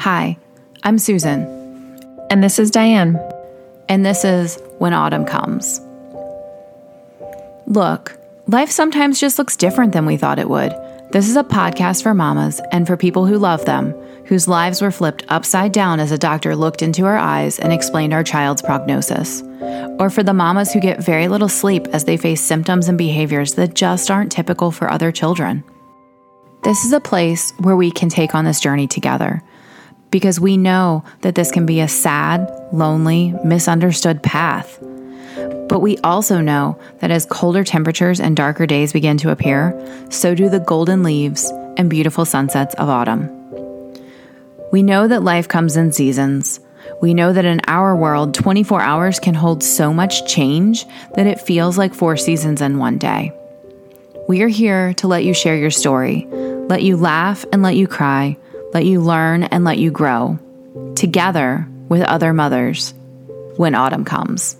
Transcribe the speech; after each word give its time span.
Hi, 0.00 0.36
I'm 0.82 0.98
Susan, 0.98 1.42
And 2.30 2.42
this 2.42 2.58
is 2.58 2.70
Diane. 2.70 3.18
and 3.88 4.04
this 4.04 4.24
is 4.24 4.58
When 4.78 4.92
Autumn 4.92 5.24
Comes. 5.24 5.80
Look, 7.66 8.18
life 8.46 8.70
sometimes 8.70 9.20
just 9.20 9.38
looks 9.38 9.56
different 9.56 9.92
than 9.92 10.06
we 10.06 10.16
thought 10.16 10.38
it 10.38 10.48
would. 10.48 10.72
This 11.12 11.28
is 11.28 11.36
a 11.36 11.44
podcast 11.44 12.02
for 12.02 12.12
mamas 12.12 12.60
and 12.72 12.86
for 12.86 12.96
people 12.96 13.26
who 13.26 13.38
love 13.38 13.64
them, 13.66 13.92
whose 14.24 14.48
lives 14.48 14.82
were 14.82 14.90
flipped 14.90 15.24
upside 15.28 15.72
down 15.72 16.00
as 16.00 16.10
a 16.10 16.18
doctor 16.18 16.56
looked 16.56 16.82
into 16.82 17.04
our 17.06 17.18
eyes 17.18 17.58
and 17.58 17.72
explained 17.72 18.12
our 18.14 18.24
child's 18.24 18.62
prognosis. 18.62 19.42
Or 20.00 20.10
for 20.10 20.22
the 20.22 20.34
mamas 20.34 20.72
who 20.72 20.80
get 20.80 21.04
very 21.04 21.28
little 21.28 21.48
sleep 21.48 21.86
as 21.88 22.04
they 22.04 22.16
face 22.16 22.40
symptoms 22.40 22.88
and 22.88 22.98
behaviors 22.98 23.54
that 23.54 23.74
just 23.74 24.10
aren't 24.10 24.32
typical 24.32 24.70
for 24.72 24.90
other 24.90 25.12
children. 25.12 25.62
This 26.64 26.84
is 26.84 26.92
a 26.92 27.00
place 27.00 27.52
where 27.58 27.76
we 27.76 27.90
can 27.90 28.08
take 28.08 28.34
on 28.34 28.44
this 28.44 28.60
journey 28.60 28.86
together 28.88 29.42
because 30.14 30.38
we 30.38 30.56
know 30.56 31.02
that 31.22 31.34
this 31.34 31.50
can 31.50 31.66
be 31.66 31.80
a 31.80 31.88
sad, 31.88 32.48
lonely, 32.70 33.34
misunderstood 33.42 34.22
path. 34.22 34.78
But 35.68 35.80
we 35.80 35.98
also 36.04 36.40
know 36.40 36.78
that 37.00 37.10
as 37.10 37.26
colder 37.26 37.64
temperatures 37.64 38.20
and 38.20 38.36
darker 38.36 38.64
days 38.64 38.92
begin 38.92 39.16
to 39.18 39.32
appear, 39.32 39.74
so 40.10 40.36
do 40.36 40.48
the 40.48 40.60
golden 40.60 41.02
leaves 41.02 41.50
and 41.76 41.90
beautiful 41.90 42.24
sunsets 42.24 42.76
of 42.76 42.88
autumn. 42.88 43.28
We 44.70 44.84
know 44.84 45.08
that 45.08 45.24
life 45.24 45.48
comes 45.48 45.76
in 45.76 45.90
seasons. 45.90 46.60
We 47.02 47.12
know 47.12 47.32
that 47.32 47.44
in 47.44 47.60
our 47.66 47.96
world, 47.96 48.34
24 48.34 48.80
hours 48.80 49.18
can 49.18 49.34
hold 49.34 49.64
so 49.64 49.92
much 49.92 50.32
change 50.32 50.86
that 51.16 51.26
it 51.26 51.40
feels 51.40 51.76
like 51.76 51.92
four 51.92 52.16
seasons 52.16 52.62
in 52.62 52.78
one 52.78 52.98
day. 52.98 53.32
We 54.28 54.42
are 54.42 54.48
here 54.48 54.94
to 54.94 55.08
let 55.08 55.24
you 55.24 55.34
share 55.34 55.56
your 55.56 55.72
story, 55.72 56.28
let 56.68 56.84
you 56.84 56.96
laugh 56.96 57.44
and 57.52 57.62
let 57.62 57.74
you 57.74 57.88
cry, 57.88 58.36
let 58.74 58.84
you 58.84 59.00
learn 59.00 59.44
and 59.44 59.64
let 59.64 59.78
you 59.78 59.90
grow, 59.90 60.38
together 60.96 61.66
with 61.88 62.02
other 62.02 62.32
mothers 62.32 62.92
when 63.56 63.74
autumn 63.74 64.04
comes. 64.04 64.56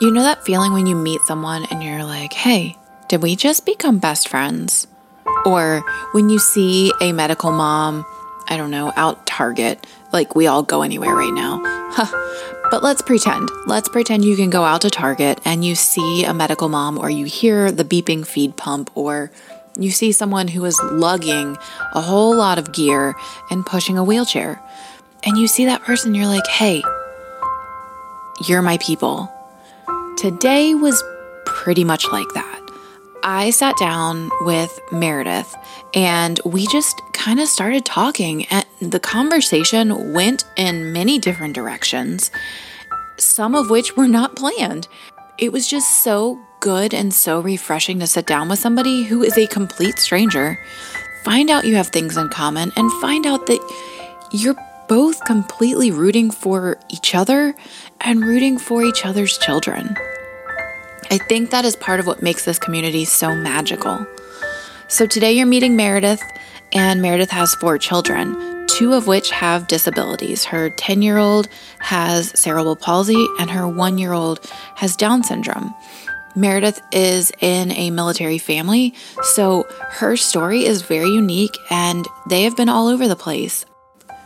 You 0.00 0.10
know 0.10 0.22
that 0.22 0.44
feeling 0.44 0.72
when 0.72 0.88
you 0.88 0.96
meet 0.96 1.20
someone 1.28 1.64
and 1.70 1.84
you're 1.84 2.02
like, 2.02 2.32
hey, 2.32 2.76
did 3.08 3.22
we 3.22 3.36
just 3.36 3.64
become 3.64 3.98
best 3.98 4.26
friends? 4.26 4.88
Or 5.44 5.84
when 6.12 6.28
you 6.28 6.40
see 6.40 6.92
a 7.00 7.12
medical 7.12 7.52
mom, 7.52 8.04
I 8.48 8.56
don't 8.56 8.70
know, 8.70 8.92
out 8.96 9.26
Target, 9.26 9.86
like 10.12 10.34
we 10.34 10.48
all 10.48 10.64
go 10.64 10.82
anywhere 10.82 11.14
right 11.14 11.32
now. 11.32 11.60
Huh. 11.94 12.51
But 12.72 12.82
let's 12.82 13.02
pretend. 13.02 13.50
Let's 13.66 13.90
pretend 13.90 14.24
you 14.24 14.34
can 14.34 14.48
go 14.48 14.64
out 14.64 14.80
to 14.80 14.88
Target 14.88 15.42
and 15.44 15.62
you 15.62 15.74
see 15.74 16.24
a 16.24 16.32
medical 16.32 16.70
mom, 16.70 16.96
or 16.96 17.10
you 17.10 17.26
hear 17.26 17.70
the 17.70 17.84
beeping 17.84 18.26
feed 18.26 18.56
pump, 18.56 18.90
or 18.94 19.30
you 19.76 19.90
see 19.90 20.10
someone 20.10 20.48
who 20.48 20.64
is 20.64 20.80
lugging 20.90 21.58
a 21.92 22.00
whole 22.00 22.34
lot 22.34 22.56
of 22.56 22.72
gear 22.72 23.14
and 23.50 23.66
pushing 23.66 23.98
a 23.98 24.04
wheelchair. 24.04 24.58
And 25.22 25.36
you 25.36 25.48
see 25.48 25.66
that 25.66 25.82
person, 25.82 26.14
you're 26.14 26.24
like, 26.24 26.46
hey, 26.46 26.82
you're 28.48 28.62
my 28.62 28.78
people. 28.78 29.30
Today 30.16 30.74
was 30.74 31.04
pretty 31.44 31.84
much 31.84 32.06
like 32.10 32.28
that. 32.32 32.51
I 33.24 33.50
sat 33.50 33.76
down 33.76 34.30
with 34.40 34.80
Meredith 34.90 35.54
and 35.94 36.40
we 36.44 36.66
just 36.66 37.00
kind 37.12 37.38
of 37.38 37.48
started 37.48 37.84
talking, 37.84 38.46
and 38.46 38.66
the 38.80 38.98
conversation 38.98 40.12
went 40.12 40.44
in 40.56 40.92
many 40.92 41.18
different 41.18 41.54
directions, 41.54 42.32
some 43.18 43.54
of 43.54 43.70
which 43.70 43.96
were 43.96 44.08
not 44.08 44.34
planned. 44.34 44.88
It 45.38 45.52
was 45.52 45.68
just 45.68 46.02
so 46.02 46.40
good 46.60 46.92
and 46.92 47.14
so 47.14 47.40
refreshing 47.40 48.00
to 48.00 48.06
sit 48.06 48.26
down 48.26 48.48
with 48.48 48.58
somebody 48.58 49.04
who 49.04 49.22
is 49.22 49.38
a 49.38 49.46
complete 49.46 49.98
stranger, 49.98 50.58
find 51.24 51.48
out 51.48 51.64
you 51.64 51.76
have 51.76 51.88
things 51.88 52.16
in 52.16 52.28
common, 52.28 52.72
and 52.76 52.90
find 53.00 53.26
out 53.26 53.46
that 53.46 53.60
you're 54.32 54.56
both 54.88 55.24
completely 55.24 55.90
rooting 55.90 56.30
for 56.30 56.78
each 56.88 57.14
other 57.14 57.54
and 58.00 58.24
rooting 58.24 58.58
for 58.58 58.82
each 58.82 59.06
other's 59.06 59.38
children. 59.38 59.96
I 61.12 61.18
think 61.18 61.50
that 61.50 61.66
is 61.66 61.76
part 61.76 62.00
of 62.00 62.06
what 62.06 62.22
makes 62.22 62.46
this 62.46 62.58
community 62.58 63.04
so 63.04 63.34
magical. 63.34 64.06
So 64.88 65.04
today 65.04 65.32
you're 65.32 65.44
meeting 65.44 65.76
Meredith, 65.76 66.22
and 66.72 67.02
Meredith 67.02 67.28
has 67.28 67.54
four 67.56 67.76
children, 67.76 68.66
two 68.66 68.94
of 68.94 69.06
which 69.06 69.30
have 69.30 69.68
disabilities. 69.68 70.46
Her 70.46 70.70
10 70.70 71.02
year 71.02 71.18
old 71.18 71.48
has 71.80 72.32
cerebral 72.40 72.76
palsy, 72.76 73.26
and 73.38 73.50
her 73.50 73.68
one 73.68 73.98
year 73.98 74.14
old 74.14 74.40
has 74.76 74.96
Down 74.96 75.22
syndrome. 75.22 75.74
Meredith 76.34 76.80
is 76.92 77.30
in 77.42 77.72
a 77.72 77.90
military 77.90 78.38
family, 78.38 78.94
so 79.20 79.66
her 79.90 80.16
story 80.16 80.64
is 80.64 80.80
very 80.80 81.10
unique 81.10 81.58
and 81.68 82.08
they 82.26 82.44
have 82.44 82.56
been 82.56 82.70
all 82.70 82.88
over 82.88 83.06
the 83.06 83.16
place. 83.16 83.66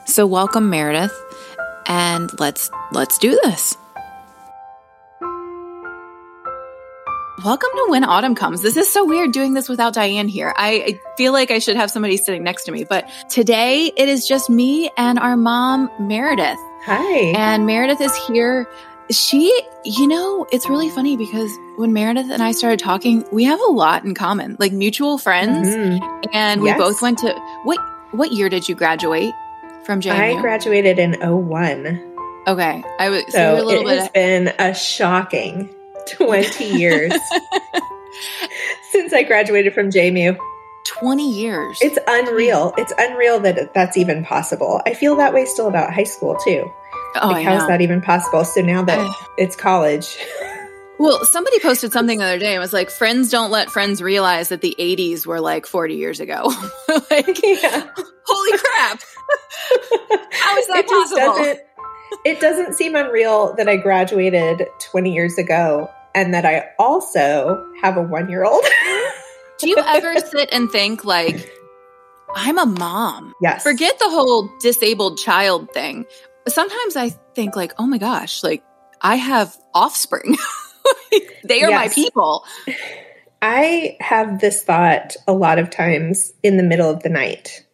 So 0.04 0.24
welcome 0.24 0.70
Meredith 0.70 1.20
and 1.86 2.30
let's 2.38 2.70
let's 2.92 3.18
do 3.18 3.32
this. 3.42 3.76
Welcome 7.44 7.68
to 7.74 7.86
When 7.88 8.02
Autumn 8.02 8.34
Comes. 8.34 8.62
This 8.62 8.76
is 8.78 8.90
so 8.90 9.04
weird 9.04 9.30
doing 9.32 9.52
this 9.54 9.68
without 9.68 9.92
Diane 9.92 10.26
here. 10.26 10.54
I, 10.56 10.70
I 10.70 11.00
feel 11.16 11.32
like 11.32 11.50
I 11.50 11.58
should 11.58 11.76
have 11.76 11.90
somebody 11.90 12.16
sitting 12.16 12.42
next 12.42 12.64
to 12.64 12.72
me, 12.72 12.84
but 12.84 13.06
today 13.28 13.92
it 13.96 14.08
is 14.08 14.26
just 14.26 14.48
me 14.48 14.90
and 14.96 15.18
our 15.18 15.36
mom, 15.36 15.90
Meredith. 16.00 16.58
Hi. 16.84 17.32
And 17.36 17.66
Meredith 17.66 18.00
is 18.00 18.14
here. 18.26 18.66
She, 19.10 19.52
you 19.84 20.08
know, 20.08 20.46
it's 20.50 20.68
really 20.68 20.88
funny 20.88 21.16
because 21.16 21.50
when 21.76 21.92
Meredith 21.92 22.30
and 22.30 22.42
I 22.42 22.52
started 22.52 22.78
talking, 22.80 23.24
we 23.30 23.44
have 23.44 23.60
a 23.60 23.70
lot 23.72 24.02
in 24.04 24.14
common, 24.14 24.56
like 24.58 24.72
mutual 24.72 25.18
friends. 25.18 25.68
Mhm. 25.68 26.26
And 26.32 26.62
we 26.62 26.68
Yes. 26.70 26.78
both 26.78 27.02
went 27.02 27.18
to 27.18 27.32
what 27.64 27.78
what 28.12 28.32
year 28.32 28.48
did 28.48 28.66
you 28.68 28.74
graduate 28.74 29.34
from 29.84 30.00
JMU? 30.00 30.38
I 30.38 30.40
graduated 30.40 30.98
in 30.98 31.16
01. 31.20 32.00
okay. 32.48 32.82
I 32.98 33.10
was 33.10 33.22
so, 33.28 33.30
So 33.32 33.62
a 33.62 33.64
little 33.64 33.82
it 33.82 33.86
bit 33.92 33.98
has 34.00 34.08
been 34.08 34.52
a 34.58 34.72
shocking 34.74 35.68
20 36.08 36.64
years 36.78 37.12
since 38.90 39.12
I 39.12 39.22
graduated 39.22 39.74
from 39.74 39.90
JMU. 39.90 40.36
20 40.86 41.30
years. 41.30 41.78
It's 41.82 41.98
unreal. 42.06 42.72
It's 42.78 42.92
unreal 42.96 43.40
that 43.40 43.74
that's 43.74 43.96
even 43.96 44.24
possible. 44.24 44.80
I 44.86 44.94
feel 44.94 45.16
that 45.16 45.34
way 45.34 45.44
still 45.44 45.68
about 45.68 45.92
high 45.92 46.04
school 46.04 46.36
too. 46.44 46.70
oh, 47.16 47.28
like, 47.28 47.36
I 47.38 47.42
how 47.42 47.54
is 47.56 47.62
know. 47.62 47.68
that 47.68 47.80
even 47.80 48.00
possible? 48.00 48.44
So 48.44 48.60
now 48.62 48.84
that 48.84 48.98
Ugh. 49.00 49.14
it's 49.36 49.56
college, 49.56 50.16
Well, 50.98 51.24
somebody 51.26 51.58
posted 51.60 51.92
something 51.92 52.18
the 52.18 52.24
other 52.24 52.38
day. 52.38 52.54
It 52.54 52.58
was 52.58 52.72
like, 52.72 52.90
friends 52.90 53.30
don't 53.30 53.50
let 53.50 53.68
friends 53.70 54.00
realize 54.00 54.48
that 54.48 54.62
the 54.62 54.74
80s 54.78 55.26
were 55.26 55.40
like 55.40 55.66
40 55.66 55.94
years 55.96 56.20
ago. 56.20 56.44
like, 57.10 57.40
yeah, 57.42 57.88
holy 58.24 58.58
crap. 58.58 59.00
How 60.32 60.56
is 60.58 60.66
that 60.68 60.76
it 60.78 60.86
possible? 60.88 61.18
doesn't. 61.18 61.60
It 62.24 62.40
doesn't 62.40 62.74
seem 62.74 62.94
unreal 62.94 63.54
that 63.56 63.68
I 63.68 63.76
graduated 63.76 64.66
20 64.90 65.12
years 65.12 65.36
ago 65.38 65.90
and 66.16 66.32
that 66.32 66.46
I 66.46 66.70
also 66.78 67.64
have 67.82 67.96
a 67.98 68.02
one 68.02 68.28
year 68.28 68.42
old. 68.42 68.64
Do 69.58 69.68
you 69.68 69.76
ever 69.76 70.18
sit 70.32 70.48
and 70.50 70.70
think, 70.70 71.04
like, 71.04 71.52
I'm 72.34 72.58
a 72.58 72.66
mom? 72.66 73.34
Yes. 73.40 73.62
Forget 73.62 73.98
the 73.98 74.08
whole 74.08 74.50
disabled 74.58 75.18
child 75.18 75.72
thing. 75.72 76.06
Sometimes 76.48 76.96
I 76.96 77.10
think, 77.34 77.54
like, 77.54 77.74
oh 77.78 77.86
my 77.86 77.98
gosh, 77.98 78.42
like, 78.42 78.64
I 79.02 79.16
have 79.16 79.56
offspring. 79.74 80.36
they 81.44 81.62
are 81.62 81.70
my 81.70 81.88
people. 81.88 82.44
I 83.42 83.96
have 84.00 84.40
this 84.40 84.62
thought 84.62 85.16
a 85.28 85.34
lot 85.34 85.58
of 85.58 85.68
times 85.68 86.32
in 86.42 86.56
the 86.56 86.62
middle 86.62 86.90
of 86.90 87.02
the 87.02 87.10
night. 87.10 87.64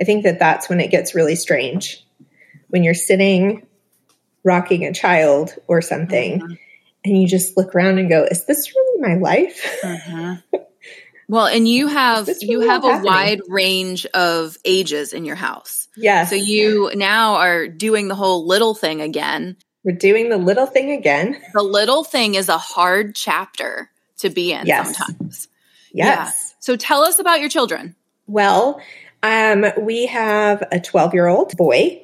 I 0.00 0.04
think 0.04 0.22
that 0.22 0.38
that's 0.38 0.68
when 0.68 0.80
it 0.80 0.92
gets 0.92 1.14
really 1.14 1.34
strange. 1.34 2.04
When 2.68 2.84
you're 2.84 2.94
sitting 2.94 3.66
rocking 4.44 4.84
a 4.84 4.92
child 4.92 5.54
or 5.66 5.80
something 5.80 6.40
Mhm. 6.40 6.58
And 7.04 7.20
you 7.20 7.28
just 7.28 7.56
look 7.56 7.74
around 7.74 7.98
and 7.98 8.08
go, 8.08 8.24
is 8.24 8.44
this 8.46 8.74
really 8.74 9.00
my 9.00 9.14
life? 9.20 9.80
Mhm. 9.82 10.42
Well, 11.26 11.46
and 11.46 11.66
you 11.66 11.86
have 11.88 12.26
this 12.26 12.42
you 12.42 12.58
really 12.58 12.68
have 12.68 12.84
a 12.84 12.88
happening? 12.92 13.06
wide 13.10 13.40
range 13.48 14.04
of 14.12 14.58
ages 14.62 15.14
in 15.14 15.24
your 15.24 15.36
house. 15.36 15.88
yes. 15.96 16.28
So 16.28 16.36
you 16.36 16.90
now 16.94 17.36
are 17.36 17.66
doing 17.66 18.08
the 18.08 18.14
whole 18.14 18.46
little 18.46 18.74
thing 18.74 19.00
again. 19.00 19.56
We're 19.84 19.96
doing 19.96 20.28
the 20.28 20.36
little 20.36 20.66
thing 20.66 20.90
again. 20.90 21.40
The 21.54 21.62
little 21.62 22.04
thing 22.04 22.34
is 22.34 22.50
a 22.50 22.58
hard 22.58 23.14
chapter 23.14 23.90
to 24.18 24.28
be 24.28 24.52
in 24.52 24.66
Yes. 24.66 24.94
sometimes. 24.98 25.48
Yes. 25.94 26.54
So 26.60 26.76
tell 26.76 27.00
us 27.02 27.18
about 27.18 27.40
your 27.40 27.48
children. 27.48 27.96
Well, 28.26 28.78
um, 29.22 29.64
we 29.80 30.04
have 30.04 30.62
a 30.70 30.78
12 30.78 31.14
year 31.14 31.26
old 31.26 31.56
boy. 31.56 32.02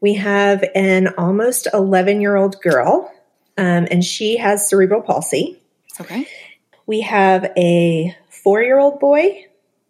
We 0.00 0.14
have 0.14 0.64
an 0.74 1.14
almost 1.16 1.68
11 1.72 2.20
year 2.20 2.34
old 2.34 2.60
girl, 2.60 3.08
um, 3.58 3.88
and 3.90 4.04
she 4.04 4.36
has 4.36 4.68
cerebral 4.68 5.02
palsy. 5.02 5.60
Okay. 6.00 6.26
We 6.86 7.00
have 7.02 7.50
a 7.56 8.16
four 8.30 8.62
year 8.62 8.78
old 8.78 9.00
boy. 9.00 9.44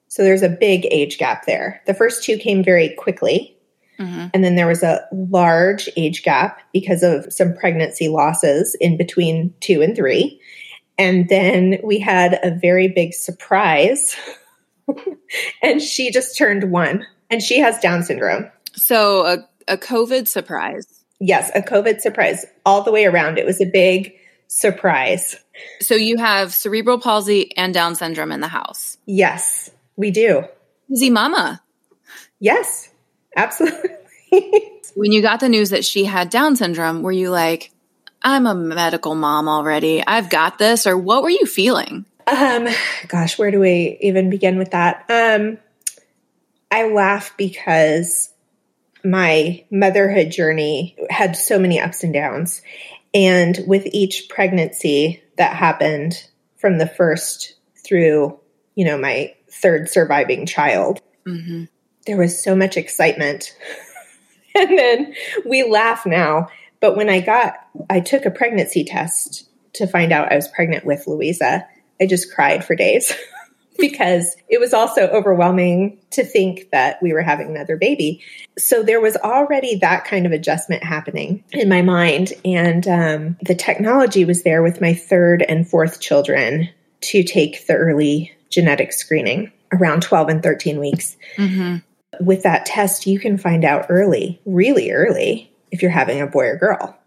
So 0.09 0.25
there's 0.25 0.43
a 0.43 0.49
big 0.49 0.87
age 0.91 1.19
gap 1.19 1.45
there. 1.45 1.83
The 1.87 1.95
first 1.95 2.25
two 2.25 2.39
came 2.39 2.65
very 2.65 2.95
quickly. 2.97 3.57
hmm 3.99 4.27
And 4.33 4.43
then 4.43 4.57
there 4.57 4.67
was 4.67 4.83
a 4.83 5.07
large 5.13 5.89
age 5.97 6.23
gap 6.23 6.61
because 6.73 7.03
of 7.03 7.31
some 7.33 7.55
pregnancy 7.55 8.09
losses 8.09 8.75
in 8.81 8.97
between 8.97 9.55
two 9.61 9.83
and 9.83 9.95
three. 9.95 10.41
And 10.97 11.29
then 11.29 11.79
we 11.85 12.01
had 12.01 12.41
a 12.43 12.51
very 12.51 12.89
big 12.89 13.13
surprise. 13.13 14.17
and 15.63 15.81
she 15.81 16.11
just 16.11 16.37
turned 16.39 16.73
one 16.73 17.07
and 17.31 17.43
she 17.43 17.59
has 17.59 17.79
Down 17.81 18.03
syndrome. 18.03 18.51
So 18.75 19.27
a, 19.27 19.49
a 19.69 19.77
COVID 19.77 20.27
surprise. 20.27 20.98
Yes, 21.21 21.51
a 21.55 21.61
COVID 21.61 22.01
surprise 22.01 22.47
all 22.65 22.83
the 22.83 22.93
way 22.93 23.05
around. 23.05 23.39
It 23.39 23.47
was 23.47 23.61
a 23.61 23.67
big 23.67 24.15
surprise. 24.47 25.37
So 25.81 25.95
you 25.95 26.17
have 26.19 26.55
cerebral 26.55 27.01
palsy 27.01 27.57
and 27.57 27.75
Down 27.75 27.95
syndrome 27.95 28.33
in 28.33 28.41
the 28.41 28.49
house. 28.49 28.97
Yes, 29.07 29.71
we 29.97 30.11
do. 30.11 30.45
Easy 30.91 31.11
mama. 31.11 31.63
Yes, 32.41 32.89
absolutely. 33.37 33.91
when 34.95 35.13
you 35.13 35.23
got 35.23 35.41
the 35.41 35.49
news 35.49 35.71
that 35.71 35.85
she 35.85 36.05
had 36.05 36.31
Down 36.31 36.57
syndrome, 36.57 37.03
were 37.03 37.13
you 37.13 37.31
like, 37.31 37.73
I'm 38.23 38.47
a 38.47 38.55
medical 38.55 39.15
mom 39.15 39.49
already. 39.49 40.05
I've 40.07 40.31
got 40.31 40.59
this. 40.59 40.87
Or 40.87 40.97
what 40.97 41.23
were 41.23 41.31
you 41.31 41.47
feeling? 41.47 42.05
Um, 42.27 42.69
gosh, 43.09 43.39
where 43.39 43.51
do 43.51 43.61
we 43.61 43.99
even 44.01 44.31
begin 44.31 44.59
with 44.59 44.73
that? 44.73 45.05
Um, 45.09 45.59
I 46.71 46.89
laugh 46.89 47.35
because 47.37 48.31
my 49.09 49.65
motherhood 49.71 50.31
journey 50.31 50.97
had 51.09 51.37
so 51.37 51.59
many 51.59 51.81
ups 51.81 52.05
and 52.05 52.13
downs. 52.13 52.63
And 53.15 53.59
with 53.67 53.87
each 53.87 54.29
pregnancy 54.29 55.23
that 55.37 55.57
happened 55.57 56.23
from 56.57 56.79
the 56.79 56.87
first 56.87 57.55
through, 57.87 58.39
you 58.75 58.85
know, 58.85 58.99
my 58.99 59.35
third 59.51 59.89
surviving 59.89 60.45
child, 60.45 61.01
mm-hmm. 61.27 61.65
there 62.07 62.19
was 62.19 62.43
so 62.43 62.55
much 62.55 62.77
excitement. 62.77 63.57
and 64.55 64.79
then 64.79 65.15
we 65.47 65.63
laugh 65.63 66.05
now. 66.05 66.49
But 66.81 66.97
when 66.97 67.09
I 67.09 67.21
got, 67.21 67.55
I 67.89 68.01
took 68.01 68.27
a 68.27 68.31
pregnancy 68.31 68.85
test 68.85 69.49
to 69.75 69.87
find 69.87 70.13
out 70.13 70.31
I 70.31 70.37
was 70.37 70.49
pregnant 70.49 70.85
with 70.85 71.07
Louisa. 71.07 71.67
I 72.01 72.07
just 72.07 72.33
cried 72.33 72.65
for 72.65 72.75
days. 72.75 73.13
because 73.89 74.37
it 74.49 74.59
was 74.59 74.75
also 74.75 75.03
overwhelming 75.09 75.99
to 76.11 76.25
think 76.25 76.71
that 76.71 77.01
we 77.03 77.13
were 77.13 77.23
having 77.23 77.49
another 77.49 77.77
baby. 77.77 78.21
So 78.59 78.83
there 78.83 79.01
was 79.01 79.17
already 79.17 79.77
that 79.77 80.05
kind 80.05 80.27
of 80.27 80.33
adjustment 80.33 80.83
happening 80.83 81.45
in 81.53 81.69
my 81.69 81.83
mind. 81.83 82.33
And 82.45 82.87
um, 82.89 83.37
the 83.43 83.55
technology 83.55 84.25
was 84.25 84.43
there 84.43 84.63
with 84.63 84.81
my 84.81 84.95
third 84.95 85.43
and 85.43 85.69
fourth 85.69 86.01
children 86.01 86.69
to 87.01 87.23
take 87.23 87.67
the 87.67 87.75
early 87.75 88.33
genetic 88.51 88.93
screening 88.93 89.53
around 89.73 90.03
12 90.03 90.29
and 90.29 90.43
13 90.43 90.81
weeks. 90.81 91.17
Mm-hmm. 91.37 91.77
With 92.25 92.43
that 92.43 92.67
test, 92.67 93.07
you 93.07 93.21
can 93.21 93.39
find 93.39 93.65
out 93.65 93.87
early, 93.91 94.41
really 94.45 94.91
early, 94.91 95.53
if 95.71 95.83
you're 95.83 95.91
having 95.91 96.21
a 96.21 96.27
boy 96.27 96.47
or 96.47 96.57
girl. 96.57 96.99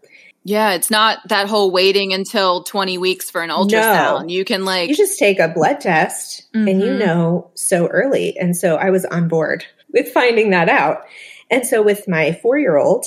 Yeah, 0.44 0.72
it's 0.72 0.90
not 0.90 1.18
that 1.28 1.48
whole 1.48 1.70
waiting 1.70 2.12
until 2.12 2.64
20 2.64 2.98
weeks 2.98 3.30
for 3.30 3.42
an 3.42 3.50
ultrasound. 3.50 4.22
No. 4.22 4.28
You 4.28 4.44
can 4.44 4.64
like 4.64 4.88
You 4.88 4.96
just 4.96 5.18
take 5.18 5.38
a 5.38 5.48
blood 5.48 5.80
test 5.80 6.52
mm-hmm. 6.52 6.68
and 6.68 6.80
you 6.80 6.88
mm-hmm. 6.88 6.98
know 6.98 7.50
so 7.54 7.86
early. 7.86 8.36
And 8.36 8.56
so 8.56 8.76
I 8.76 8.90
was 8.90 9.04
on 9.04 9.28
board 9.28 9.64
with 9.92 10.08
finding 10.08 10.50
that 10.50 10.68
out. 10.68 11.02
And 11.50 11.66
so 11.66 11.82
with 11.82 12.08
my 12.08 12.38
4-year-old, 12.44 13.06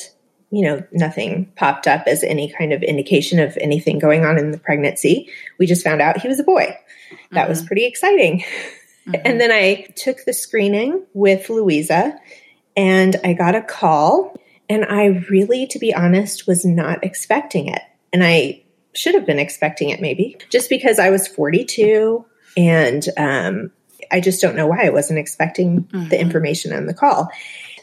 you 0.52 0.64
know, 0.64 0.84
nothing 0.94 1.52
popped 1.58 1.88
up 1.88 2.04
as 2.08 2.24
any 2.24 2.54
kind 2.58 2.72
of 2.72 2.84
indication 2.84 3.40
of 3.40 3.58
anything 3.58 4.00
going 4.00 4.24
on 4.24 4.38
in 4.38 4.52
the 4.52 4.58
pregnancy. 4.58 5.30
We 5.60 5.66
just 5.66 5.84
found 5.84 6.02
out 6.02 6.22
he 6.22 6.30
was 6.30 6.40
a 6.40 6.44
boy. 6.44 6.78
That 7.32 7.42
mm-hmm. 7.42 7.50
was 7.50 7.64
pretty 7.64 7.86
exciting. 7.86 8.44
Mm-hmm. 9.06 9.22
And 9.24 9.40
then 9.40 9.52
I 9.52 9.86
took 9.96 10.26
the 10.26 10.34
screening 10.34 11.06
with 11.14 11.52
Louisa 11.52 12.18
and 12.76 13.16
I 13.24 13.34
got 13.34 13.54
a 13.54 13.62
call 13.62 14.36
and 14.70 14.86
I 14.86 15.24
really, 15.30 15.68
to 15.68 15.80
be 15.80 15.94
honest, 15.94 16.48
was 16.48 16.66
not 16.66 17.04
expecting 17.04 17.68
it. 17.68 17.82
And 18.12 18.24
I 18.24 18.64
should 18.94 19.16
have 19.16 19.26
been 19.26 19.40
expecting 19.40 19.90
it 19.90 20.02
maybe 20.02 20.38
just 20.50 20.70
because 20.70 21.00
I 21.00 21.10
was 21.10 21.28
42 21.28 22.26
and 22.58 23.06
um, 23.18 23.72
I 24.12 24.22
just 24.22 24.42
don't 24.42 24.56
know 24.56 24.68
why 24.68 24.86
I 24.86 24.90
wasn't 24.90 25.20
expecting 25.20 25.84
mm-hmm. 25.84 26.10
the 26.10 26.20
information 26.20 26.74
on 26.74 26.86
the 26.86 26.94
call. 26.94 27.30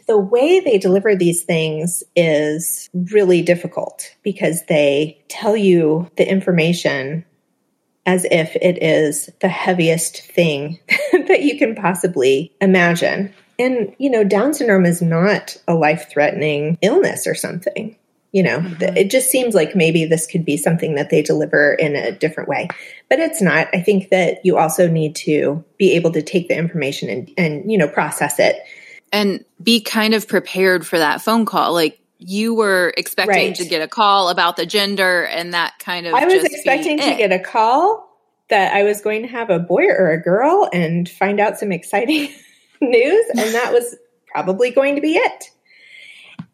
The 0.07 0.19
way 0.19 0.61
they 0.61 0.79
deliver 0.79 1.15
these 1.15 1.45
things 1.45 2.03
is 2.17 2.91
really 2.93 3.43
difficult 3.43 4.15
because 4.23 4.65
they 4.67 5.23
tell 5.29 5.57
you 5.57 6.11
the 6.17 6.29
information 6.29 7.25
as 8.05 8.27
if 8.31 8.57
it 8.57 8.83
is 8.83 9.31
the 9.41 9.49
heaviest 9.49 10.23
thing 10.23 10.81
that 11.13 11.43
you 11.43 11.57
can 11.57 11.75
possibly 11.75 12.53
imagine. 12.61 13.33
And, 13.63 13.95
you 13.99 14.11
know, 14.11 14.25
Down 14.25 14.55
syndrome 14.55 14.87
is 14.87 15.01
not 15.01 15.57
a 15.69 15.75
life 15.75 16.09
threatening 16.11 16.79
illness 16.83 17.27
or 17.27 17.35
something. 17.35 17.97
You 18.33 18.43
know, 18.43 18.59
mm-hmm. 18.61 18.97
it 18.97 19.11
just 19.11 19.31
seems 19.31 19.55
like 19.55 19.77
maybe 19.77 20.07
this 20.07 20.27
could 20.27 20.45
be 20.45 20.57
something 20.57 20.95
that 20.95 21.11
they 21.11 21.21
deliver 21.21 21.75
in 21.75 21.95
a 21.95 22.13
different 22.13 22.49
way, 22.49 22.69
but 23.11 23.19
it's 23.19 23.43
not. 23.43 23.69
I 23.75 23.83
think 23.83 24.09
that 24.09 24.39
you 24.43 24.57
also 24.57 24.89
need 24.89 25.15
to 25.17 25.63
be 25.77 25.93
able 25.93 26.13
to 26.13 26.23
take 26.23 26.49
the 26.49 26.57
information 26.57 27.11
and, 27.11 27.31
and 27.37 27.71
you 27.71 27.77
know, 27.77 27.89
process 27.89 28.39
it. 28.39 28.57
And 29.13 29.45
be 29.63 29.83
kind 29.83 30.15
of 30.15 30.27
prepared 30.27 30.87
for 30.87 30.99
that 30.99 31.21
phone 31.21 31.45
call. 31.45 31.75
Like, 31.75 32.01
you 32.19 32.55
were 32.55 32.95
expecting 32.97 33.49
right. 33.49 33.55
to 33.57 33.65
get 33.67 33.83
a 33.83 33.89
call 33.89 34.31
about 34.31 34.57
the 34.57 34.65
gender 34.65 35.25
and 35.25 35.53
that 35.55 35.75
kind 35.79 36.07
of 36.07 36.15
I 36.15 36.25
was 36.25 36.45
expecting 36.45 36.99
to 36.99 37.17
get 37.17 37.33
a 37.33 37.39
call 37.39 38.09
that 38.49 38.75
I 38.75 38.85
was 38.85 39.01
going 39.01 39.23
to 39.23 39.29
have 39.29 39.51
a 39.51 39.59
boy 39.59 39.87
or 39.87 40.11
a 40.11 40.23
girl 40.23 40.69
and 40.73 41.09
find 41.09 41.41
out 41.41 41.59
some 41.59 41.73
exciting 41.73 42.29
news, 42.83 43.25
and 43.31 43.55
that 43.55 43.73
was 43.73 43.97
probably 44.27 44.71
going 44.71 44.97
to 44.97 45.01
be 45.01 45.15
it. 45.17 45.51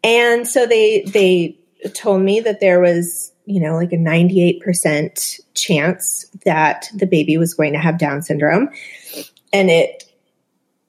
And 0.03 0.47
so 0.47 0.65
they 0.65 1.01
they 1.01 1.57
told 1.93 2.21
me 2.21 2.39
that 2.41 2.59
there 2.59 2.79
was, 2.79 3.31
you 3.45 3.61
know, 3.61 3.75
like 3.75 3.91
a 3.91 3.97
98% 3.97 5.39
chance 5.53 6.25
that 6.45 6.89
the 6.93 7.05
baby 7.05 7.37
was 7.37 7.53
going 7.53 7.73
to 7.73 7.79
have 7.79 7.97
Down 7.97 8.21
syndrome. 8.21 8.69
And 9.51 9.69
it 9.69 10.03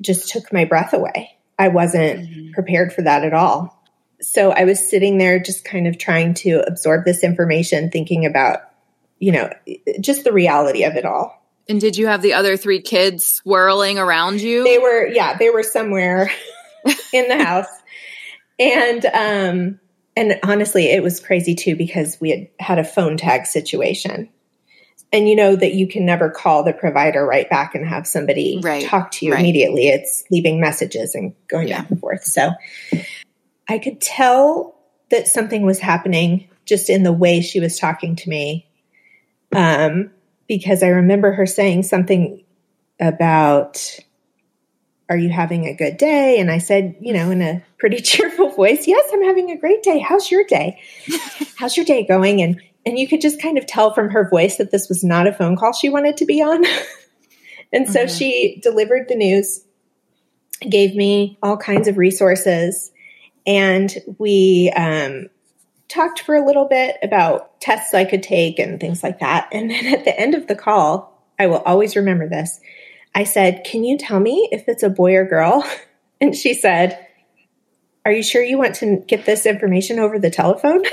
just 0.01 0.31
took 0.31 0.53
my 0.53 0.65
breath 0.65 0.93
away. 0.93 1.37
I 1.59 1.69
wasn't 1.69 2.21
mm-hmm. 2.21 2.53
prepared 2.53 2.93
for 2.93 3.03
that 3.03 3.25
at 3.25 3.35
all. 3.35 3.77
So 4.21 4.51
I 4.51 4.65
was 4.65 4.87
sitting 4.87 5.19
there 5.19 5.39
just 5.39 5.65
kind 5.65 5.87
of 5.87 5.99
trying 5.99 6.35
to 6.35 6.63
absorb 6.67 7.05
this 7.05 7.25
information, 7.25 7.91
thinking 7.91 8.27
about, 8.27 8.61
you 9.19 9.33
know, 9.33 9.51
just 10.01 10.25
the 10.25 10.33
reality 10.33 10.85
of 10.85 10.95
it 10.97 11.05
all. 11.05 11.40
And 11.71 11.81
did 11.81 11.97
you 11.97 12.09
have 12.09 12.21
the 12.21 12.33
other 12.33 12.57
three 12.57 12.83
kids 12.83 13.25
swirling 13.25 13.97
around 13.97 14.41
you? 14.41 14.65
They 14.65 14.79
were, 14.79 15.07
yeah, 15.07 15.37
they 15.39 15.51
were 15.51 15.63
somewhere 15.63 16.29
in 17.13 17.29
the 17.29 17.45
house. 17.45 17.69
And, 18.59 19.07
um, 19.07 19.81
and 20.17 20.41
honestly, 20.43 20.87
it 20.87 21.01
was 21.01 21.21
crazy 21.21 21.55
too 21.55 21.77
because 21.77 22.21
we 22.21 22.31
had 22.31 22.49
had 22.59 22.79
a 22.81 22.85
phone 22.85 23.17
tag 23.17 23.47
situation. 23.47 24.29
And 25.13 25.29
you 25.29 25.37
know 25.37 25.55
that 25.55 25.75
you 25.75 25.87
can 25.87 26.05
never 26.05 26.29
call 26.29 26.65
the 26.65 26.73
provider 26.73 27.25
right 27.25 27.49
back 27.49 27.77
and 27.77 27.87
have 27.87 28.05
somebody 28.05 28.61
right. 28.63 28.85
talk 28.85 29.13
to 29.13 29.27
you 29.27 29.33
right. 29.33 29.41
immediately. 29.41 29.89
It's 29.89 30.25
leaving 30.29 30.61
messages 30.61 31.15
and 31.15 31.35
going 31.47 31.69
yeah. 31.69 31.83
back 31.83 31.91
and 31.91 32.01
forth. 32.01 32.25
So 32.25 32.51
I 33.69 33.79
could 33.79 34.01
tell 34.01 34.77
that 35.11 35.29
something 35.29 35.65
was 35.65 35.79
happening 35.79 36.49
just 36.65 36.91
in 36.91 37.05
the 37.05 37.13
way 37.13 37.41
she 37.41 37.61
was 37.61 37.79
talking 37.79 38.17
to 38.17 38.29
me. 38.29 38.69
Um, 39.53 40.11
because 40.51 40.83
I 40.83 40.89
remember 40.89 41.31
her 41.31 41.47
saying 41.47 41.85
something 41.85 42.43
about, 42.99 44.01
Are 45.09 45.17
you 45.17 45.31
having 45.31 45.67
a 45.67 45.77
good 45.77 45.97
day? 45.97 46.41
And 46.41 46.51
I 46.51 46.59
said, 46.59 46.97
you 47.01 47.13
know, 47.13 47.31
in 47.31 47.41
a 47.41 47.63
pretty 47.79 48.01
cheerful 48.01 48.51
voice, 48.51 48.89
Yes, 48.89 49.09
I'm 49.13 49.23
having 49.23 49.53
a 49.53 49.57
great 49.57 49.85
day. 49.85 50.01
How's 50.01 50.29
your 50.29 50.43
day? 50.43 50.83
How's 51.57 51.77
your 51.77 51.87
day 51.87 52.05
going? 52.05 52.43
And 52.43 52.61
and 52.85 52.99
you 52.99 53.07
could 53.07 53.21
just 53.21 53.41
kind 53.41 53.59
of 53.59 53.67
tell 53.67 53.95
from 53.95 54.11
her 54.11 54.29
voice 54.29 54.57
that 54.57 54.73
this 54.73 54.89
was 54.89 55.05
not 55.05 55.29
a 55.29 55.33
phone 55.33 55.55
call 55.55 55.73
she 55.73 55.89
wanted 55.89 56.17
to 56.17 56.27
be 56.27 56.43
on. 56.43 56.65
and 57.73 57.89
so 57.89 58.01
mm-hmm. 58.01 58.17
she 58.17 58.59
delivered 58.61 59.07
the 59.09 59.15
news, 59.15 59.63
gave 60.69 60.97
me 60.97 61.39
all 61.45 61.59
kinds 61.59 61.87
of 61.87 61.97
resources, 61.97 62.91
and 63.47 63.95
we 64.19 64.73
um, 64.75 65.29
talked 65.91 66.21
for 66.21 66.35
a 66.35 66.47
little 66.47 66.67
bit 66.67 66.97
about 67.03 67.61
tests 67.61 67.93
I 67.93 68.05
could 68.05 68.23
take 68.23 68.59
and 68.59 68.81
things 68.81 69.03
like 69.03 69.19
that. 69.19 69.49
And 69.53 69.71
then 69.71 69.87
at 69.87 70.05
the 70.05 70.19
end 70.19 70.35
of 70.35 70.47
the 70.47 70.55
call, 70.55 71.13
I 71.39 71.49
will 71.49 71.59
always 71.59 71.97
remember 71.97 72.29
this. 72.29 72.61
I 73.15 73.25
said, 73.25 73.65
Can 73.65 73.85
you 73.85 73.99
tell 73.99 74.21
me 74.21 74.49
if 74.53 74.69
it's 74.69 74.83
a 74.83 74.89
boy 74.89 75.15
or 75.17 75.25
girl? 75.25 75.65
And 76.23 76.37
she 76.37 76.53
said, 76.53 77.07
Are 78.05 78.13
you 78.13 78.23
sure 78.23 78.43
you 78.43 78.59
want 78.59 78.75
to 78.77 79.03
get 79.09 79.25
this 79.25 79.47
information 79.47 79.99
over 79.99 80.19
the 80.19 80.31
telephone? 80.31 80.83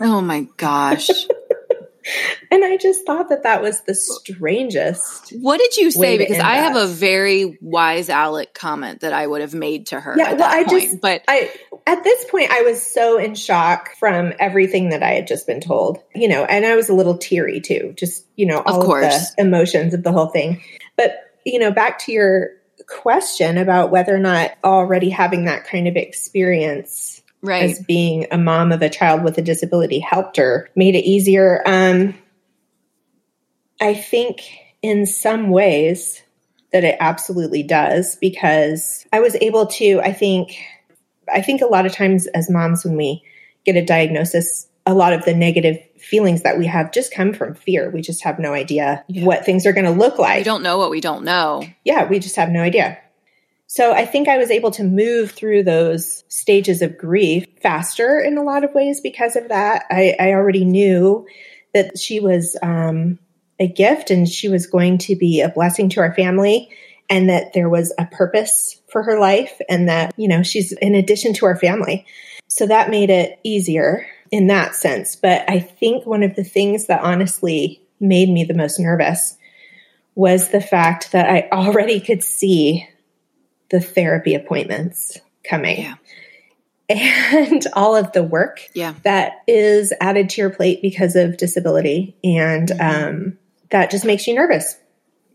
Oh 0.00 0.20
my 0.20 0.46
gosh. 0.56 1.08
And 2.50 2.64
I 2.64 2.76
just 2.76 3.04
thought 3.04 3.28
that 3.28 3.42
that 3.42 3.62
was 3.62 3.82
the 3.82 3.94
strangest. 3.94 5.30
What 5.30 5.58
did 5.58 5.76
you 5.76 5.90
say? 5.90 6.18
Because 6.18 6.38
I 6.38 6.56
have 6.56 6.76
a 6.76 6.86
very 6.86 7.58
wise 7.60 8.08
Alec 8.08 8.54
comment 8.54 9.00
that 9.00 9.12
I 9.12 9.26
would 9.26 9.40
have 9.40 9.54
made 9.54 9.86
to 9.88 10.00
her. 10.00 10.14
Yeah, 10.16 10.34
well, 10.34 10.50
I 10.50 10.64
point. 10.64 10.82
just, 10.82 11.00
but 11.00 11.22
I, 11.28 11.50
at 11.86 12.04
this 12.04 12.24
point, 12.30 12.50
I 12.50 12.62
was 12.62 12.84
so 12.84 13.18
in 13.18 13.34
shock 13.34 13.90
from 13.98 14.32
everything 14.38 14.90
that 14.90 15.02
I 15.02 15.10
had 15.10 15.26
just 15.26 15.46
been 15.46 15.60
told, 15.60 15.98
you 16.14 16.28
know, 16.28 16.44
and 16.44 16.64
I 16.64 16.76
was 16.76 16.88
a 16.88 16.94
little 16.94 17.18
teary 17.18 17.60
too, 17.60 17.94
just, 17.96 18.24
you 18.36 18.46
know, 18.46 18.62
all 18.64 18.80
of, 18.80 18.86
course. 18.86 19.30
of 19.30 19.36
the 19.36 19.42
emotions 19.42 19.94
of 19.94 20.02
the 20.02 20.12
whole 20.12 20.28
thing. 20.28 20.62
But, 20.96 21.16
you 21.44 21.58
know, 21.58 21.70
back 21.70 21.98
to 22.00 22.12
your 22.12 22.50
question 22.86 23.58
about 23.58 23.90
whether 23.90 24.14
or 24.14 24.20
not 24.20 24.52
already 24.64 25.10
having 25.10 25.44
that 25.44 25.64
kind 25.64 25.88
of 25.88 25.96
experience 25.96 27.17
right. 27.42 27.64
as 27.64 27.82
being 27.84 28.26
a 28.30 28.38
mom 28.38 28.72
of 28.72 28.82
a 28.82 28.88
child 28.88 29.22
with 29.22 29.38
a 29.38 29.42
disability 29.42 29.98
helped 29.98 30.36
her, 30.36 30.68
made 30.74 30.94
it 30.94 31.04
easier. 31.04 31.62
Um, 31.66 32.14
I 33.80 33.94
think 33.94 34.42
in 34.82 35.06
some 35.06 35.50
ways 35.50 36.22
that 36.72 36.84
it 36.84 36.96
absolutely 37.00 37.62
does 37.62 38.16
because 38.16 39.06
I 39.12 39.20
was 39.20 39.34
able 39.36 39.66
to, 39.66 40.00
I 40.00 40.12
think, 40.12 40.56
I 41.32 41.40
think 41.42 41.62
a 41.62 41.66
lot 41.66 41.86
of 41.86 41.92
times 41.92 42.26
as 42.28 42.50
moms, 42.50 42.84
when 42.84 42.96
we 42.96 43.22
get 43.64 43.76
a 43.76 43.84
diagnosis, 43.84 44.66
a 44.86 44.94
lot 44.94 45.12
of 45.12 45.24
the 45.24 45.34
negative 45.34 45.78
feelings 45.98 46.42
that 46.42 46.58
we 46.58 46.66
have 46.66 46.92
just 46.92 47.12
come 47.12 47.32
from 47.32 47.54
fear. 47.54 47.90
We 47.90 48.00
just 48.00 48.24
have 48.24 48.38
no 48.38 48.54
idea 48.54 49.04
yeah. 49.08 49.24
what 49.24 49.44
things 49.44 49.66
are 49.66 49.72
going 49.72 49.84
to 49.84 49.90
look 49.90 50.18
like. 50.18 50.38
We 50.38 50.44
don't 50.44 50.62
know 50.62 50.78
what 50.78 50.90
we 50.90 51.00
don't 51.00 51.24
know. 51.24 51.64
Yeah, 51.84 52.06
we 52.06 52.18
just 52.18 52.36
have 52.36 52.48
no 52.50 52.62
idea. 52.62 52.98
So 53.70 53.92
I 53.92 54.06
think 54.06 54.28
I 54.28 54.38
was 54.38 54.50
able 54.50 54.70
to 54.72 54.82
move 54.82 55.30
through 55.30 55.62
those 55.62 56.24
stages 56.28 56.80
of 56.80 56.96
grief 56.96 57.44
faster 57.60 58.18
in 58.18 58.38
a 58.38 58.42
lot 58.42 58.64
of 58.64 58.72
ways 58.72 59.02
because 59.02 59.36
of 59.36 59.48
that. 59.50 59.84
I, 59.90 60.16
I 60.18 60.32
already 60.32 60.64
knew 60.64 61.26
that 61.74 61.98
she 61.98 62.18
was 62.18 62.56
um, 62.62 63.18
a 63.60 63.68
gift 63.68 64.10
and 64.10 64.26
she 64.26 64.48
was 64.48 64.66
going 64.66 64.96
to 64.98 65.16
be 65.16 65.42
a 65.42 65.50
blessing 65.50 65.90
to 65.90 66.00
our 66.00 66.14
family 66.14 66.70
and 67.10 67.28
that 67.28 67.52
there 67.52 67.68
was 67.68 67.92
a 67.98 68.06
purpose 68.06 68.80
for 68.90 69.02
her 69.02 69.20
life 69.20 69.60
and 69.68 69.86
that, 69.86 70.14
you 70.16 70.28
know, 70.28 70.42
she's 70.42 70.72
in 70.72 70.94
addition 70.94 71.34
to 71.34 71.44
our 71.44 71.56
family. 71.56 72.06
So 72.46 72.66
that 72.66 72.88
made 72.88 73.10
it 73.10 73.38
easier 73.44 74.06
in 74.30 74.46
that 74.46 74.76
sense. 74.76 75.14
But 75.14 75.44
I 75.48 75.60
think 75.60 76.06
one 76.06 76.22
of 76.22 76.36
the 76.36 76.44
things 76.44 76.86
that 76.86 77.02
honestly 77.02 77.82
made 78.00 78.30
me 78.30 78.44
the 78.44 78.54
most 78.54 78.80
nervous 78.80 79.36
was 80.14 80.48
the 80.48 80.60
fact 80.62 81.12
that 81.12 81.28
I 81.28 81.50
already 81.52 82.00
could 82.00 82.24
see 82.24 82.88
the 83.70 83.80
therapy 83.80 84.34
appointments 84.34 85.18
coming. 85.48 85.82
Yeah. 85.82 85.94
And 86.88 87.66
all 87.74 87.96
of 87.96 88.12
the 88.12 88.22
work 88.22 88.68
yeah. 88.74 88.94
that 89.04 89.42
is 89.46 89.92
added 90.00 90.30
to 90.30 90.40
your 90.40 90.50
plate 90.50 90.80
because 90.82 91.16
of 91.16 91.36
disability. 91.36 92.16
And 92.24 92.68
mm-hmm. 92.68 93.08
um, 93.08 93.38
that 93.70 93.90
just 93.90 94.04
makes 94.04 94.26
you 94.26 94.34
nervous. 94.34 94.76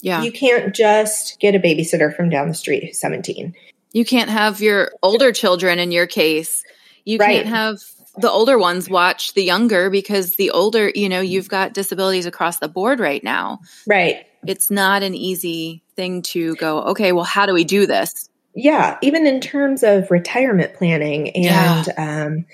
Yeah. 0.01 0.23
You 0.23 0.31
can't 0.31 0.75
just 0.75 1.39
get 1.39 1.55
a 1.55 1.59
babysitter 1.59 2.13
from 2.13 2.29
down 2.29 2.47
the 2.47 2.53
street 2.53 2.83
who's 2.83 2.99
17. 2.99 3.55
You 3.93 4.05
can't 4.05 4.29
have 4.29 4.59
your 4.59 4.91
older 5.01 5.31
children 5.31 5.79
in 5.79 5.91
your 5.91 6.07
case. 6.07 6.63
You 7.05 7.19
right. 7.19 7.35
can't 7.35 7.47
have 7.47 7.77
the 8.17 8.29
older 8.29 8.57
ones 8.57 8.89
watch 8.89 9.33
the 9.33 9.43
younger 9.43 9.89
because 9.89 10.35
the 10.35 10.51
older, 10.51 10.91
you 10.93 11.09
know, 11.09 11.21
you've 11.21 11.47
got 11.47 11.73
disabilities 11.73 12.25
across 12.25 12.59
the 12.59 12.67
board 12.67 12.99
right 12.99 13.23
now. 13.23 13.59
Right. 13.87 14.25
It's 14.45 14.69
not 14.69 15.03
an 15.03 15.15
easy 15.15 15.82
thing 15.95 16.21
to 16.23 16.55
go, 16.55 16.81
okay, 16.83 17.11
well, 17.11 17.23
how 17.23 17.45
do 17.45 17.53
we 17.53 17.63
do 17.63 17.85
this? 17.85 18.29
Yeah. 18.55 18.97
Even 19.01 19.25
in 19.25 19.39
terms 19.39 19.83
of 19.83 20.11
retirement 20.11 20.75
planning 20.75 21.29
and, 21.31 21.87
yeah. 21.87 22.25
um, 22.25 22.45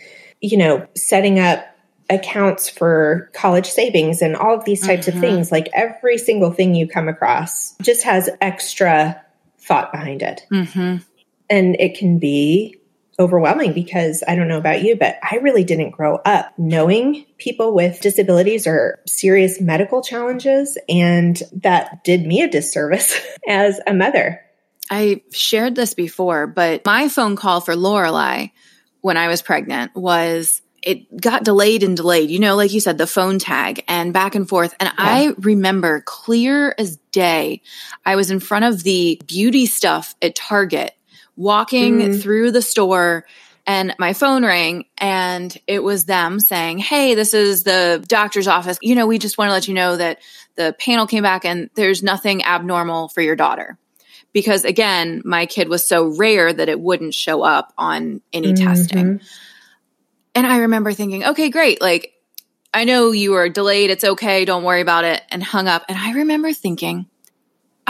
you 0.41 0.57
know, 0.57 0.87
setting 0.95 1.39
up 1.39 1.65
accounts 2.09 2.69
for 2.69 3.29
college 3.33 3.67
savings 3.67 4.21
and 4.21 4.35
all 4.35 4.55
of 4.55 4.65
these 4.65 4.81
types 4.85 5.07
mm-hmm. 5.07 5.17
of 5.17 5.21
things, 5.21 5.51
like 5.51 5.69
every 5.73 6.17
single 6.17 6.51
thing 6.51 6.73
you 6.73 6.87
come 6.87 7.07
across 7.07 7.75
just 7.81 8.03
has 8.03 8.29
extra 8.41 9.21
thought 9.59 9.91
behind 9.91 10.21
it. 10.21 10.45
Mm-hmm. 10.51 10.97
And 11.49 11.75
it 11.79 11.97
can 11.97 12.17
be 12.17 12.78
overwhelming 13.19 13.73
because 13.73 14.23
I 14.27 14.35
don't 14.35 14.47
know 14.47 14.57
about 14.57 14.81
you, 14.81 14.95
but 14.95 15.17
I 15.21 15.37
really 15.37 15.63
didn't 15.63 15.91
grow 15.91 16.15
up 16.15 16.53
knowing 16.57 17.25
people 17.37 17.75
with 17.75 17.99
disabilities 18.01 18.65
or 18.65 18.99
serious 19.05 19.59
medical 19.59 20.01
challenges. 20.01 20.77
And 20.87 21.41
that 21.61 22.03
did 22.03 22.25
me 22.25 22.41
a 22.41 22.49
disservice 22.49 23.19
as 23.47 23.79
a 23.85 23.93
mother. 23.93 24.41
I 24.89 25.21
shared 25.31 25.75
this 25.75 25.93
before, 25.93 26.47
but 26.47 26.85
my 26.85 27.09
phone 27.09 27.35
call 27.35 27.61
for 27.61 27.75
Lorelai 27.75 28.51
when 29.01 29.17
I 29.17 29.27
was 29.27 29.41
pregnant 29.41 29.95
was 29.95 30.61
it 30.81 31.19
got 31.19 31.43
delayed 31.43 31.83
and 31.83 31.95
delayed. 31.95 32.29
You 32.29 32.39
know, 32.39 32.55
like 32.55 32.73
you 32.73 32.79
said, 32.79 32.97
the 32.97 33.05
phone 33.05 33.37
tag 33.37 33.83
and 33.87 34.13
back 34.13 34.35
and 34.35 34.47
forth. 34.47 34.73
And 34.79 34.87
yeah. 34.87 34.93
I 34.97 35.33
remember 35.39 36.01
clear 36.01 36.73
as 36.77 36.97
day, 37.11 37.61
I 38.05 38.15
was 38.15 38.31
in 38.31 38.39
front 38.39 38.65
of 38.65 38.83
the 38.83 39.21
beauty 39.27 39.65
stuff 39.65 40.15
at 40.21 40.35
Target 40.35 40.95
walking 41.39 41.99
mm. 41.99 42.21
through 42.21 42.51
the 42.51 42.61
store 42.61 43.25
and 43.65 43.95
my 43.97 44.11
phone 44.11 44.43
rang 44.43 44.85
and 44.97 45.57
it 45.67 45.81
was 45.81 46.03
them 46.03 46.41
saying, 46.41 46.79
Hey, 46.79 47.15
this 47.15 47.33
is 47.33 47.63
the 47.63 48.03
doctor's 48.07 48.47
office. 48.47 48.77
You 48.81 48.93
know, 48.93 49.07
we 49.07 49.19
just 49.19 49.37
want 49.37 49.47
to 49.47 49.53
let 49.53 49.67
you 49.67 49.73
know 49.73 49.95
that 49.95 50.19
the 50.55 50.75
panel 50.77 51.07
came 51.07 51.23
back 51.23 51.45
and 51.45 51.69
there's 51.75 52.03
nothing 52.03 52.43
abnormal 52.43 53.07
for 53.07 53.21
your 53.21 53.37
daughter. 53.37 53.77
Because 54.33 54.65
again, 54.65 55.21
my 55.23 55.45
kid 55.45 55.69
was 55.69 55.87
so 55.87 56.07
rare 56.07 56.51
that 56.51 56.67
it 56.67 56.79
wouldn't 56.79 57.13
show 57.13 57.41
up 57.41 57.73
on 57.77 58.21
any 58.33 58.51
mm-hmm. 58.51 58.67
testing. 58.67 59.21
And 60.35 60.45
I 60.45 60.57
remember 60.57 60.91
thinking, 60.91 61.23
okay, 61.23 61.49
great. 61.49 61.81
Like, 61.81 62.13
I 62.73 62.83
know 62.83 63.11
you 63.11 63.31
were 63.31 63.47
delayed. 63.47 63.91
It's 63.91 64.03
okay. 64.03 64.43
Don't 64.43 64.63
worry 64.63 64.81
about 64.81 65.05
it. 65.05 65.21
And 65.31 65.41
hung 65.41 65.69
up. 65.69 65.85
And 65.87 65.97
I 65.97 66.11
remember 66.11 66.51
thinking, 66.51 67.07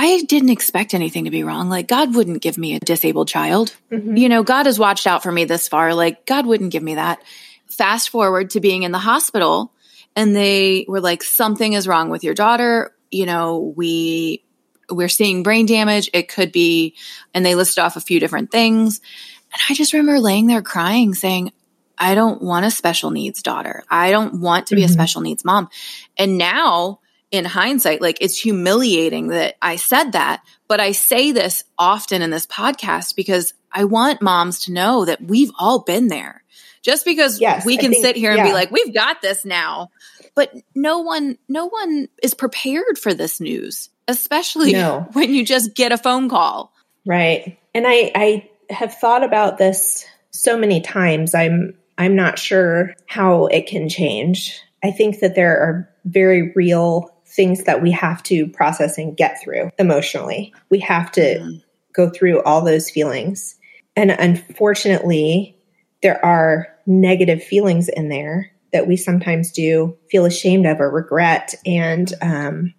I 0.01 0.21
didn't 0.21 0.49
expect 0.49 0.93
anything 0.93 1.25
to 1.25 1.29
be 1.29 1.43
wrong. 1.43 1.67
Like, 1.67 1.89
God 1.89 2.15
wouldn't 2.15 2.41
give 2.41 2.57
me 2.57 2.73
a 2.73 2.79
disabled 2.79 3.27
child. 3.27 3.75
Mm-hmm. 3.91 4.15
You 4.15 4.29
know, 4.29 4.43
God 4.43 4.65
has 4.65 4.79
watched 4.79 5.05
out 5.05 5.23
for 5.23 5.29
me 5.29 5.43
this 5.43 5.67
far. 5.67 5.93
Like, 5.93 6.25
God 6.25 6.45
wouldn't 6.45 6.71
give 6.71 6.81
me 6.81 6.95
that. 6.95 7.21
Fast 7.67 8.09
forward 8.09 8.51
to 8.51 8.61
being 8.61 8.83
in 8.83 8.93
the 8.93 8.97
hospital, 8.97 9.73
and 10.15 10.33
they 10.33 10.85
were 10.87 11.01
like, 11.01 11.21
something 11.21 11.73
is 11.73 11.85
wrong 11.85 12.09
with 12.09 12.23
your 12.23 12.33
daughter. 12.33 12.95
You 13.11 13.25
know, 13.25 13.73
we, 13.75 14.45
we're 14.89 15.09
seeing 15.09 15.43
brain 15.43 15.65
damage. 15.65 16.09
It 16.13 16.29
could 16.29 16.53
be, 16.53 16.95
and 17.33 17.45
they 17.45 17.55
listed 17.55 17.83
off 17.83 17.97
a 17.97 18.01
few 18.01 18.21
different 18.21 18.51
things. 18.51 19.01
And 19.51 19.61
I 19.69 19.73
just 19.73 19.91
remember 19.91 20.21
laying 20.21 20.47
there 20.47 20.61
crying, 20.61 21.13
saying, 21.13 21.51
I 21.97 22.15
don't 22.15 22.41
want 22.41 22.65
a 22.65 22.71
special 22.71 23.11
needs 23.11 23.43
daughter. 23.43 23.83
I 23.89 24.11
don't 24.11 24.39
want 24.39 24.67
to 24.67 24.75
be 24.75 24.83
mm-hmm. 24.83 24.91
a 24.91 24.93
special 24.93 25.19
needs 25.19 25.43
mom. 25.43 25.67
And 26.17 26.37
now, 26.37 27.01
in 27.31 27.45
hindsight, 27.45 28.01
like 28.01 28.17
it's 28.21 28.37
humiliating 28.37 29.27
that 29.27 29.55
I 29.61 29.75
said 29.75 30.13
that, 30.13 30.41
but 30.67 30.79
I 30.79 30.93
say 30.93 31.31
this 31.31 31.63
often 31.77 32.21
in 32.21 32.31
this 32.31 32.47
podcast 32.47 33.15
because 33.15 33.53
I 33.71 33.85
want 33.85 34.21
moms 34.21 34.61
to 34.61 34.73
know 34.73 35.05
that 35.05 35.21
we've 35.21 35.51
all 35.59 35.79
been 35.79 36.07
there. 36.07 36.43
Just 36.81 37.05
because 37.05 37.41
yes, 37.41 37.65
we 37.65 37.77
can 37.77 37.91
think, 37.91 38.05
sit 38.05 38.15
here 38.15 38.31
and 38.31 38.37
yeah. 38.37 38.47
be 38.47 38.53
like, 38.53 38.71
we've 38.71 38.93
got 38.93 39.21
this 39.21 39.43
now, 39.43 39.89
but 40.33 40.53
no 40.73 40.99
one, 40.99 41.37
no 41.49 41.67
one 41.67 42.07
is 42.23 42.33
prepared 42.33 42.97
for 42.97 43.13
this 43.13 43.41
news, 43.41 43.89
especially 44.07 44.71
no. 44.71 45.07
when 45.11 45.33
you 45.33 45.45
just 45.45 45.75
get 45.75 45.91
a 45.91 45.97
phone 45.97 46.29
call. 46.29 46.73
Right. 47.05 47.59
And 47.75 47.85
I, 47.85 48.11
I 48.15 48.49
have 48.69 48.95
thought 48.95 49.23
about 49.23 49.57
this 49.57 50.05
so 50.31 50.57
many 50.57 50.79
times. 50.79 51.35
I'm, 51.35 51.77
I'm 51.97 52.15
not 52.15 52.39
sure 52.39 52.95
how 53.07 53.47
it 53.47 53.67
can 53.67 53.89
change. 53.89 54.61
I 54.81 54.91
think 54.91 55.19
that 55.19 55.35
there 55.35 55.59
are 55.59 55.89
very 56.05 56.53
real 56.55 57.13
things 57.29 57.63
that 57.65 57.81
we 57.81 57.91
have 57.91 58.23
to 58.23 58.47
process 58.47 58.97
and 58.97 59.15
get 59.15 59.41
through 59.41 59.71
emotionally. 59.77 60.53
We 60.69 60.79
have 60.79 61.11
to 61.13 61.21
mm-hmm. 61.21 61.57
go 61.93 62.09
through 62.09 62.41
all 62.43 62.61
those 62.61 62.89
feelings. 62.89 63.55
And 63.95 64.11
unfortunately, 64.11 65.57
there 66.01 66.23
are 66.25 66.67
negative 66.85 67.43
feelings 67.43 67.89
in 67.89 68.09
there 68.09 68.51
that 68.71 68.87
we 68.87 68.97
sometimes 68.97 69.51
do 69.51 69.97
feel 70.09 70.25
ashamed 70.25 70.65
of 70.65 70.79
or 70.79 70.89
regret. 70.89 71.55
And 71.65 72.11
um, 72.21 72.73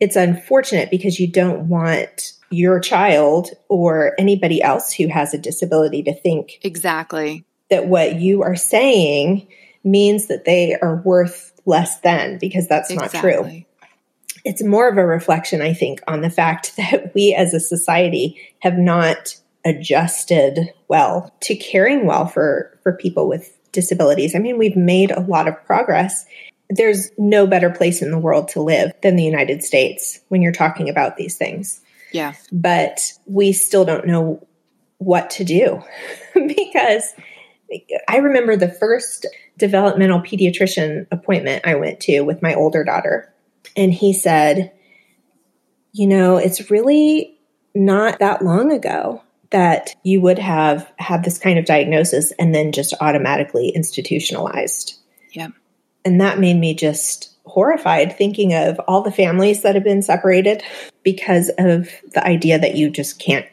it's 0.00 0.16
unfortunate 0.16 0.90
because 0.90 1.18
you 1.18 1.30
don't 1.30 1.68
want 1.68 2.32
your 2.50 2.78
child 2.80 3.50
or 3.68 4.14
anybody 4.18 4.62
else 4.62 4.92
who 4.92 5.08
has 5.08 5.34
a 5.34 5.38
disability 5.38 6.02
to 6.04 6.14
think 6.14 6.58
exactly 6.62 7.44
that 7.70 7.86
what 7.86 8.16
you 8.20 8.42
are 8.42 8.56
saying 8.56 9.48
means 9.82 10.28
that 10.28 10.44
they 10.44 10.76
are 10.80 11.02
worth 11.04 11.53
less 11.66 12.00
than 12.00 12.38
because 12.38 12.68
that's 12.68 12.90
exactly. 12.90 13.16
not 13.16 13.22
true. 13.22 13.64
It's 14.44 14.62
more 14.62 14.88
of 14.88 14.98
a 14.98 15.06
reflection, 15.06 15.62
I 15.62 15.72
think, 15.72 16.02
on 16.06 16.20
the 16.20 16.30
fact 16.30 16.76
that 16.76 17.14
we 17.14 17.34
as 17.34 17.54
a 17.54 17.60
society 17.60 18.40
have 18.60 18.78
not 18.78 19.36
adjusted 19.64 20.72
well 20.88 21.34
to 21.40 21.56
caring 21.56 22.06
well 22.06 22.26
for, 22.26 22.78
for 22.82 22.92
people 22.92 23.28
with 23.28 23.56
disabilities. 23.72 24.34
I 24.34 24.38
mean, 24.38 24.58
we've 24.58 24.76
made 24.76 25.10
a 25.10 25.20
lot 25.20 25.48
of 25.48 25.64
progress. 25.64 26.26
There's 26.68 27.10
no 27.18 27.46
better 27.46 27.70
place 27.70 28.02
in 28.02 28.10
the 28.10 28.18
world 28.18 28.48
to 28.48 28.62
live 28.62 28.92
than 29.02 29.16
the 29.16 29.24
United 29.24 29.62
States 29.62 30.20
when 30.28 30.42
you're 30.42 30.52
talking 30.52 30.88
about 30.88 31.16
these 31.16 31.36
things. 31.36 31.80
Yeah. 32.12 32.34
But 32.52 33.00
we 33.26 33.52
still 33.52 33.84
don't 33.84 34.06
know 34.06 34.46
what 34.98 35.30
to 35.30 35.44
do 35.44 35.82
because 36.34 37.04
I 38.08 38.18
remember 38.18 38.56
the 38.56 38.68
first 38.70 39.26
developmental 39.58 40.20
pediatrician 40.20 41.06
appointment 41.10 41.66
I 41.66 41.74
went 41.76 42.00
to 42.00 42.22
with 42.22 42.42
my 42.42 42.54
older 42.54 42.84
daughter. 42.84 43.32
And 43.76 43.92
he 43.92 44.12
said, 44.12 44.72
You 45.92 46.06
know, 46.06 46.36
it's 46.36 46.70
really 46.70 47.38
not 47.74 48.18
that 48.18 48.42
long 48.42 48.72
ago 48.72 49.22
that 49.50 49.94
you 50.02 50.20
would 50.20 50.38
have 50.38 50.90
had 50.98 51.22
this 51.22 51.38
kind 51.38 51.58
of 51.58 51.64
diagnosis 51.64 52.32
and 52.32 52.54
then 52.54 52.72
just 52.72 52.94
automatically 53.00 53.68
institutionalized. 53.68 54.98
Yeah. 55.32 55.48
And 56.04 56.20
that 56.20 56.38
made 56.38 56.56
me 56.56 56.74
just 56.74 57.30
horrified 57.46 58.16
thinking 58.16 58.54
of 58.54 58.80
all 58.88 59.02
the 59.02 59.12
families 59.12 59.62
that 59.62 59.74
have 59.74 59.84
been 59.84 60.02
separated 60.02 60.62
because 61.02 61.50
of 61.58 61.88
the 62.12 62.26
idea 62.26 62.58
that 62.58 62.74
you 62.74 62.90
just 62.90 63.18
can't 63.18 63.46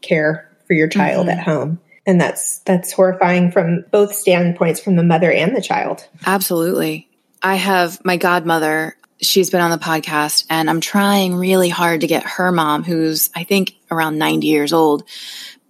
care 0.00 0.50
for 0.66 0.74
your 0.74 0.88
child 0.88 1.28
mm-hmm. 1.28 1.38
at 1.38 1.44
home 1.44 1.78
and 2.06 2.20
that's 2.20 2.60
that's 2.60 2.92
horrifying 2.92 3.50
from 3.50 3.84
both 3.90 4.14
standpoints 4.14 4.80
from 4.80 4.96
the 4.96 5.02
mother 5.02 5.30
and 5.30 5.56
the 5.56 5.62
child 5.62 6.06
absolutely 6.24 7.08
i 7.42 7.54
have 7.56 8.04
my 8.04 8.16
godmother 8.16 8.96
she's 9.20 9.50
been 9.50 9.60
on 9.60 9.70
the 9.70 9.78
podcast 9.78 10.44
and 10.50 10.68
I'm 10.68 10.82
trying 10.82 11.34
really 11.34 11.70
hard 11.70 12.02
to 12.02 12.06
get 12.06 12.22
her 12.24 12.52
mom, 12.52 12.84
who's 12.84 13.30
I 13.34 13.44
think 13.44 13.74
around 13.90 14.18
90 14.18 14.46
years 14.46 14.74
old, 14.74 15.04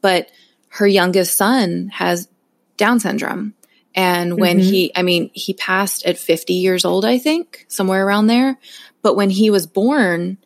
but 0.01 0.31
her 0.69 0.87
youngest 0.87 1.37
son 1.37 1.89
has 1.93 2.29
Down 2.77 2.99
syndrome. 3.01 3.55
And 3.95 4.37
when 4.39 4.59
Mhm. 4.59 4.63
he, 4.63 4.93
I 4.97 5.03
mean, 5.03 5.31
he 5.33 5.55
passed 5.55 6.05
at 6.05 6.19
50 6.19 6.55
years 6.55 6.85
old, 6.85 7.05
I 7.05 7.19
think, 7.19 7.65
somewhere 7.69 8.05
around 8.05 8.27
there. 8.27 8.59
But 9.01 9.15
when 9.15 9.31
he 9.31 9.49
was 9.49 9.67
born 9.67 10.37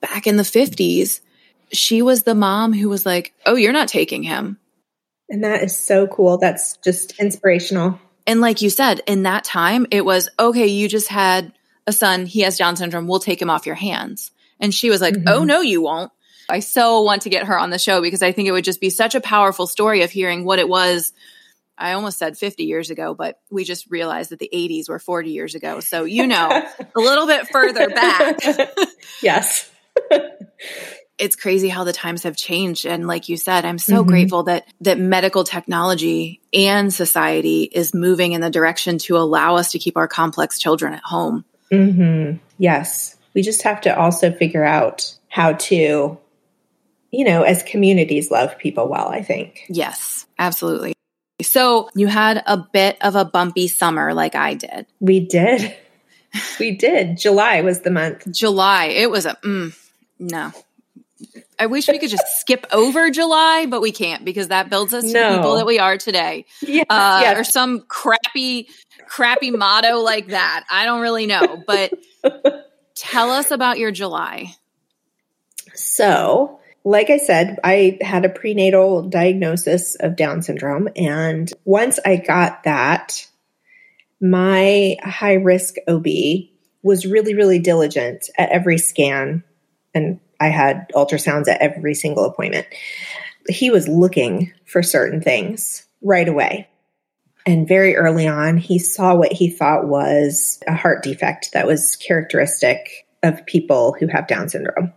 back 0.00 0.26
in 0.26 0.36
the 0.38 0.42
50s, 0.42 1.20
she 1.70 2.02
was 2.02 2.22
the 2.22 2.34
mom 2.34 2.72
who 2.72 2.88
was 2.88 3.04
like, 3.06 3.32
Oh, 3.46 3.54
you're 3.56 3.72
not 3.74 3.88
taking 3.88 4.22
him. 4.22 4.58
And 5.30 5.44
that 5.44 5.62
is 5.62 5.76
so 5.78 6.06
cool. 6.08 6.38
That's 6.38 6.76
just 6.78 7.18
inspirational. 7.20 7.98
And 8.26 8.40
like 8.40 8.60
you 8.62 8.68
said, 8.68 9.00
in 9.06 9.22
that 9.22 9.44
time, 9.44 9.86
it 9.90 10.04
was 10.04 10.28
okay, 10.38 10.66
you 10.66 10.88
just 10.88 11.08
had 11.08 11.52
a 11.86 11.92
son, 11.92 12.26
he 12.26 12.40
has 12.40 12.58
Down 12.58 12.76
syndrome, 12.76 13.06
we'll 13.06 13.20
take 13.20 13.40
him 13.40 13.48
off 13.48 13.64
your 13.66 13.74
hands. 13.76 14.30
And 14.58 14.74
she 14.74 14.90
was 14.90 15.00
like, 15.00 15.14
Mhm. 15.14 15.24
oh, 15.26 15.44
no, 15.44 15.60
you 15.60 15.80
won't. 15.80 16.12
I 16.48 16.60
so 16.60 17.02
want 17.02 17.22
to 17.22 17.30
get 17.30 17.46
her 17.46 17.58
on 17.58 17.70
the 17.70 17.78
show 17.78 18.02
because 18.02 18.22
I 18.22 18.32
think 18.32 18.48
it 18.48 18.52
would 18.52 18.64
just 18.64 18.80
be 18.80 18.90
such 18.90 19.14
a 19.14 19.20
powerful 19.20 19.66
story 19.66 20.02
of 20.02 20.10
hearing 20.10 20.44
what 20.44 20.58
it 20.58 20.68
was. 20.68 21.12
I 21.78 21.92
almost 21.92 22.18
said 22.18 22.36
50 22.36 22.64
years 22.64 22.90
ago, 22.90 23.14
but 23.14 23.40
we 23.50 23.64
just 23.64 23.90
realized 23.90 24.30
that 24.30 24.38
the 24.38 24.50
80s 24.52 24.88
were 24.88 24.98
40 24.98 25.30
years 25.30 25.54
ago. 25.54 25.80
So, 25.80 26.04
you 26.04 26.26
know, 26.26 26.48
a 26.96 27.00
little 27.00 27.26
bit 27.26 27.48
further 27.48 27.88
back. 27.88 28.38
yes. 29.22 29.70
it's 31.20 31.36
crazy 31.36 31.68
how 31.68 31.84
the 31.84 31.92
times 31.92 32.22
have 32.22 32.36
changed 32.36 32.86
and 32.86 33.06
like 33.06 33.28
you 33.28 33.36
said 33.36 33.64
i'm 33.64 33.78
so 33.78 34.02
Mhm. 34.02 34.06
grateful 34.08 34.42
that 34.44 34.66
that 34.80 34.98
medical 34.98 35.44
technology 35.44 36.40
and 36.52 36.92
society 36.92 37.62
is 37.64 37.92
moving 37.94 38.32
in 38.32 38.40
the 38.40 38.50
direction 38.50 38.98
to 38.98 39.16
allow 39.16 39.56
us 39.56 39.72
to 39.72 39.78
keep 39.78 39.96
our 39.96 40.08
complex 40.08 40.58
children 40.58 40.92
at 40.94 41.02
home 41.04 41.44
hmm 41.70 42.32
Yes. 42.58 43.16
We 43.34 43.42
just 43.42 43.62
have 43.62 43.80
to 43.82 43.96
also 43.96 44.32
figure 44.32 44.64
out 44.64 45.14
how 45.28 45.52
to, 45.52 46.18
you 47.12 47.24
know, 47.24 47.42
as 47.42 47.62
communities 47.62 48.28
love 48.30 48.58
people 48.58 48.88
well, 48.88 49.08
I 49.08 49.22
think. 49.22 49.64
yes 49.68 50.26
absolutely 50.38 50.94
so 51.42 51.88
you 51.94 52.06
had 52.06 52.42
a 52.46 52.56
bit 52.58 52.96
of 53.00 53.16
a 53.16 53.24
bumpy 53.24 53.66
summer 53.68 54.12
like 54.14 54.34
i 54.34 54.54
did 54.54 54.86
We 55.00 55.20
did. 55.20 55.74
We 56.60 56.76
did. 56.76 57.18
July 57.18 57.60
was 57.62 57.80
the 57.80 57.90
month. 57.90 58.30
july 58.32 58.84
it 58.86 59.10
was 59.10 59.26
a 59.26 59.36
mm, 59.44 59.74
no 60.18 60.52
I 61.60 61.66
wish 61.66 61.88
we 61.88 61.98
could 61.98 62.10
just 62.10 62.40
skip 62.40 62.66
over 62.72 63.10
July, 63.10 63.66
but 63.68 63.82
we 63.82 63.92
can't 63.92 64.24
because 64.24 64.48
that 64.48 64.70
builds 64.70 64.94
us 64.94 65.04
to 65.04 65.12
the 65.12 65.14
No. 65.14 65.36
people 65.36 65.54
that 65.56 65.66
we 65.66 65.78
are 65.78 65.98
today. 65.98 66.46
Yes. 66.62 66.86
uh, 66.88 67.20
yes. 67.22 67.38
or 67.38 67.44
some 67.44 67.80
crappy, 67.82 68.68
crappy 69.06 69.50
motto 69.50 69.98
like 69.98 70.28
that. 70.28 70.64
I 70.70 70.86
don't 70.86 71.00
really 71.02 71.26
know, 71.26 71.62
but 71.66 71.92
tell 72.94 73.30
us 73.30 73.50
about 73.50 73.78
your 73.78 73.90
July. 73.90 74.54
So, 75.74 76.60
like 76.84 77.10
I 77.10 77.18
said, 77.18 77.58
I 77.62 77.98
had 78.00 78.24
a 78.24 78.30
prenatal 78.30 79.02
diagnosis 79.02 79.96
of 79.96 80.16
Down 80.16 80.42
syndrome. 80.42 80.88
And 80.96 81.50
once 81.64 81.98
I 82.04 82.16
got 82.16 82.64
that, 82.64 83.26
my 84.20 84.96
high 85.02 85.34
risk 85.34 85.74
OB 85.86 86.06
was 86.82 87.06
really, 87.06 87.34
really 87.34 87.58
diligent 87.58 88.30
at 88.38 88.50
every 88.50 88.78
scan. 88.78 89.44
And 89.94 90.20
I 90.40 90.48
had 90.48 90.88
ultrasounds 90.94 91.48
at 91.48 91.60
every 91.60 91.94
single 91.94 92.24
appointment. 92.24 92.66
He 93.48 93.70
was 93.70 93.86
looking 93.86 94.52
for 94.64 94.82
certain 94.82 95.20
things 95.20 95.86
right 96.02 96.28
away. 96.28 96.68
And 97.46 97.68
very 97.68 97.96
early 97.96 98.26
on, 98.26 98.56
he 98.56 98.78
saw 98.78 99.14
what 99.14 99.32
he 99.32 99.50
thought 99.50 99.86
was 99.86 100.60
a 100.66 100.74
heart 100.74 101.02
defect 101.02 101.52
that 101.52 101.66
was 101.66 101.96
characteristic 101.96 103.06
of 103.22 103.46
people 103.46 103.94
who 103.98 104.06
have 104.08 104.26
Down 104.26 104.48
syndrome. 104.48 104.92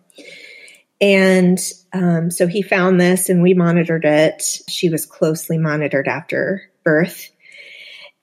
And 1.02 1.60
um, 1.92 2.32
so 2.32 2.48
he 2.48 2.62
found 2.62 3.00
this 3.00 3.30
and 3.30 3.42
we 3.42 3.54
monitored 3.54 4.06
it. 4.06 4.44
She 4.70 4.90
was 4.90 5.06
closely 5.06 5.58
monitored 5.58 6.08
after 6.08 6.62
birth. 6.84 7.30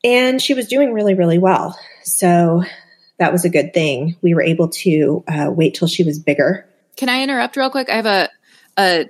And 0.02 0.40
she 0.40 0.54
was 0.54 0.68
doing 0.68 0.94
really, 0.94 1.14
really 1.14 1.38
well. 1.38 1.78
So 2.04 2.62
that 3.18 3.32
was 3.32 3.44
a 3.44 3.50
good 3.50 3.74
thing. 3.74 4.16
We 4.22 4.32
were 4.32 4.42
able 4.42 4.68
to 4.68 5.24
uh, 5.28 5.50
wait 5.50 5.74
till 5.74 5.88
she 5.88 6.04
was 6.04 6.18
bigger. 6.18 6.66
Can 6.96 7.08
I 7.08 7.22
interrupt 7.22 7.56
real 7.56 7.70
quick? 7.70 7.88
I 7.88 7.96
have 7.96 8.06
a 8.06 8.28
a, 8.78 9.06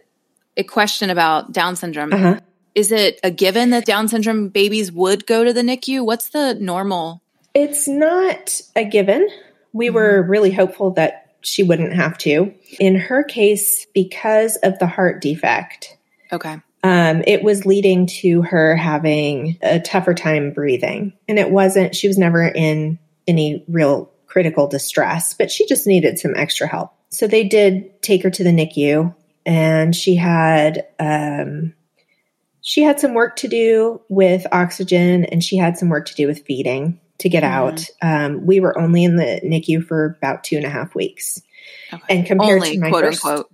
a 0.56 0.62
question 0.64 1.10
about 1.10 1.52
Down 1.52 1.76
syndrome. 1.76 2.12
Uh-huh. 2.12 2.40
Is 2.74 2.92
it 2.92 3.18
a 3.22 3.30
given 3.30 3.70
that 3.70 3.84
Down 3.84 4.08
syndrome 4.08 4.48
babies 4.48 4.90
would 4.92 5.26
go 5.26 5.44
to 5.44 5.52
the 5.52 5.62
NICU? 5.62 6.04
What's 6.04 6.30
the 6.30 6.54
normal? 6.54 7.22
It's 7.54 7.88
not 7.88 8.60
a 8.76 8.84
given. 8.84 9.28
We 9.72 9.90
were 9.90 10.22
really 10.22 10.50
hopeful 10.52 10.92
that 10.92 11.34
she 11.42 11.62
wouldn't 11.62 11.94
have 11.94 12.16
to. 12.18 12.54
In 12.78 12.96
her 12.96 13.22
case, 13.24 13.86
because 13.94 14.56
of 14.56 14.78
the 14.78 14.86
heart 14.86 15.20
defect, 15.20 15.96
Okay. 16.32 16.56
um, 16.84 17.22
it 17.26 17.42
was 17.42 17.66
leading 17.66 18.06
to 18.06 18.42
her 18.42 18.76
having 18.76 19.58
a 19.62 19.80
tougher 19.80 20.14
time 20.14 20.52
breathing. 20.52 21.12
And 21.28 21.38
it 21.38 21.50
wasn't, 21.50 21.96
she 21.96 22.08
was 22.08 22.18
never 22.18 22.46
in 22.46 22.98
any 23.26 23.64
real 23.68 24.10
critical 24.26 24.68
distress, 24.68 25.34
but 25.34 25.50
she 25.50 25.66
just 25.66 25.86
needed 25.86 26.18
some 26.18 26.34
extra 26.36 26.66
help. 26.68 26.92
So 27.10 27.26
they 27.26 27.44
did 27.44 28.02
take 28.02 28.22
her 28.22 28.30
to 28.30 28.44
the 28.44 28.50
NICU 28.50 29.14
and 29.44 29.94
she 29.94 30.14
had, 30.16 30.86
um, 30.98 31.74
she 32.62 32.82
had 32.82 33.00
some 33.00 33.14
work 33.14 33.36
to 33.36 33.48
do 33.48 34.00
with 34.08 34.46
oxygen 34.52 35.24
and 35.24 35.42
she 35.42 35.56
had 35.56 35.76
some 35.76 35.88
work 35.88 36.06
to 36.06 36.14
do 36.14 36.26
with 36.26 36.44
feeding 36.46 37.00
to 37.18 37.28
get 37.28 37.42
Mhm. 37.42 37.48
out. 37.48 37.86
Um, 38.00 38.46
we 38.46 38.60
were 38.60 38.78
only 38.78 39.02
in 39.04 39.16
the 39.16 39.40
NICU 39.44 39.84
for 39.84 40.16
about 40.22 40.44
two 40.44 40.56
and 40.56 40.64
a 40.64 40.70
half 40.70 40.94
weeks. 40.94 41.42
Okay. 41.92 42.02
And 42.16 42.26
compared 42.26 42.62
Only 42.62 42.74
to 42.74 42.80
my 42.80 42.88
quote 42.90 43.04
first, 43.04 43.24
unquote. 43.24 43.50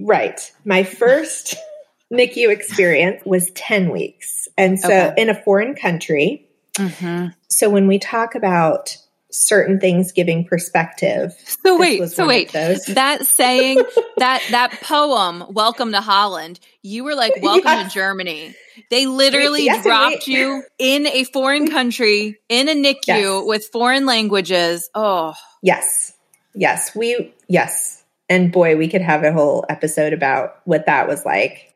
Right. 0.00 0.52
My 0.64 0.82
first 0.82 1.54
NICU 2.12 2.50
experience 2.50 3.22
was 3.24 3.50
10 3.52 3.90
weeks. 3.90 4.46
And 4.58 4.78
so 4.78 4.88
Okay. 4.88 5.14
in 5.16 5.30
a 5.30 5.42
foreign 5.42 5.74
country. 5.74 6.46
hmm 6.76 7.26
So 7.48 7.70
when 7.70 7.86
we 7.88 7.98
talk 7.98 8.34
about 8.34 8.96
certain 9.32 9.78
things 9.80 10.12
giving 10.12 10.44
perspective. 10.44 11.32
So 11.64 11.78
wait, 11.78 12.08
so 12.10 12.26
wait. 12.26 12.52
those. 12.52 12.84
That 12.88 13.26
saying, 13.26 13.82
that 14.18 14.42
that 14.50 14.80
poem, 14.82 15.44
"Welcome 15.50 15.92
to 15.92 16.00
Holland," 16.00 16.60
you 16.82 17.04
were 17.04 17.14
like, 17.14 17.34
"Welcome 17.42 17.64
Yes. 17.66 17.92
to 17.92 17.94
Germany." 17.98 18.54
They 18.90 19.06
literally 19.06 19.64
Yes, 19.64 19.84
dropped 19.84 20.26
we- 20.26 20.34
you 20.36 20.62
in 20.78 21.06
a 21.06 21.24
foreign 21.24 21.68
country 21.70 22.38
in 22.48 22.68
a 22.68 22.72
NICU 22.74 23.06
Yes. 23.06 23.42
with 23.46 23.66
foreign 23.72 24.06
languages. 24.06 24.88
Oh, 24.94 25.34
Yes. 25.62 26.12
Yes. 26.54 26.94
We, 26.96 27.32
yes. 27.48 28.02
And 28.28 28.50
boy, 28.50 28.76
we 28.76 28.88
could 28.88 29.02
have 29.02 29.22
a 29.24 29.32
whole 29.32 29.64
episode 29.68 30.12
about 30.12 30.56
what 30.64 30.86
that 30.86 31.06
was 31.08 31.24
like. 31.24 31.74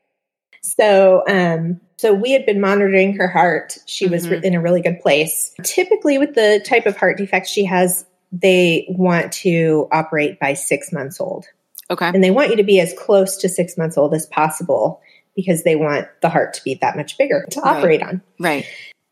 So, 0.63 1.23
um, 1.29 1.81
so 1.97 2.13
we 2.13 2.33
had 2.33 2.45
been 2.47 2.61
monitoring 2.61 3.15
her 3.17 3.29
heart. 3.29 3.79
She 3.87 4.07
was 4.07 4.27
Mhm. 4.27 4.43
in 4.43 4.55
a 4.55 4.61
really 4.61 4.81
good 4.81 5.01
place. 5.01 5.53
Typically, 5.63 6.19
with 6.19 6.35
the 6.35 6.61
type 6.65 6.87
of 6.87 6.97
heart 6.97 7.17
defect 7.19 7.47
she 7.49 7.65
has, 7.65 8.05
they 8.33 8.87
want 8.89 9.33
to 9.33 9.89
operate 9.93 10.39
by 10.41 10.55
six 10.55 10.93
months 10.93 11.21
old. 11.21 11.47
okay. 11.91 12.07
And 12.07 12.25
they 12.25 12.31
want 12.31 12.49
you 12.51 12.57
to 12.57 12.63
be 12.65 12.81
as 12.81 12.95
close 12.95 13.37
to 13.37 13.49
six 13.49 13.77
months 13.77 13.99
old 13.99 14.15
as 14.15 14.25
possible 14.27 15.01
because 15.37 15.65
they 15.65 15.77
want 15.77 16.07
the 16.23 16.29
heart 16.31 16.55
to 16.55 16.65
be 16.65 16.75
that 16.81 16.97
much 16.97 17.19
bigger 17.19 17.45
to 17.51 17.61
Right. 17.61 17.77
operate 17.77 18.03
on. 18.03 18.23
Right. 18.41 18.65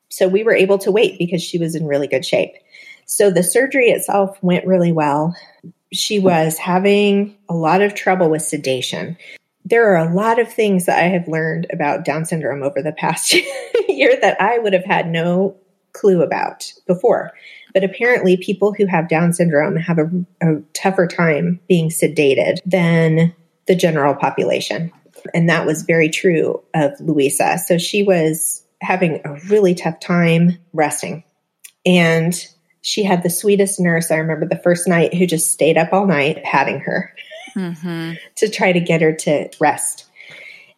So 0.08 0.26
we 0.26 0.42
were 0.42 0.54
able 0.54 0.78
to 0.78 0.90
wait 0.90 1.18
because 1.18 1.42
she 1.42 1.58
was 1.58 1.74
in 1.74 1.86
really 1.86 2.06
good 2.06 2.24
shape. 2.24 2.52
So 3.06 3.30
the 3.30 3.42
surgery 3.42 3.90
itself 3.90 4.38
went 4.42 4.66
really 4.66 4.90
well. 4.92 5.36
She 5.92 6.18
was 6.18 6.56
having 6.56 7.36
a 7.48 7.54
lot 7.54 7.82
of 7.82 7.94
trouble 7.94 8.30
with 8.30 8.40
sedation. 8.42 9.18
There 9.72 9.90
are 9.90 10.06
a 10.06 10.14
lot 10.14 10.38
of 10.38 10.52
things 10.52 10.85
that 10.85 11.02
I 11.02 11.08
have 11.08 11.26
learned 11.28 11.66
about 11.72 12.04
Down 12.04 12.26
syndrome 12.26 12.62
over 12.62 12.82
the 12.82 12.92
past 12.92 13.32
year 13.88 14.14
that 14.20 14.38
I 14.38 14.58
would 14.58 14.74
have 14.74 14.85
had 14.85 15.08
no 15.08 15.56
clue 15.94 16.20
about 16.20 16.70
before. 16.87 17.32
But 17.72 17.82
apparently, 17.82 18.37
people 18.37 18.74
who 18.74 18.85
have 18.85 19.08
Down 19.08 19.32
syndrome 19.32 19.76
have 19.76 19.98
a, 19.98 20.11
a 20.42 20.61
tougher 20.74 21.06
time 21.06 21.58
being 21.70 21.88
sedated 21.88 22.58
than 22.66 23.35
the 23.66 23.74
general 23.74 24.14
population. 24.14 24.92
And 25.32 25.48
that 25.48 25.64
was 25.64 25.85
very 25.85 26.11
true 26.11 26.62
of 26.74 26.92
Louisa. 27.00 27.56
So 27.56 27.78
she 27.78 28.02
was 28.02 28.62
having 28.82 29.22
a 29.24 29.40
really 29.48 29.74
tough 29.74 30.00
time 30.00 30.58
resting. 30.74 31.24
And 31.87 32.35
she 32.82 33.04
had 33.04 33.22
the 33.22 33.30
sweetest 33.30 33.80
nurse. 33.80 34.11
I 34.11 34.16
remember 34.16 34.44
the 34.44 34.61
first 34.62 34.87
night 34.87 35.14
who 35.14 35.26
just 35.26 35.50
stayed 35.50 35.78
up 35.78 35.94
all 35.94 36.06
night 36.06 36.44
patting 36.44 36.80
her 36.80 37.14
hmm 37.54 38.12
to 38.36 38.48
try 38.48 38.72
to 38.72 38.80
get 38.80 39.00
her 39.02 39.12
to 39.12 39.48
rest. 39.60 40.06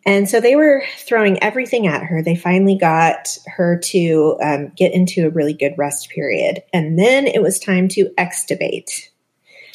And 0.07 0.29
so 0.29 0.39
they 0.41 0.55
were 0.55 0.83
throwing 0.99 1.43
everything 1.43 1.87
at 1.87 2.03
her. 2.03 2.21
They 2.23 2.37
finally 2.37 2.77
got 2.77 3.39
her 3.47 3.79
to 3.85 4.37
um, 4.43 4.73
get 4.77 4.93
into 4.93 5.27
a 5.27 5.31
really 5.31 5.55
good 5.55 5.73
rest 5.79 6.11
period. 6.11 6.63
And 6.75 6.99
then 6.99 7.27
it 7.27 7.41
was 7.41 7.59
time 7.59 7.89
to 7.89 8.11
extubate. 8.19 9.09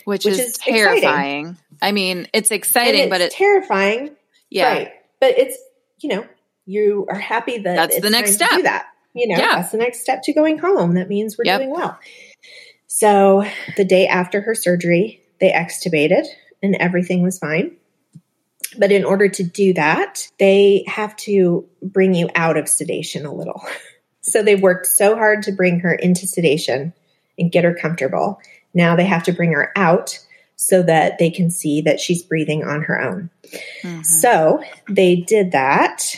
Which, 0.05 0.25
Which 0.25 0.33
is, 0.35 0.39
is 0.39 0.55
exciting. 0.57 0.75
terrifying. 1.01 1.57
I 1.81 1.91
mean, 1.91 2.27
it's 2.33 2.51
exciting, 2.51 3.01
and 3.01 3.09
but 3.09 3.21
it's 3.21 3.35
terrifying. 3.35 4.11
yeah. 4.51 4.71
Right. 4.71 4.91
But 5.19 5.37
it's, 5.39 5.57
you 6.01 6.09
know, 6.09 6.27
you 6.65 7.07
are 7.09 7.17
happy 7.17 7.57
that 7.57 7.75
That's 7.75 7.95
it's 7.95 8.03
the 8.05 8.11
next 8.11 8.33
step. 8.33 8.51
do 8.51 8.61
that. 8.63 8.85
You 9.15 9.27
know, 9.29 9.37
Yeah. 9.37 9.55
that's 9.55 9.71
the 9.71 9.77
next 9.79 10.01
step 10.01 10.21
to 10.23 10.33
going 10.33 10.59
home. 10.59 10.93
That 10.93 11.09
means 11.09 11.37
we're 11.39 11.45
Yep. 11.45 11.59
doing 11.61 11.71
well. 11.71 11.97
So 12.87 13.43
the 13.77 13.85
day 13.85 14.07
after 14.07 14.41
her 14.41 14.53
surgery, 14.55 15.23
they 15.39 15.51
extubated 15.51 16.25
and 16.61 16.75
everything 16.75 17.21
was 17.21 17.39
fine. 17.39 17.75
But 18.77 18.91
in 18.91 19.03
order 19.03 19.27
to 19.29 19.43
do 19.43 19.73
that, 19.73 20.27
they 20.37 20.83
have 20.87 21.15
to 21.17 21.67
bring 21.81 22.13
you 22.13 22.29
out 22.35 22.57
of 22.57 22.69
sedation 22.69 23.25
a 23.25 23.33
little. 23.33 23.63
So 24.21 24.43
they 24.43 24.55
worked 24.55 24.85
so 24.85 25.15
hard 25.15 25.43
to 25.43 25.51
bring 25.51 25.79
her 25.79 25.93
into 25.93 26.27
sedation 26.27 26.93
and 27.37 27.51
get 27.51 27.63
her 27.63 27.73
comfortable. 27.73 28.39
Now 28.73 28.95
they 28.95 29.05
have 29.05 29.23
to 29.23 29.31
bring 29.31 29.53
her 29.53 29.71
out 29.75 30.19
so 30.55 30.83
that 30.83 31.17
they 31.17 31.29
can 31.29 31.49
see 31.49 31.81
that 31.81 31.99
she's 31.99 32.21
breathing 32.21 32.63
on 32.63 32.83
her 32.83 33.01
own. 33.01 33.29
Mm-hmm. 33.81 34.01
So 34.03 34.61
they 34.89 35.15
did 35.15 35.53
that. 35.53 36.15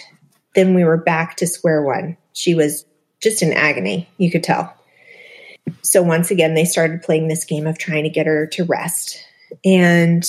Then 0.56 0.74
we 0.74 0.84
were 0.84 0.98
back 0.98 1.38
to 1.38 1.48
square 1.48 1.84
one. 1.84 2.18
She 2.34 2.56
was 2.56 2.86
just 3.22 3.44
in 3.44 3.54
agony, 3.54 4.10
you 4.18 4.32
could 4.32 4.44
tell. 4.44 4.76
So 5.84 6.02
once 6.02 6.32
again, 6.32 6.56
they 6.56 6.66
started 6.66 7.04
playing 7.04 7.28
this 7.28 7.46
game 7.46 7.68
of 7.68 7.78
trying 7.78 8.04
to 8.04 8.10
get 8.10 8.26
her 8.26 8.48
to 8.48 8.64
rest. 8.64 9.24
And 9.64 10.24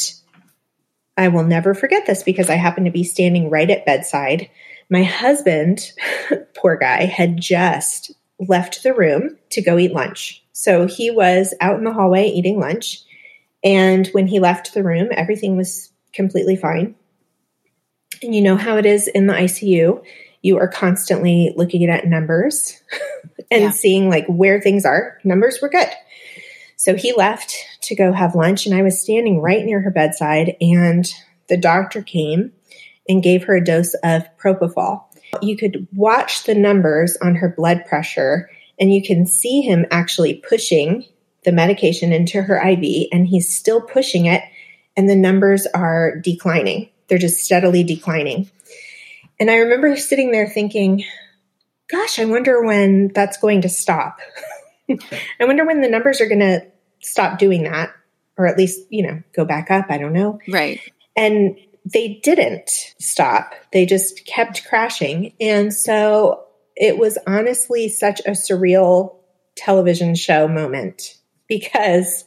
I 1.17 1.29
will 1.29 1.45
never 1.45 1.75
forget 1.75 2.07
this 2.07 2.23
because 2.23 2.49
I 2.49 2.55
happened 2.55 2.87
to 2.87 2.93
be 2.93 3.05
standing 3.05 3.51
right 3.51 3.71
at 3.71 3.87
bedside. 3.87 4.49
My 4.91 5.03
husband, 5.03 5.93
poor 6.57 6.77
guy, 6.77 7.05
had 7.05 7.41
just 7.41 8.13
left 8.39 8.83
the 8.83 8.95
room 8.95 9.37
to 9.51 9.63
go 9.63 9.79
eat 9.79 9.93
lunch. 9.93 10.43
So 10.53 10.87
he 10.87 11.11
was 11.11 11.55
out 11.61 11.79
in 11.79 11.85
the 11.85 11.93
hallway 11.93 12.29
eating 12.29 12.59
lunch. 12.59 13.01
And 13.65 14.07
when 14.09 14.27
he 14.27 14.41
left 14.41 14.75
the 14.75 14.83
room, 14.83 15.09
everything 15.13 15.57
was 15.57 15.91
completely 16.13 16.57
fine. 16.57 16.95
And 18.23 18.35
you 18.35 18.43
know 18.43 18.57
how 18.57 18.77
it 18.77 18.87
is 18.87 19.09
in 19.09 19.27
the 19.27 19.35
ICU. 19.35 20.03
You 20.43 20.59
are 20.59 20.69
constantly 20.69 21.53
looking 21.57 21.89
at 21.89 22.07
numbers 22.07 22.81
and 23.51 23.63
yeah. 23.63 23.71
seeing 23.71 24.09
like 24.09 24.27
where 24.27 24.61
things 24.61 24.85
are. 24.85 25.19
Numbers 25.25 25.61
were 25.63 25.69
good. 25.69 25.89
So 26.77 26.97
he 26.97 27.13
left 27.13 27.57
to 27.83 27.95
go 27.95 28.13
have 28.13 28.35
lunch, 28.35 28.67
and 28.67 28.75
I 28.75 28.83
was 28.83 29.01
standing 29.01 29.41
right 29.41 29.65
near 29.65 29.81
her 29.81 29.91
bedside, 29.91 30.57
and 30.61 31.05
the 31.49 31.57
doctor 31.57 32.03
came 32.03 32.53
and 33.09 33.23
gave 33.23 33.45
her 33.45 33.57
a 33.57 33.65
dose 33.65 33.95
of 34.03 34.25
propofol. 34.39 35.05
You 35.41 35.57
could 35.57 35.87
watch 35.93 36.45
the 36.45 36.55
numbers 36.55 37.17
on 37.21 37.37
her 37.37 37.49
blood 37.49 37.85
pressure, 37.87 38.51
and 38.79 38.93
you 38.95 39.03
can 39.03 39.27
see 39.27 39.63
him 39.63 39.87
actually 39.91 40.35
pushing 40.35 41.05
the 41.45 41.53
medication 41.53 42.13
into 42.13 42.43
her 42.43 42.57
IV, 42.57 43.09
and 43.13 43.27
he's 43.27 43.55
still 43.55 43.81
pushing 43.81 44.27
it, 44.27 44.43
and 44.97 45.09
the 45.09 45.17
numbers 45.17 45.67
are 45.75 46.17
declining. 46.17 46.89
They're 47.09 47.19
just 47.19 47.41
steadily 47.41 47.83
declining. 47.83 48.51
And 49.41 49.51
I 49.51 49.57
remember 49.57 49.97
sitting 49.97 50.31
there 50.31 50.47
thinking, 50.47 51.05
gosh, 51.91 52.19
I 52.19 52.25
wonder 52.27 52.63
when 52.63 53.09
that's 53.09 53.39
going 53.39 53.63
to 53.63 53.69
stop. 53.69 54.21
I 54.89 55.45
wonder 55.45 55.65
when 55.65 55.81
the 55.81 55.89
numbers 55.89 56.21
are 56.21 56.29
going 56.29 56.41
to 56.41 56.65
stop 57.03 57.39
doing 57.39 57.65
that, 57.65 57.93
or 58.37 58.47
at 58.47 58.59
least, 58.59 58.81
you 58.91 59.07
know, 59.07 59.23
go 59.35 59.45
back 59.45 59.71
up. 59.71 59.87
I 59.91 59.99
don't 59.99 60.13
know. 60.13 60.39
Right. 60.49 60.81
And 61.17 61.57
they 61.85 62.21
didn't 62.23 62.71
stop, 62.99 63.55
they 63.73 63.87
just 63.87 64.25
kept 64.25 64.65
crashing. 64.67 65.33
And 65.41 65.75
so 65.75 66.45
it 66.77 66.97
was 66.97 67.19
honestly 67.27 67.89
such 67.89 68.21
a 68.21 68.31
surreal 68.31 69.17
television 69.57 70.15
show 70.15 70.49
moment 70.49 71.19
because 71.49 72.25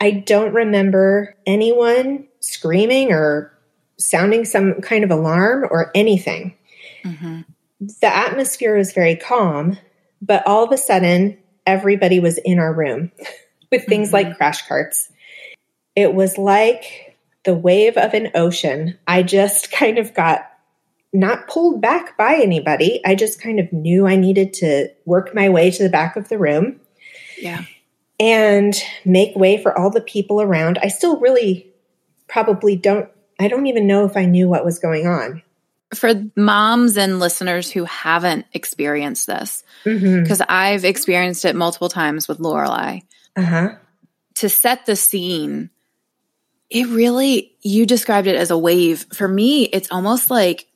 I 0.00 0.10
don't 0.12 0.54
remember 0.54 1.34
anyone 1.46 2.28
screaming 2.40 3.12
or 3.12 3.52
sounding 3.98 4.44
some 4.44 4.80
kind 4.80 5.02
of 5.02 5.10
alarm 5.10 5.64
or 5.68 5.90
anything. 5.94 6.54
Mm-hmm. 7.04 7.40
The 8.00 8.14
atmosphere 8.14 8.76
was 8.76 8.92
very 8.92 9.16
calm, 9.16 9.78
but 10.22 10.46
all 10.46 10.64
of 10.64 10.72
a 10.72 10.78
sudden, 10.78 11.38
everybody 11.66 12.20
was 12.20 12.38
in 12.38 12.58
our 12.58 12.72
room 12.72 13.10
with 13.70 13.84
things 13.86 14.08
mm-hmm. 14.08 14.28
like 14.28 14.36
crash 14.36 14.66
carts. 14.66 15.10
It 15.96 16.14
was 16.14 16.38
like 16.38 17.16
the 17.44 17.54
wave 17.54 17.96
of 17.96 18.14
an 18.14 18.30
ocean. 18.34 18.98
I 19.06 19.22
just 19.22 19.70
kind 19.72 19.98
of 19.98 20.14
got 20.14 20.50
not 21.12 21.48
pulled 21.48 21.80
back 21.80 22.18
by 22.18 22.34
anybody. 22.34 23.00
I 23.04 23.14
just 23.14 23.40
kind 23.40 23.58
of 23.58 23.72
knew 23.72 24.06
I 24.06 24.16
needed 24.16 24.52
to 24.54 24.88
work 25.06 25.34
my 25.34 25.48
way 25.48 25.70
to 25.70 25.82
the 25.82 25.88
back 25.88 26.16
of 26.16 26.28
the 26.28 26.38
room. 26.38 26.80
Yeah 27.40 27.64
and 28.20 28.74
make 29.04 29.36
way 29.36 29.62
for 29.62 29.76
all 29.76 29.90
the 29.90 30.00
people 30.00 30.42
around. 30.42 30.78
I 30.82 30.88
still 30.88 31.18
really 31.20 31.72
probably 32.26 32.76
don't, 32.76 33.08
I 33.38 33.48
don't 33.48 33.66
even 33.66 33.86
know 33.86 34.04
if 34.04 34.16
I 34.16 34.24
knew 34.24 34.48
what 34.48 34.64
was 34.64 34.78
going 34.78 35.06
on. 35.06 35.42
For 35.94 36.12
moms 36.36 36.98
and 36.98 37.18
listeners 37.18 37.70
who 37.70 37.84
haven't 37.84 38.44
experienced 38.52 39.26
this, 39.26 39.62
because 39.84 40.02
mm-hmm. 40.02 40.42
I've 40.46 40.84
experienced 40.84 41.46
it 41.46 41.56
multiple 41.56 41.88
times 41.88 42.28
with 42.28 42.38
Lorelai, 42.38 43.02
uh-huh. 43.38 43.76
to 44.36 44.48
set 44.48 44.86
the 44.86 44.96
scene, 44.96 45.70
it 46.70 46.86
really, 46.88 47.56
you 47.62 47.86
described 47.86 48.26
it 48.26 48.36
as 48.36 48.50
a 48.50 48.58
wave. 48.58 49.06
For 49.12 49.28
me, 49.28 49.64
it's 49.64 49.90
almost 49.90 50.30
like 50.30 50.66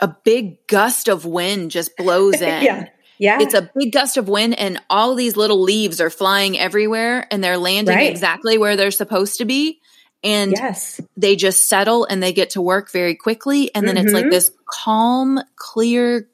a 0.00 0.08
big 0.08 0.66
gust 0.66 1.08
of 1.08 1.24
wind 1.24 1.70
just 1.70 1.96
blows 1.96 2.34
in. 2.40 2.62
yeah. 2.62 2.88
Yeah. 3.18 3.38
It's 3.42 3.52
a 3.52 3.70
big 3.76 3.92
gust 3.92 4.16
of 4.16 4.30
wind 4.30 4.58
and 4.58 4.80
all 4.88 5.14
these 5.14 5.36
little 5.36 5.60
leaves 5.60 6.00
are 6.00 6.08
flying 6.08 6.58
everywhere 6.58 7.26
and 7.30 7.44
they're 7.44 7.58
landing 7.58 7.94
right. 7.94 8.10
exactly 8.10 8.56
where 8.56 8.76
they're 8.76 8.90
supposed 8.90 9.38
to 9.38 9.44
be. 9.44 9.78
And 10.24 10.52
yes. 10.52 11.02
they 11.18 11.36
just 11.36 11.68
settle 11.68 12.06
and 12.06 12.22
they 12.22 12.32
get 12.32 12.50
to 12.50 12.62
work 12.62 12.90
very 12.90 13.14
quickly. 13.14 13.74
And 13.74 13.86
then 13.86 13.96
mm-hmm. 13.96 14.06
it's 14.06 14.14
like 14.14 14.24
mm-hmm. 14.24 14.30
this 14.30 14.52
calm, 14.64 15.38
clear, 15.56 16.30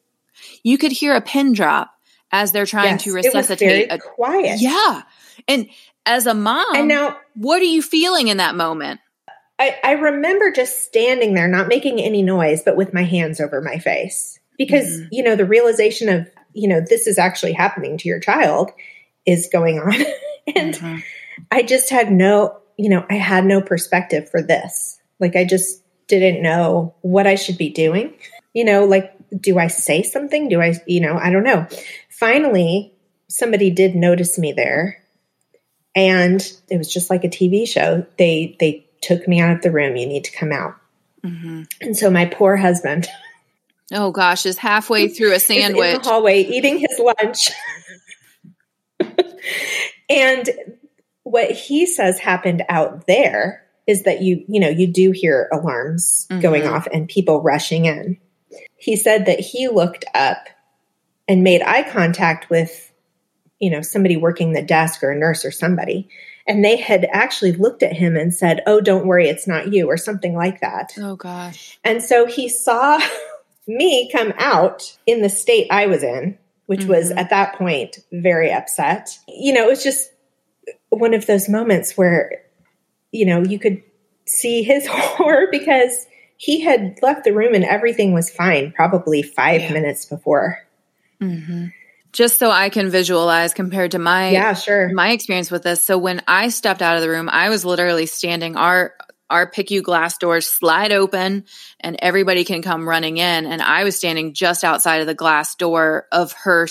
you 0.63 0.79
could 0.79 0.93
hear 0.93 1.17
a 1.17 1.21
pin 1.21 1.55
drop 1.55 1.91
as 2.31 2.53
they're 2.53 2.67
trying 2.67 2.95
yes, 2.95 3.03
to 3.03 3.13
resuscitate. 3.13 3.91
a, 3.91 3.99
quiet. 3.99 4.61
Yeah. 4.61 5.03
And 5.49 5.69
as 6.05 6.27
a 6.27 6.35
mom, 6.35 6.67
and 6.75 6.89
now, 6.89 7.17
what 7.35 7.61
are 7.61 7.65
you 7.65 7.83
feeling 7.83 8.29
in 8.29 8.37
that 8.39 8.55
moment? 8.55 9.01
I, 9.59 9.77
I 9.83 9.93
remember 9.93 10.51
just 10.53 10.85
standing 10.85 11.35
there, 11.35 11.49
not 11.49 11.69
making 11.69 12.01
any 12.01 12.23
noise, 12.23 12.63
but 12.63 12.77
with 12.77 12.93
my 12.93 13.05
hands 13.05 13.41
over 13.41 13.61
my 13.63 13.79
face 13.79 14.39
because, 14.59 14.87
mm-hmm. 14.87 15.09
you 15.13 15.23
know, 15.23 15.35
the 15.35 15.47
realization 15.47 16.09
of 16.11 16.29
you 16.57 16.69
know, 16.69 16.81
this 16.81 17.07
is 17.07 17.19
actually 17.19 17.53
happening 17.53 17.99
to 17.99 18.09
your 18.09 18.19
child 18.19 18.73
is 19.27 19.49
going 19.53 19.79
on. 19.79 19.93
and 20.57 20.75
mm-hmm. 20.75 20.99
I 21.53 21.63
just 21.63 21.91
had 21.91 22.11
no, 22.11 22.59
you 22.79 22.89
know, 22.89 23.05
I 23.11 23.15
had 23.15 23.45
no 23.45 23.61
perspective 23.61 24.31
for 24.31 24.43
this. 24.43 24.99
Like 25.21 25.37
I 25.37 25.45
just 25.45 25.83
didn't 26.09 26.43
know 26.43 26.95
what 27.03 27.27
I 27.27 27.35
should 27.35 27.59
be 27.59 27.69
doing. 27.69 28.15
You 28.55 28.65
know, 28.65 28.87
like, 28.87 29.13
do 29.39 29.59
I 29.59 29.67
say 29.67 30.03
something? 30.03 30.49
Do 30.49 30.63
I, 30.63 30.75
you 30.87 31.01
know, 31.01 31.19
I 31.19 31.31
don't 31.31 31.45
know. 31.45 31.67
Finally, 32.09 32.95
somebody 33.29 33.71
did 33.71 33.95
notice 33.95 34.39
me 34.39 34.53
there 34.53 35.03
and 35.97 36.41
it 36.69 36.79
was 36.79 36.93
just 36.93 37.11
like 37.11 37.25
a 37.25 37.29
TV 37.29 37.67
show. 37.67 38.07
They, 38.19 38.57
they 38.61 38.87
took 39.01 39.27
me 39.27 39.41
out 39.41 39.57
of 39.57 39.63
the 39.63 39.73
room. 39.73 39.97
You 39.97 40.07
need 40.07 40.25
to 40.25 40.33
come 40.37 40.53
out. 40.53 40.77
Mm-hmm. 41.25 41.63
And 41.81 41.97
so 41.97 42.11
my 42.11 42.27
poor 42.27 42.57
husband, 42.57 43.09
Oh 43.93 44.11
gosh, 44.11 44.47
is 44.47 44.59
halfway 44.59 45.09
through 45.09 45.33
a 45.33 45.39
sandwich. 45.39 45.95
in 45.95 46.03
the 46.03 46.09
hallway 46.09 46.43
eating 46.43 46.79
his 46.79 46.99
lunch. 46.99 47.51
and 50.09 50.51
what 51.23 51.51
he 51.53 51.87
says 51.87 52.19
happened 52.19 52.65
out 52.69 53.07
there 53.07 53.63
is 53.87 54.03
that 54.03 54.23
you, 54.23 54.45
you 54.49 54.59
know, 54.59 54.69
you 54.69 54.89
do 54.89 55.13
hear 55.13 55.49
alarms 55.53 56.27
mm-hmm. 56.29 56.41
going 56.41 56.67
off 56.67 56.89
and 56.93 57.09
people 57.09 57.43
rushing 57.43 57.85
in. 57.85 58.19
He 58.77 58.97
said 58.97 59.27
that 59.27 59.39
he 59.39 59.69
looked 59.69 60.05
up 60.15 60.49
and 61.29 61.45
made 61.45 61.63
eye 61.63 61.89
contact 61.89 62.51
with, 62.51 62.86
you 63.61 63.71
know, 63.71 63.83
somebody 63.83 64.17
working 64.17 64.53
the 64.53 64.63
desk 64.63 65.03
or 65.03 65.11
a 65.11 65.19
nurse 65.19 65.45
or 65.45 65.51
somebody. 65.51 66.09
And 66.47 66.65
they 66.65 66.77
had 66.77 67.09
actually 67.11 67.53
looked 67.53 67.83
at 67.83 67.93
him 67.93 68.17
and 68.17 68.33
said, 68.33 68.63
Oh, 68.67 68.81
don't 68.81 69.07
worry, 69.07 69.29
it's 69.29 69.49
not 69.49 69.73
you, 69.73 69.89
or 69.89 69.97
something 69.97 70.35
like 70.35 70.61
that. 70.61 70.93
Oh, 70.99 71.17
gosh. 71.17 71.79
And 71.85 72.03
so 72.03 72.27
he 72.27 72.49
saw 72.49 73.01
me 73.67 74.11
come 74.13 74.33
out 74.39 74.97
in 75.07 75.23
the 75.23 75.29
state 75.29 75.67
I 75.71 75.87
was 75.87 76.03
in, 76.03 76.39
which 76.67 76.81
mm-hmm. 76.81 76.91
was 76.91 77.11
at 77.11 77.31
that 77.31 77.57
point 77.57 77.99
very 78.13 78.53
upset. 78.53 79.19
You 79.27 79.55
know, 79.55 79.67
it 79.67 79.71
was 79.71 79.83
just 79.83 80.11
one 80.91 81.15
of 81.15 81.27
those 81.27 81.49
moments 81.49 81.97
where, 81.97 82.43
you 83.11 83.27
know, 83.27 83.43
you 83.43 83.59
could 83.59 83.83
see 84.27 84.63
his 84.63 84.87
horror 84.91 85.47
because 85.51 86.07
he 86.37 86.61
had 86.61 86.99
left 87.03 87.25
the 87.25 87.33
room 87.33 87.55
and 87.55 87.65
everything 87.65 88.13
was 88.13 88.31
fine 88.31 88.73
probably 88.73 89.23
five 89.23 89.63
yeah. 89.63 89.73
minutes 89.73 90.05
before. 90.05 90.59
Mm-hmm. 91.21 91.67
Just 92.17 92.39
so 92.39 92.51
I 92.51 92.71
can 92.71 92.89
visualize 92.89 93.53
compared 93.53 93.91
to 93.91 93.99
my 93.99 94.31
yeah 94.31 94.55
sure 94.55 94.89
my 94.95 95.11
experience 95.11 95.51
with 95.51 95.63
this. 95.63 95.83
So 95.83 95.99
when 95.99 96.23
I 96.27 96.49
stepped 96.49 96.81
out 96.81 96.97
of 96.97 97.03
the 97.03 97.11
room, 97.11 97.29
I 97.31 97.51
was 97.51 97.63
literally 97.63 98.07
standing. 98.07 98.57
Our 98.57 98.95
our 99.29 99.51
PICU 99.51 99.83
glass 99.83 100.17
doors 100.17 100.47
slide 100.49 100.93
open 100.93 101.45
and 101.81 101.97
everybody 101.99 102.45
can 102.45 102.63
come 102.63 102.89
running 102.89 103.19
in. 103.19 103.45
And 103.45 103.61
I 103.61 103.85
was 103.85 103.97
standing 103.97 104.33
just 104.33 104.65
outside 104.65 105.03
of 105.03 105.07
the 105.07 105.15
glass 105.15 105.57
door 105.57 106.07
of 106.11 106.33
her 106.33 106.69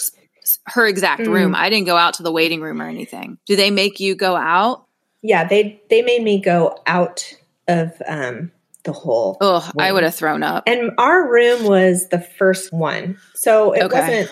her 0.66 0.88
exact 0.88 1.22
mm. 1.22 1.32
room. 1.32 1.54
I 1.54 1.70
didn't 1.70 1.86
go 1.86 1.96
out 1.96 2.16
to 2.16 2.24
the 2.24 2.32
waiting 2.32 2.62
room 2.62 2.82
or 2.82 2.88
anything. 2.88 3.38
Do 3.46 3.56
they 3.56 3.70
make 3.70 4.00
you 4.00 4.16
go 4.16 4.36
out? 4.36 4.86
Yeah, 5.22 5.48
they 5.48 5.80
they 5.92 6.02
made 6.02 6.24
me 6.24 6.42
go 6.42 6.80
out 6.88 7.32
of 7.68 8.02
um 8.08 8.52
the 8.84 8.94
whole. 8.94 9.38
Oh, 9.42 9.70
I 9.78 9.92
would 9.92 10.04
have 10.04 10.16
thrown 10.16 10.42
up. 10.42 10.64
And 10.66 10.94
our 10.98 11.30
room 11.30 11.66
was 11.66 12.10
the 12.10 12.20
first 12.20 12.74
one, 12.74 13.20
so 13.36 13.74
it 13.74 13.84
okay. 13.84 14.00
wasn't 14.00 14.32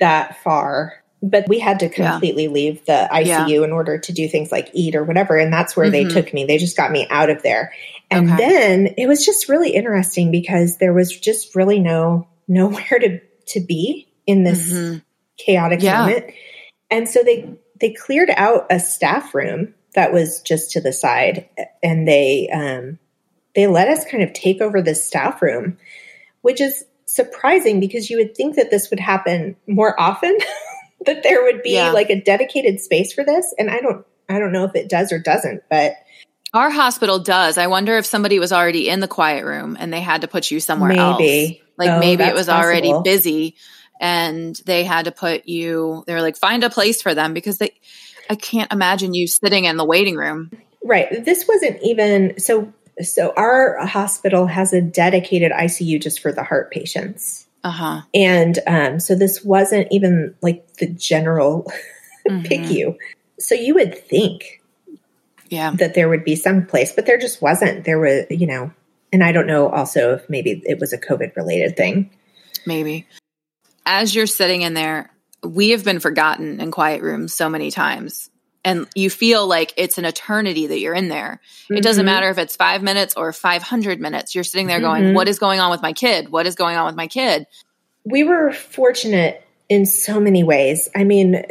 that 0.00 0.42
far 0.42 1.04
but 1.30 1.48
we 1.48 1.58
had 1.58 1.80
to 1.80 1.86
Yeah. 1.86 2.10
completely 2.10 2.48
leave 2.48 2.84
the 2.84 3.08
ICU 3.10 3.64
in 3.64 3.72
order 3.72 3.98
to 3.98 4.12
do 4.12 4.28
things 4.28 4.52
like 4.52 4.68
eat 4.74 4.94
or 4.94 5.04
whatever. 5.04 5.38
And 5.38 5.52
that's 5.52 5.74
where 5.76 5.90
they 5.90 6.04
Mhm. 6.04 6.12
took 6.12 6.34
me. 6.34 6.44
They 6.44 6.58
just 6.58 6.76
got 6.76 6.92
me 6.92 7.06
out 7.08 7.30
of 7.30 7.42
there. 7.42 7.72
And 8.10 8.28
Okay. 8.28 8.36
then 8.36 8.94
it 8.98 9.06
was 9.06 9.24
just 9.24 9.48
really 9.48 9.70
interesting 9.70 10.30
because 10.30 10.76
there 10.76 10.92
was 10.92 11.18
just 11.18 11.54
really 11.54 11.78
no 11.78 12.28
nowhere 12.46 12.98
to 13.00 13.20
to 13.46 13.60
be 13.60 14.06
in 14.26 14.44
this 14.44 14.58
Mhm. 14.58 15.02
chaotic 15.38 15.82
Yeah. 15.82 16.00
moment. 16.00 16.26
And 16.90 17.08
so 17.08 17.22
they 17.22 17.48
they 17.80 17.90
cleared 17.92 18.30
out 18.36 18.66
a 18.70 18.78
staff 18.78 19.34
room 19.34 19.74
that 19.94 20.12
was 20.12 20.42
just 20.42 20.72
to 20.72 20.80
the 20.80 20.92
side 20.92 21.48
and 21.82 22.06
they 22.06 22.48
um 22.52 22.98
they 23.54 23.66
let 23.66 23.88
us 23.88 24.04
kind 24.04 24.22
of 24.22 24.32
take 24.34 24.60
over 24.60 24.82
this 24.82 25.02
staff 25.04 25.40
room, 25.40 25.78
which 26.42 26.60
is 26.60 26.84
surprising 27.06 27.80
because 27.80 28.10
you 28.10 28.16
would 28.16 28.36
think 28.36 28.56
that 28.56 28.70
this 28.70 28.90
would 28.90 29.00
happen 29.00 29.56
more 29.66 29.98
often 30.00 30.36
that 31.06 31.22
there 31.22 31.42
would 31.42 31.62
be 31.62 31.74
Yeah. 31.74 31.92
like 31.92 32.10
a 32.10 32.20
dedicated 32.20 32.80
space 32.80 33.12
for 33.12 33.24
this 33.24 33.54
and 33.58 33.70
I 33.70 33.80
don't 33.80 34.04
I 34.28 34.38
don't 34.38 34.52
know 34.52 34.64
if 34.64 34.74
it 34.74 34.88
does 34.88 35.12
or 35.12 35.18
doesn't, 35.18 35.62
but 35.68 35.92
Our 36.54 36.70
hospital 36.70 37.18
does. 37.18 37.58
I 37.58 37.66
wonder 37.66 37.98
if 37.98 38.06
somebody 38.06 38.38
was 38.38 38.52
already 38.52 38.88
in 38.88 39.00
the 39.00 39.08
quiet 39.08 39.44
room 39.44 39.76
and 39.78 39.92
they 39.92 40.00
had 40.00 40.22
to 40.22 40.28
put 40.28 40.50
you 40.50 40.60
somewhere 40.60 40.92
else. 40.92 41.18
maybe 41.18 41.62
Like 41.76 41.90
Oh, 41.90 42.00
maybe 42.00 42.24
it 42.24 42.34
was 42.34 42.48
already 42.48 42.92
busy 43.04 43.56
and 44.00 44.56
they 44.66 44.82
had 44.84 45.04
to 45.04 45.12
put 45.12 45.46
you 45.46 46.04
they 46.06 46.14
were 46.14 46.22
like 46.22 46.36
find 46.36 46.64
a 46.64 46.70
place 46.70 47.02
for 47.02 47.14
them 47.14 47.34
because 47.34 47.58
they 47.58 47.72
I 48.30 48.34
can't 48.36 48.72
imagine 48.72 49.12
you 49.12 49.26
sitting 49.26 49.66
in 49.66 49.76
the 49.76 49.84
waiting 49.84 50.16
room. 50.16 50.50
Right. 50.82 51.24
This 51.24 51.46
wasn't 51.46 51.82
even 51.82 52.38
so 52.40 52.72
so 53.02 53.32
our 53.36 53.84
hospital 53.86 54.46
has 54.46 54.72
a 54.72 54.80
dedicated 54.80 55.52
ICU 55.52 56.00
just 56.00 56.20
for 56.20 56.32
the 56.32 56.42
heart 56.42 56.70
patients. 56.70 57.46
Uh-huh. 57.64 58.02
And 58.14 58.58
um, 58.66 59.00
so 59.00 59.14
this 59.14 59.42
wasn't 59.42 59.88
even 59.90 60.34
like 60.42 60.66
the 60.74 60.86
general 60.86 61.70
Mhm. 62.28 62.46
PICU. 62.46 62.96
So 63.38 63.54
you 63.54 63.74
would 63.74 63.98
think 64.08 64.62
Yeah. 65.50 65.72
that 65.72 65.94
there 65.94 66.08
would 66.08 66.24
be 66.24 66.36
some 66.36 66.64
place, 66.66 66.92
but 66.92 67.04
there 67.06 67.18
just 67.18 67.42
wasn't. 67.42 67.84
There 67.84 67.98
was, 67.98 68.24
you 68.30 68.46
know, 68.46 68.70
and 69.12 69.22
I 69.22 69.32
don't 69.32 69.46
know 69.46 69.68
also 69.68 70.14
if 70.14 70.28
maybe 70.30 70.62
it 70.64 70.78
was 70.80 70.92
a 70.92 70.98
COVID 70.98 71.36
related 71.36 71.76
thing. 71.76 72.10
Maybe. 72.66 73.06
As 73.84 74.14
you're 74.14 74.26
sitting 74.26 74.62
in 74.62 74.72
there, 74.74 75.10
we 75.42 75.70
have 75.70 75.84
been 75.84 76.00
forgotten 76.00 76.60
in 76.60 76.70
quiet 76.70 77.02
rooms 77.02 77.34
so 77.34 77.50
many 77.50 77.70
times. 77.70 78.30
And 78.64 78.86
you 78.94 79.10
feel 79.10 79.46
like 79.46 79.74
it's 79.76 79.98
an 79.98 80.04
eternity 80.06 80.66
that 80.68 80.78
you're 80.80 80.94
in 80.94 81.08
there. 81.08 81.40
It 81.70 81.82
doesn't 81.82 82.02
Mhm. 82.02 82.06
matter 82.06 82.30
if 82.30 82.38
it's 82.38 82.56
five 82.56 82.82
minutes 82.82 83.14
or 83.16 83.32
500 83.32 84.00
minutes. 84.00 84.34
You're 84.34 84.42
sitting 84.44 84.66
there 84.66 84.80
going, 84.80 85.02
Mhm. 85.04 85.14
What 85.14 85.28
is 85.28 85.38
going 85.38 85.60
on 85.60 85.70
with 85.70 85.82
my 85.82 85.92
kid? 85.92 86.30
What 86.30 86.46
is 86.46 86.54
going 86.54 86.76
on 86.76 86.86
with 86.86 86.96
my 86.96 87.06
kid? 87.06 87.46
we 88.06 88.22
were 88.22 88.52
fortunate 88.52 89.42
in 89.70 89.86
so 89.86 90.20
many 90.20 90.44
ways. 90.44 90.90
I 90.94 91.04
mean, 91.04 91.42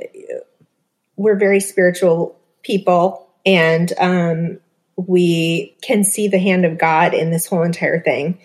we're 1.16 1.36
very 1.36 1.60
spiritual 1.60 2.36
people, 2.62 3.28
and 3.44 3.92
um, 4.00 4.60
we 4.96 5.76
can 5.82 6.04
see 6.04 6.28
the 6.28 6.38
hand 6.38 6.66
of 6.66 6.78
God 6.78 7.16
in 7.16 7.32
this 7.32 7.48
whole 7.48 7.64
entire 7.64 8.00
thing. 8.00 8.38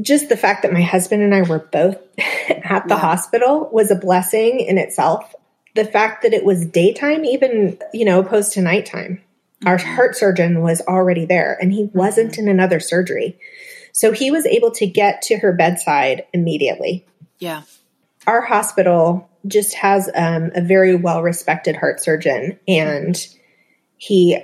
Just 0.00 0.28
the 0.28 0.36
fact 0.36 0.62
that 0.62 0.72
my 0.72 0.80
husband 0.82 1.22
and 1.24 1.34
I 1.34 1.42
were 1.42 1.58
both 1.58 1.96
at 2.48 2.86
the 2.86 2.94
Yeah. 2.94 3.00
hospital 3.00 3.68
was 3.72 3.90
a 3.90 3.96
blessing 3.96 4.60
in 4.60 4.78
itself. 4.78 5.34
The 5.74 5.84
fact 5.84 6.22
that 6.22 6.32
it 6.32 6.44
was 6.44 6.66
daytime, 6.66 7.24
even, 7.24 7.78
you 7.92 8.04
know, 8.04 8.20
opposed 8.20 8.52
to 8.54 8.60
nighttime. 8.62 9.20
Our 9.66 9.78
Mhm. 9.78 9.94
heart 9.94 10.16
surgeon 10.16 10.62
was 10.62 10.80
already 10.82 11.26
there 11.26 11.56
and 11.60 11.72
he 11.72 11.90
wasn't 11.92 12.38
in 12.38 12.48
another 12.48 12.80
surgery. 12.80 13.38
So 13.92 14.12
he 14.12 14.30
was 14.30 14.46
able 14.46 14.70
to 14.72 14.86
get 14.86 15.22
to 15.22 15.36
her 15.38 15.52
bedside 15.52 16.24
immediately 16.32 17.04
Yeah. 17.40 17.62
our 18.26 18.40
hospital 18.40 19.28
just 19.46 19.74
has 19.74 20.08
um, 20.14 20.50
a 20.54 20.60
very 20.60 20.94
well 20.94 21.22
respected 21.22 21.74
heart 21.76 22.02
surgeon, 22.02 22.58
and 22.68 23.26
he, 23.96 24.38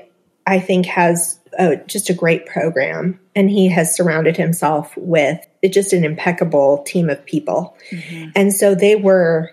I 0.46 0.58
think, 0.58 0.86
has 0.86 1.38
uh 1.58 1.76
just 1.86 2.08
a 2.10 2.14
great 2.14 2.46
program, 2.46 3.18
and 3.34 3.50
he 3.50 3.68
has 3.68 3.94
surrounded 3.94 4.36
himself 4.36 4.92
with 4.96 5.38
just 5.70 5.92
an 5.92 6.04
impeccable 6.04 6.82
team 6.84 7.08
of 7.10 7.24
people, 7.26 7.76
Mhm. 7.90 8.32
and 8.34 8.52
so 8.52 8.74
they 8.74 8.96
were 8.96 9.50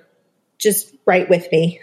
just 0.63 0.95
right 1.05 1.29
with 1.29 1.51
me 1.51 1.79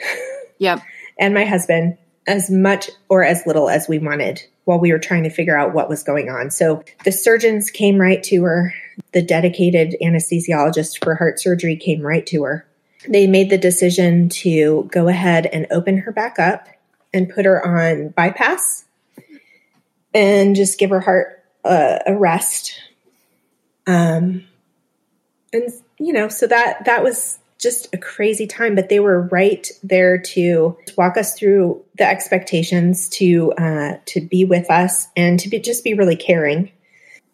Yep. 0.58 0.80
and 1.18 1.34
my 1.34 1.44
husband 1.44 1.98
as 2.26 2.50
much 2.50 2.90
or 3.08 3.24
as 3.24 3.46
little 3.46 3.68
as 3.68 3.88
we 3.88 3.98
wanted 3.98 4.42
while 4.64 4.78
we 4.78 4.92
were 4.92 4.98
trying 4.98 5.24
to 5.24 5.30
figure 5.30 5.58
out 5.58 5.74
what 5.74 5.88
was 5.88 6.04
going 6.04 6.28
on. 6.28 6.50
So 6.50 6.84
the 7.04 7.10
surgeons 7.10 7.70
came 7.70 7.98
right 7.98 8.22
to 8.24 8.44
her. 8.44 8.72
The 9.12 9.22
dedicated 9.22 9.96
anesthesiologist 10.00 11.02
for 11.02 11.16
heart 11.16 11.40
surgery 11.40 11.76
came 11.76 12.02
right 12.02 12.24
to 12.26 12.44
her. 12.44 12.66
They 13.08 13.26
made 13.26 13.50
the 13.50 13.58
decision 13.58 14.28
to 14.28 14.88
go 14.92 15.08
ahead 15.08 15.46
and 15.46 15.66
open 15.72 15.98
her 15.98 16.12
back 16.12 16.38
up 16.38 16.68
and 17.12 17.28
put 17.28 17.46
her 17.46 17.66
on 17.66 18.10
bypass 18.10 18.84
and 20.14 20.54
just 20.54 20.78
give 20.78 20.90
her 20.90 21.00
heart 21.00 21.42
uh, 21.64 21.98
a 22.06 22.14
rest. 22.14 22.74
Um, 23.88 24.44
and 25.52 25.68
you 25.98 26.12
know, 26.12 26.28
so 26.28 26.46
that 26.46 26.84
that 26.84 27.02
was 27.02 27.39
just 27.60 27.92
a 27.92 27.98
crazy 27.98 28.46
time, 28.46 28.74
but 28.74 28.88
they 28.88 29.00
were 29.00 29.22
right 29.22 29.70
there 29.82 30.18
to 30.18 30.76
walk 30.96 31.16
us 31.16 31.34
through 31.34 31.84
the 31.98 32.08
expectations, 32.08 33.08
to 33.10 33.52
uh, 33.52 33.98
to 34.06 34.20
be 34.20 34.44
with 34.44 34.70
us, 34.70 35.08
and 35.16 35.38
to 35.40 35.48
be 35.48 35.60
just 35.60 35.84
be 35.84 35.94
really 35.94 36.16
caring. 36.16 36.70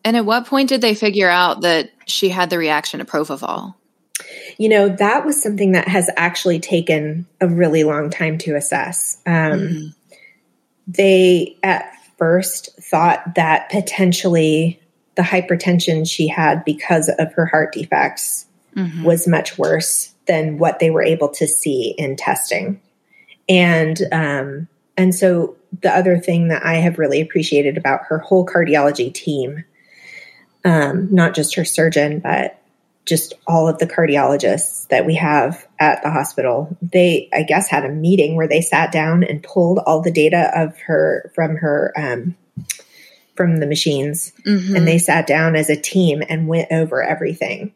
And 0.04 0.16
at 0.16 0.26
what 0.26 0.46
point 0.46 0.68
did 0.68 0.80
they 0.80 0.94
figure 0.94 1.28
out 1.28 1.62
that 1.62 1.90
she 2.06 2.28
had 2.28 2.50
the 2.50 2.58
reaction 2.58 3.00
to 3.00 3.04
propofol? 3.04 3.74
You 4.58 4.68
know, 4.68 4.88
that 4.88 5.24
was 5.24 5.40
something 5.40 5.72
that 5.72 5.88
has 5.88 6.10
actually 6.16 6.60
taken 6.60 7.26
a 7.40 7.48
really 7.48 7.84
long 7.84 8.10
time 8.10 8.38
to 8.38 8.56
assess. 8.56 9.18
Um, 9.26 9.32
Mhm. 9.32 9.94
They 10.88 11.56
at 11.62 11.92
first 12.16 12.70
thought 12.80 13.34
that 13.34 13.68
potentially 13.70 14.80
the 15.16 15.22
hypertension 15.22 16.08
she 16.08 16.28
had 16.28 16.64
because 16.64 17.08
of 17.18 17.32
her 17.34 17.46
heart 17.46 17.72
defects 17.72 18.46
Mhm. 18.76 19.02
was 19.02 19.26
much 19.26 19.58
worse 19.58 20.12
than 20.26 20.58
what 20.58 20.78
they 20.78 20.90
were 20.90 21.02
able 21.02 21.28
to 21.28 21.46
see 21.46 21.94
in 21.96 22.16
testing. 22.16 22.80
And 23.48 24.00
um, 24.12 24.68
and 24.96 25.14
so 25.14 25.56
the 25.82 25.94
other 25.94 26.18
thing 26.18 26.48
that 26.48 26.64
I 26.64 26.74
have 26.76 26.98
really 26.98 27.20
appreciated 27.20 27.76
about 27.76 28.06
her 28.08 28.18
whole 28.18 28.46
cardiology 28.46 29.12
team, 29.12 29.64
um, 30.64 31.08
not 31.14 31.34
just 31.34 31.54
her 31.54 31.64
surgeon, 31.64 32.20
but 32.20 32.60
just 33.04 33.34
all 33.46 33.68
of 33.68 33.78
the 33.78 33.86
cardiologists 33.86 34.88
that 34.88 35.06
we 35.06 35.14
have 35.14 35.64
at 35.78 36.02
the 36.02 36.10
hospital, 36.10 36.76
they 36.82 37.28
I 37.32 37.44
guess 37.44 37.68
had 37.68 37.84
a 37.84 37.88
meeting 37.90 38.34
where 38.34 38.48
they 38.48 38.60
sat 38.60 38.90
down 38.90 39.22
and 39.22 39.42
pulled 39.42 39.78
all 39.78 40.00
the 40.00 40.10
data 40.10 40.50
of 40.58 40.76
her 40.86 41.30
from 41.34 41.56
her 41.56 41.92
um, 41.96 42.34
from 43.36 43.58
the 43.58 43.66
machines, 43.66 44.32
Mhm. 44.46 44.76
and 44.76 44.88
they 44.88 44.98
sat 44.98 45.26
down 45.26 45.54
as 45.56 45.68
a 45.70 45.76
team 45.76 46.22
and 46.28 46.48
went 46.48 46.72
over 46.72 47.02
everything. 47.02 47.72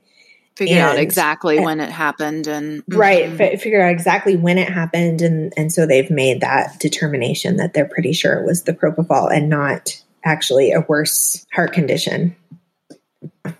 Figured 0.56 0.78
out 0.78 0.90
and- 0.92 1.00
exactly 1.00 1.58
when 1.60 1.80
it 1.80 1.90
happened 1.90 2.46
and 2.46 2.82
right 2.88 3.30
Mhm. 3.30 3.38
fi- 3.38 3.56
figure 3.56 3.82
out 3.82 3.90
exactly 3.92 4.36
when 4.36 4.58
it 4.58 4.68
happened 4.68 5.22
and 5.22 5.52
and 5.56 5.72
so 5.72 5.86
they've 5.86 6.10
made 6.10 6.40
that 6.42 6.78
determination 6.78 7.56
that 7.56 7.72
they're 7.74 7.84
pretty 7.88 8.12
sure 8.12 8.34
it 8.34 8.44
was 8.44 8.64
the 8.64 8.72
propofol 8.72 9.34
and 9.34 9.48
not 9.48 9.96
actually 10.24 10.72
a 10.72 10.80
worse 10.88 11.46
heart 11.54 11.72
condition 11.72 12.36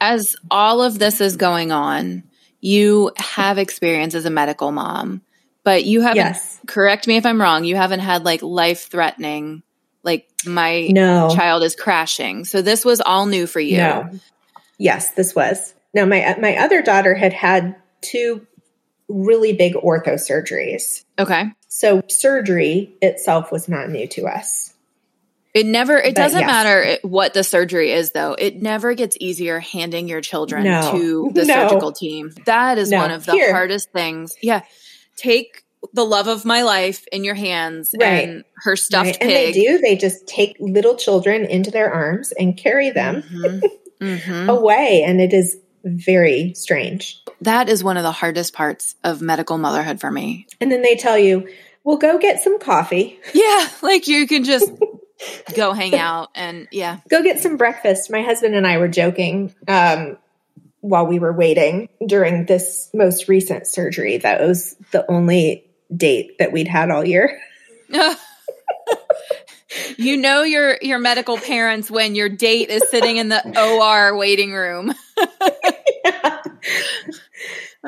as 0.00 0.36
all 0.50 0.82
of 0.82 0.98
this 0.98 1.20
is 1.20 1.36
going 1.36 1.70
on, 1.72 2.22
you 2.60 3.10
have 3.18 3.58
experience 3.58 4.14
as 4.14 4.24
a 4.24 4.30
medical 4.30 4.72
mom, 4.72 5.22
but 5.64 5.84
you 5.84 6.00
haven't, 6.02 6.16
yes 6.16 6.58
correct 6.66 7.06
me 7.06 7.16
if 7.16 7.26
I'm 7.26 7.40
wrong, 7.40 7.64
you 7.64 7.76
haven't 7.76 8.00
had 8.00 8.24
like 8.24 8.42
life 8.42 8.88
threatening, 8.90 9.62
like 10.02 10.28
my 10.46 10.88
no 10.88 11.30
child 11.34 11.62
is 11.62 11.74
crashing. 11.76 12.44
So 12.44 12.62
this 12.62 12.84
was 12.84 13.00
all 13.00 13.26
new 13.26 13.46
for 13.46 13.60
you. 13.60 13.78
no 13.78 14.10
yes 14.78 15.12
this 15.12 15.34
was 15.34 15.74
no 15.94 16.06
my 16.06 16.36
my 16.40 16.56
other 16.56 16.82
daughter 16.82 17.14
had 17.14 17.32
had 17.32 17.76
two 18.00 18.46
really 19.08 19.52
big 19.52 19.74
ortho 19.74 20.14
surgeries 20.14 21.04
Okay. 21.18 21.44
so 21.68 22.02
surgery 22.08 22.94
itself 23.02 23.50
was 23.52 23.68
not 23.68 23.90
new 23.90 24.06
to 24.08 24.26
us 24.26 24.72
It 25.52 25.66
never, 25.66 25.96
it 25.98 26.14
But 26.14 26.22
doesn't 26.22 26.40
yes. 26.40 26.46
matter 26.46 26.98
what 27.02 27.34
the 27.34 27.42
surgery 27.42 27.90
is 27.90 28.12
though. 28.12 28.34
It 28.34 28.62
never 28.62 28.94
gets 28.94 29.16
easier 29.18 29.58
handing 29.58 30.06
your 30.06 30.20
children 30.20 30.62
No. 30.62 30.92
to 30.92 31.30
the 31.34 31.44
No. 31.44 31.54
surgical 31.68 31.90
team. 31.90 32.30
That 32.46 32.78
is 32.78 32.90
No. 32.92 32.98
one 32.98 33.10
of 33.10 33.26
the 33.26 33.32
Here. 33.32 33.50
hardest 33.52 33.90
things. 33.90 34.36
Yeah. 34.40 34.62
Take 35.16 35.64
the 35.92 36.04
love 36.04 36.28
of 36.28 36.44
my 36.44 36.62
life 36.62 37.04
in 37.10 37.24
your 37.24 37.34
hands 37.34 37.90
Right. 38.00 38.28
and 38.28 38.44
her 38.62 38.76
stuffed 38.76 39.06
Right? 39.06 39.22
and 39.22 39.30
they 39.30 39.50
do 39.50 39.78
they 39.78 39.96
just 39.96 40.24
take 40.28 40.54
little 40.60 40.94
children 40.94 41.44
into 41.46 41.72
their 41.72 41.92
arms 41.92 42.30
and 42.38 42.56
carry 42.56 42.90
them 42.90 43.24
Mhm. 43.34 43.62
Mhm. 44.00 44.48
away 44.48 45.02
and 45.04 45.20
it 45.20 45.32
is 45.32 45.56
very 45.84 46.52
strange 46.54 47.22
That 47.40 47.68
is 47.68 47.82
one 47.82 47.96
of 47.96 48.02
the 48.02 48.12
hardest 48.12 48.52
parts 48.52 48.94
of 49.02 49.22
medical 49.22 49.58
motherhood 49.58 50.00
for 50.00 50.10
me. 50.10 50.46
And 50.60 50.70
then 50.70 50.82
they 50.82 50.96
tell 50.96 51.18
you, 51.18 51.48
well, 51.84 51.96
go 51.96 52.18
get 52.18 52.42
some 52.42 52.58
coffee, 52.58 53.18
Yeah, 53.34 53.68
like 53.82 54.08
you 54.08 54.26
can 54.26 54.44
just 54.44 54.70
go 55.54 55.72
hang 55.72 55.94
out 55.94 56.30
and 56.34 56.68
yeah. 56.70 56.98
go 57.08 57.22
get 57.22 57.40
some 57.40 57.56
breakfast. 57.56 58.10
My 58.10 58.22
husband 58.22 58.54
and 58.54 58.66
I 58.66 58.78
were 58.78 58.88
joking 58.88 59.54
um, 59.68 60.16
while 60.80 61.06
we 61.06 61.18
were 61.18 61.32
waiting 61.32 61.88
during 62.06 62.46
this 62.46 62.90
most 62.94 63.28
recent 63.28 63.66
surgery. 63.66 64.18
That 64.18 64.40
was 64.40 64.76
the 64.92 65.10
only 65.10 65.66
date 65.94 66.38
that 66.38 66.52
we'd 66.52 66.68
had 66.68 66.90
all 66.90 67.04
year. 67.04 67.40
you 69.96 70.16
know 70.16 70.42
your 70.42 70.78
your 70.80 70.98
medical 70.98 71.38
parents 71.38 71.90
when 71.90 72.14
your 72.14 72.28
date 72.28 72.70
is 72.70 72.82
sitting 72.90 73.16
in 73.16 73.28
the 73.28 73.42
OR 73.58 74.16
waiting 74.16 74.52
room. 74.52 74.94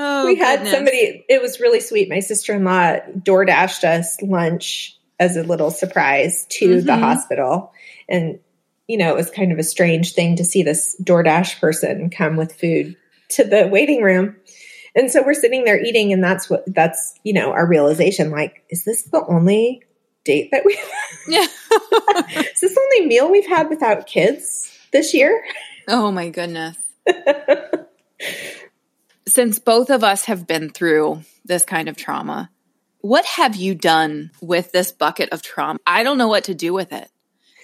Oh, 0.04 0.26
we 0.26 0.34
had 0.34 0.66
somebody. 0.66 1.24
It 1.28 1.40
was 1.40 1.60
really 1.60 1.78
sweet. 1.78 2.08
My 2.08 2.18
sister 2.18 2.52
in 2.54 2.64
law 2.64 2.96
door 3.22 3.44
dashed 3.44 3.84
us 3.84 4.20
lunch 4.20 4.98
as 5.20 5.36
a 5.36 5.44
little 5.44 5.70
surprise 5.70 6.44
to 6.50 6.78
mm-hmm. 6.78 6.86
the 6.86 6.96
hospital, 6.96 7.72
and 8.08 8.40
you 8.88 8.96
know 8.98 9.10
it 9.10 9.16
was 9.16 9.30
kind 9.30 9.52
of 9.52 9.60
a 9.60 9.62
strange 9.62 10.14
thing 10.14 10.34
to 10.36 10.44
see 10.44 10.64
this 10.64 10.96
DoorDash 11.04 11.60
person 11.60 12.10
come 12.10 12.36
with 12.36 12.52
food 12.52 12.96
to 13.30 13.44
the 13.44 13.68
waiting 13.68 14.02
room. 14.02 14.34
And 14.96 15.08
so 15.08 15.22
we're 15.24 15.34
sitting 15.34 15.62
there 15.62 15.80
eating, 15.80 16.12
and 16.12 16.22
that's 16.22 16.50
what 16.50 16.64
that's 16.66 17.14
you 17.22 17.32
know 17.32 17.52
our 17.52 17.66
realization. 17.66 18.32
Like, 18.32 18.64
is 18.70 18.84
this 18.84 19.04
the 19.04 19.24
only 19.26 19.84
date 20.24 20.50
that 20.50 20.64
we? 20.64 20.76
Yeah. 21.28 21.44
is 22.40 22.60
this 22.60 22.74
the 22.74 22.88
only 22.92 23.06
meal 23.06 23.30
we've 23.30 23.46
had 23.46 23.70
without 23.70 24.08
kids 24.08 24.76
this 24.92 25.14
year? 25.14 25.44
Oh 25.86 26.10
my 26.10 26.28
goodness. 26.28 26.76
Since 29.32 29.60
both 29.60 29.88
of 29.88 30.04
us 30.04 30.26
have 30.26 30.46
been 30.46 30.68
through 30.68 31.22
this 31.42 31.64
kind 31.64 31.88
of 31.88 31.96
trauma, 31.96 32.50
what 33.00 33.24
have 33.24 33.56
you 33.56 33.74
done 33.74 34.30
with 34.42 34.72
this 34.72 34.92
bucket 34.92 35.30
of 35.30 35.40
trauma? 35.40 35.78
I 35.86 36.02
don't 36.02 36.18
know 36.18 36.28
what 36.28 36.44
to 36.44 36.54
do 36.54 36.74
with 36.74 36.92
it. 36.92 37.08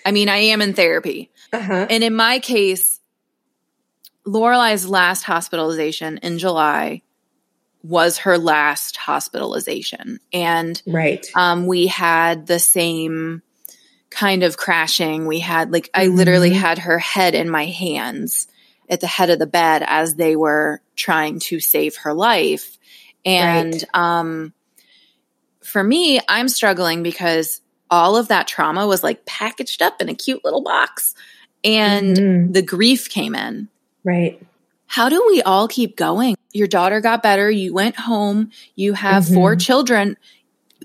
I 0.06 0.12
mean, 0.12 0.30
I 0.30 0.38
am 0.38 0.62
in 0.62 0.72
therapy. 0.72 1.30
Uh-huh. 1.52 1.86
And 1.90 2.02
in 2.02 2.14
my 2.14 2.38
case, 2.38 3.00
Lorelai's 4.26 4.88
last 4.88 5.24
hospitalization 5.24 6.16
in 6.22 6.38
July 6.38 7.02
was 7.82 8.16
her 8.18 8.38
last 8.38 8.96
hospitalization. 8.96 10.20
And 10.32 10.80
right. 10.86 11.26
um, 11.34 11.66
we 11.66 11.86
had 11.86 12.46
the 12.46 12.58
same 12.58 13.42
kind 14.08 14.42
of 14.42 14.56
crashing. 14.56 15.26
We 15.26 15.40
had 15.40 15.70
like 15.70 15.90
I 15.92 16.06
literally 16.06 16.50
mm-hmm. 16.50 16.60
had 16.60 16.78
her 16.78 16.98
head 16.98 17.34
in 17.34 17.50
my 17.50 17.66
hands 17.66 18.48
at 18.88 19.00
the 19.00 19.06
head 19.06 19.28
of 19.28 19.38
the 19.38 19.46
bed 19.46 19.84
as 19.86 20.14
they 20.14 20.34
were 20.34 20.80
trying 20.98 21.38
to 21.38 21.60
save 21.60 21.96
her 21.96 22.12
life. 22.12 22.76
And 23.24 23.72
right. 23.72 23.84
um 23.94 24.52
for 25.62 25.84
me, 25.84 26.20
I'm 26.28 26.48
struggling 26.48 27.02
because 27.02 27.60
all 27.90 28.16
of 28.16 28.28
that 28.28 28.48
trauma 28.48 28.86
was 28.86 29.02
like 29.02 29.26
packaged 29.26 29.82
up 29.82 30.00
in 30.00 30.08
a 30.08 30.14
cute 30.14 30.44
little 30.44 30.62
box 30.62 31.14
and 31.62 32.16
mm-hmm. 32.16 32.52
the 32.52 32.62
grief 32.62 33.08
came 33.08 33.34
in. 33.34 33.68
Right. 34.04 34.40
How 34.86 35.08
do 35.08 35.24
we 35.26 35.42
all 35.42 35.68
keep 35.68 35.96
going? 35.96 36.36
Your 36.52 36.68
daughter 36.68 37.00
got 37.00 37.22
better, 37.22 37.50
you 37.50 37.74
went 37.74 37.96
home, 37.96 38.50
you 38.74 38.94
have 38.94 39.24
mm-hmm. 39.24 39.34
four 39.34 39.56
children. 39.56 40.16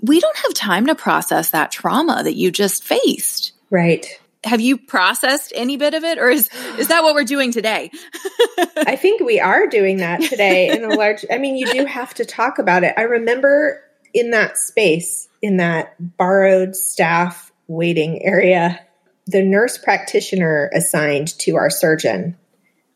We 0.02 0.20
don't 0.20 0.36
have 0.36 0.52
time 0.52 0.86
to 0.86 0.94
process 0.94 1.50
that 1.50 1.70
trauma 1.70 2.22
that 2.22 2.34
you 2.34 2.50
just 2.50 2.84
faced. 2.84 3.52
Right 3.70 4.06
have 4.44 4.60
you 4.60 4.76
processed 4.76 5.52
any 5.54 5.76
bit 5.76 5.94
of 5.94 6.04
it 6.04 6.18
or 6.18 6.28
is 6.28 6.48
is 6.78 6.88
that 6.88 7.02
what 7.02 7.14
we're 7.14 7.24
doing 7.24 7.52
today? 7.52 7.90
I 8.76 8.96
think 8.96 9.20
we 9.20 9.40
are 9.40 9.66
doing 9.66 9.98
that 9.98 10.20
today 10.22 10.70
in 10.70 10.84
a 10.84 10.94
large 10.94 11.24
i 11.30 11.38
mean 11.38 11.56
you 11.56 11.66
do 11.72 11.84
have 11.84 12.14
to 12.14 12.24
talk 12.24 12.58
about 12.58 12.84
it. 12.84 12.94
I 12.96 13.02
remember 13.02 13.82
in 14.12 14.30
that 14.30 14.58
space 14.58 15.28
in 15.42 15.56
that 15.58 15.94
borrowed 15.98 16.76
staff 16.76 17.52
waiting 17.66 18.22
area 18.24 18.80
the 19.26 19.42
nurse 19.42 19.78
practitioner 19.78 20.70
assigned 20.74 21.38
to 21.38 21.56
our 21.56 21.70
surgeon 21.70 22.36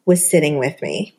was 0.05 0.29
sitting 0.29 0.59
with 0.59 0.81
me. 0.83 1.17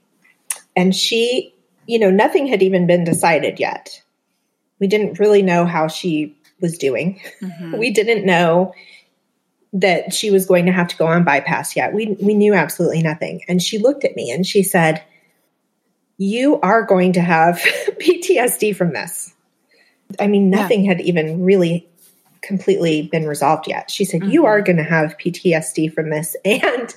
And 0.75 0.95
she 0.95 1.53
you 1.87 1.99
know 1.99 2.11
nothing 2.11 2.47
had 2.47 2.61
even 2.61 2.87
been 2.87 3.03
decided 3.03 3.59
yet. 3.59 4.03
We 4.79 4.87
didn't 4.87 5.19
really 5.19 5.41
know 5.41 5.65
how 5.65 5.87
she 5.87 6.37
was 6.61 6.77
doing. 6.77 7.19
Mm-hmm. 7.41 7.77
we 7.77 7.91
didn't 7.91 8.25
know 8.25 8.73
that 9.73 10.13
she 10.13 10.31
was 10.31 10.45
going 10.45 10.65
to 10.65 10.71
have 10.71 10.87
to 10.87 10.97
go 10.97 11.07
on 11.07 11.23
bypass 11.23 11.75
yet. 11.75 11.93
We 11.93 12.17
we 12.21 12.33
knew 12.33 12.53
absolutely 12.53 13.01
nothing. 13.01 13.41
And 13.47 13.61
she 13.61 13.77
looked 13.77 14.03
at 14.03 14.15
me 14.15 14.31
and 14.31 14.45
she 14.45 14.63
said, 14.63 15.03
"You 16.17 16.59
are 16.61 16.83
going 16.83 17.13
to 17.13 17.21
have 17.21 17.57
PTSD 17.99 18.75
from 18.75 18.93
this." 18.93 19.33
I 20.19 20.27
mean, 20.27 20.49
nothing 20.49 20.85
yeah. 20.85 20.93
had 20.93 21.01
even 21.01 21.43
really 21.43 21.87
completely 22.41 23.03
been 23.11 23.27
resolved 23.27 23.67
yet. 23.67 23.91
She 23.91 24.05
said, 24.05 24.21
mm-hmm. 24.21 24.31
"You 24.31 24.45
are 24.45 24.61
going 24.61 24.77
to 24.77 24.83
have 24.83 25.17
PTSD 25.17 25.93
from 25.93 26.09
this." 26.09 26.35
And 26.45 26.93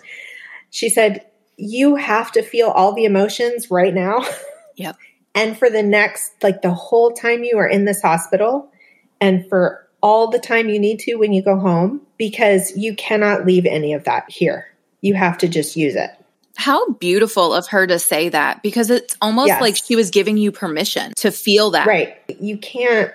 she 0.70 0.88
said, 0.88 1.26
"You 1.56 1.96
have 1.96 2.32
to 2.32 2.42
feel 2.42 2.68
all 2.68 2.94
the 2.94 3.04
emotions 3.04 3.70
right 3.70 3.94
now." 3.94 4.24
Yep. 4.74 4.96
and 5.34 5.58
for 5.58 5.68
the 5.68 5.82
next 5.82 6.32
like 6.42 6.62
the 6.62 6.72
whole 6.72 7.12
time 7.12 7.44
you 7.44 7.58
are 7.58 7.68
in 7.68 7.84
this 7.84 8.00
hospital 8.00 8.72
and 9.20 9.46
for 9.50 9.81
all 10.02 10.28
the 10.28 10.38
time 10.38 10.68
you 10.68 10.78
need 10.78 10.98
to 11.00 11.14
when 11.14 11.32
you 11.32 11.42
go 11.42 11.58
home 11.58 12.00
because 12.18 12.76
you 12.76 12.94
cannot 12.94 13.46
leave 13.46 13.66
any 13.66 13.94
of 13.94 14.04
that 14.04 14.30
here. 14.30 14.66
You 15.00 15.14
have 15.14 15.38
to 15.38 15.48
just 15.48 15.76
use 15.76 15.94
it. 15.94 16.10
How 16.56 16.90
beautiful 16.90 17.54
of 17.54 17.68
her 17.68 17.86
to 17.86 17.98
say 17.98 18.28
that 18.28 18.62
because 18.62 18.90
it's 18.90 19.16
almost 19.22 19.48
yes. 19.48 19.60
like 19.60 19.76
she 19.76 19.96
was 19.96 20.10
giving 20.10 20.36
you 20.36 20.52
permission 20.52 21.12
to 21.16 21.30
feel 21.30 21.70
that. 21.70 21.86
Right. 21.86 22.18
You 22.40 22.58
can't 22.58 23.12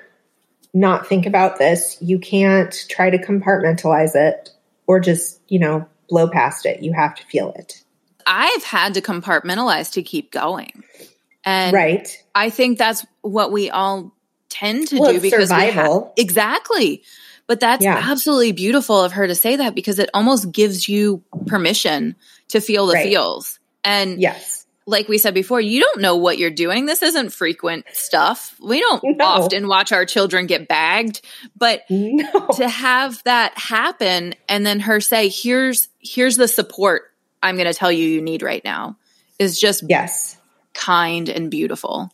not 0.73 1.07
think 1.07 1.25
about 1.25 1.57
this. 1.59 1.97
You 2.01 2.19
can't 2.19 2.73
try 2.89 3.09
to 3.09 3.17
compartmentalize 3.17 4.15
it 4.15 4.49
or 4.87 4.99
just, 4.99 5.39
you 5.47 5.59
know, 5.59 5.87
blow 6.09 6.29
past 6.29 6.65
it. 6.65 6.81
You 6.81 6.93
have 6.93 7.15
to 7.15 7.25
feel 7.25 7.53
it. 7.53 7.83
I've 8.25 8.63
had 8.63 8.95
to 8.95 9.01
compartmentalize 9.01 9.93
to 9.93 10.03
keep 10.03 10.31
going. 10.31 10.83
And 11.45 11.73
right. 11.73 12.23
I 12.35 12.49
think 12.49 12.77
that's 12.77 13.05
what 13.21 13.51
we 13.51 13.69
all 13.69 14.16
tend 14.49 14.87
to 14.89 14.99
well, 14.99 15.13
do 15.13 15.19
because 15.19 15.49
survival. 15.49 16.05
Ha- 16.05 16.11
exactly. 16.17 17.03
But 17.47 17.61
that's 17.61 17.83
yeah. 17.83 18.01
absolutely 18.03 18.51
beautiful 18.51 19.01
of 19.01 19.13
her 19.13 19.25
to 19.25 19.35
say 19.35 19.55
that 19.55 19.73
because 19.73 19.99
it 19.99 20.09
almost 20.13 20.51
gives 20.51 20.87
you 20.89 21.23
permission 21.47 22.15
to 22.49 22.59
feel 22.59 22.87
the 22.87 22.95
right. 22.95 23.07
feels. 23.07 23.59
And 23.83 24.21
yes. 24.21 24.65
Like 24.89 25.09
we 25.09 25.17
said 25.17 25.33
before, 25.33 25.59
you 25.59 25.81
don't 25.81 25.99
know 25.99 26.15
what 26.15 26.37
you're 26.37 26.49
doing. 26.49 26.85
This 26.85 27.03
isn't 27.03 27.33
frequent 27.33 27.85
stuff. 27.91 28.55
We 28.61 28.79
don't 28.79 29.03
no. 29.17 29.25
often 29.25 29.67
watch 29.67 29.91
our 29.91 30.05
children 30.05 30.45
get 30.45 30.69
bagged, 30.69 31.19
but 31.57 31.83
no. 31.89 32.47
to 32.55 32.69
have 32.69 33.21
that 33.25 33.57
happen 33.57 34.33
and 34.47 34.65
then 34.65 34.79
her 34.79 35.01
say, 35.01 35.27
"Here's 35.27 35.89
here's 35.99 36.37
the 36.37 36.47
support 36.47 37.13
I'm 37.43 37.57
going 37.57 37.67
to 37.67 37.73
tell 37.73 37.91
you 37.91 38.07
you 38.07 38.21
need 38.21 38.41
right 38.41 38.63
now," 38.63 38.95
is 39.39 39.59
just 39.59 39.83
yes, 39.89 40.37
kind 40.73 41.27
and 41.27 41.51
beautiful 41.51 42.09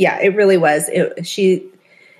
yeah, 0.00 0.18
it 0.18 0.34
really 0.34 0.56
was. 0.56 0.88
It, 0.88 1.26
she 1.26 1.66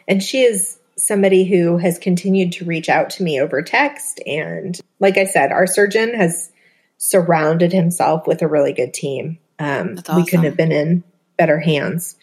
and 0.06 0.22
she 0.22 0.42
is 0.42 0.78
somebody 0.96 1.44
who 1.44 1.78
has 1.78 1.98
continued 1.98 2.52
to 2.52 2.66
reach 2.66 2.90
out 2.90 3.08
to 3.08 3.22
me 3.22 3.40
over 3.40 3.62
text 3.62 4.20
and 4.26 4.78
like 5.00 5.16
I 5.16 5.24
said, 5.24 5.50
our 5.50 5.66
surgeon 5.66 6.12
has 6.12 6.52
surrounded 6.98 7.72
himself 7.72 8.26
with 8.26 8.42
a 8.42 8.48
really 8.48 8.74
good 8.74 8.92
team. 8.92 9.38
Um, 9.58 9.96
awesome. 9.98 10.16
we 10.16 10.26
couldn't 10.26 10.44
have 10.44 10.58
been 10.58 10.72
in 10.72 11.02
better 11.38 11.58
hands. 11.58 12.16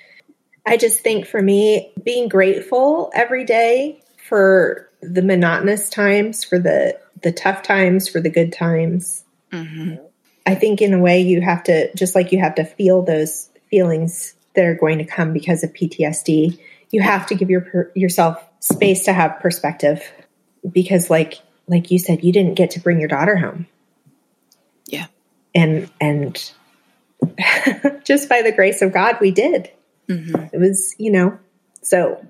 I 0.64 0.78
just 0.78 1.00
think 1.00 1.26
for 1.26 1.42
me, 1.42 1.92
being 2.04 2.30
grateful 2.30 3.12
every 3.16 3.44
day 3.44 4.04
for 4.30 4.88
the 5.02 5.24
monotonous 5.24 5.90
times, 5.90 6.44
for 6.44 6.60
the 6.60 7.00
the 7.24 7.32
tough 7.32 7.64
times, 7.64 8.08
for 8.08 8.22
the 8.22 8.30
good 8.30 8.54
times. 8.54 9.24
Mm-hmm. 9.52 10.04
I 10.46 10.54
think 10.54 10.84
in 10.84 10.94
a 10.94 11.00
way 11.00 11.22
you 11.22 11.42
have 11.42 11.64
to 11.64 11.92
just 11.96 12.14
like 12.14 12.32
you 12.32 12.40
have 12.40 12.56
to 12.56 12.64
feel 12.64 13.02
those 13.02 13.50
feelings 13.72 14.36
that 14.58 14.66
are 14.66 14.76
going 14.76 14.98
to 14.98 15.06
come 15.06 15.32
because 15.32 15.64
of 15.64 15.72
PTSD. 15.72 16.60
You 16.90 17.02
have 17.02 17.28
to 17.28 17.36
give 17.36 17.50
your 17.50 17.92
yourself 17.96 18.44
space 18.60 19.06
to 19.06 19.14
have 19.14 19.40
perspective 19.40 20.04
because 20.70 21.10
like 21.10 21.36
like 21.68 21.92
you 21.92 22.00
said 22.00 22.24
you 22.24 22.34
didn't 22.34 22.56
get 22.56 22.72
to 22.72 22.80
bring 22.80 23.00
your 23.00 23.08
daughter 23.08 23.38
home. 23.38 23.68
Yeah. 24.88 25.06
And 25.54 25.90
and 26.02 26.52
just 28.04 28.28
by 28.28 28.42
the 28.42 28.52
grace 28.52 28.82
of 28.82 28.92
God 28.92 29.18
we 29.22 29.32
did. 29.32 29.70
Mm-hmm. 30.10 30.56
It 30.56 30.60
was, 30.60 30.96
you 30.98 31.12
know, 31.12 31.38
so 31.84 32.26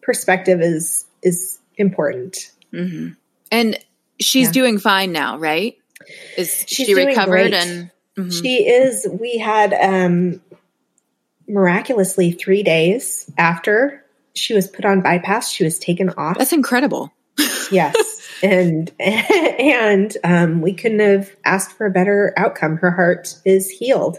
perspective 0.00 0.62
is 0.62 1.04
is 1.22 1.58
important. 1.76 2.52
Mm-hmm. 2.72 3.10
And 3.52 3.78
she's 4.18 4.46
yeah. 4.46 4.52
doing 4.52 4.78
fine 4.78 5.12
now, 5.12 5.36
right? 5.36 5.76
Is 6.38 6.64
she's 6.66 6.86
she 6.86 6.94
recovered 6.94 7.52
and 7.52 7.90
mm-hmm. 8.16 8.30
she 8.30 8.66
is 8.66 9.06
we 9.20 9.36
had 9.36 9.74
um 9.74 10.40
miraculously, 11.50 12.32
three 12.32 12.62
days 12.62 13.30
after 13.36 14.04
she 14.34 14.54
was 14.54 14.68
put 14.68 14.84
on 14.84 15.02
bypass, 15.02 15.50
she 15.50 15.64
was 15.64 15.78
taken 15.78 16.10
off. 16.10 16.38
That's 16.38 16.52
incredible. 16.52 17.12
yes. 17.70 18.28
And 18.42 18.90
and 18.98 20.16
um, 20.24 20.60
we 20.60 20.72
couldn't 20.72 21.00
have 21.00 21.34
asked 21.44 21.76
for 21.76 21.86
a 21.86 21.90
better 21.90 22.32
outcome. 22.36 22.76
Her 22.76 22.90
heart 22.90 23.34
is 23.44 23.70
healed. 23.70 24.18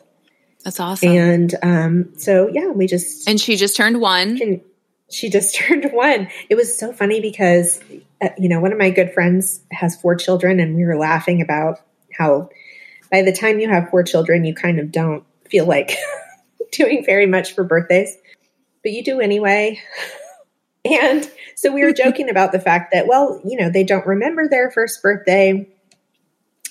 That's 0.64 0.80
awesome. 0.80 1.10
And 1.10 1.56
um, 1.64 2.14
so 2.18 2.48
yeah, 2.48 2.68
we 2.68 2.88
just 2.88 3.28
and 3.28 3.40
she 3.40 3.56
just 3.56 3.76
turned 3.76 4.00
one. 4.00 4.38
Can, 4.38 4.62
she 5.10 5.30
just 5.30 5.56
turned 5.58 5.90
one. 5.92 6.28
It 6.50 6.56
was 6.56 6.78
so 6.78 6.94
funny 6.94 7.20
because 7.20 7.82
uh, 8.22 8.30
you 8.38 8.50
know 8.50 8.60
one 8.60 8.72
of 8.72 8.78
my 8.78 8.92
good 8.92 9.14
friends 9.14 9.62
has 9.72 10.00
four 10.00 10.16
children, 10.16 10.60
and 10.60 10.76
we 10.76 10.86
were 10.86 10.98
laughing 10.98 11.42
about 11.42 11.80
how 12.18 12.50
by 13.12 13.24
the 13.24 13.34
time 13.34 13.60
you 13.60 13.70
have 13.70 13.90
four 13.90 14.04
children, 14.04 14.46
you 14.46 14.54
kind 14.54 14.80
of 14.80 14.92
don't 14.92 15.24
feel 15.50 15.66
like 15.66 15.92
doing 16.78 17.04
very 17.06 17.26
much 17.26 17.54
for 17.54 17.64
birthdays, 17.64 18.16
but 18.84 18.92
you 18.92 19.04
do 19.04 19.20
anyway. 19.20 19.80
And 20.84 21.30
so 21.56 21.72
we 21.72 21.84
were 21.84 21.94
joking 21.94 22.28
about 22.28 22.52
the 22.52 22.60
fact 22.60 22.92
that, 22.92 23.06
well, 23.06 23.40
you 23.46 23.56
know, 23.56 23.70
they 23.70 23.84
don't 23.84 24.06
remember 24.08 24.48
their 24.48 24.72
first 24.72 25.02
birthday. 25.04 25.70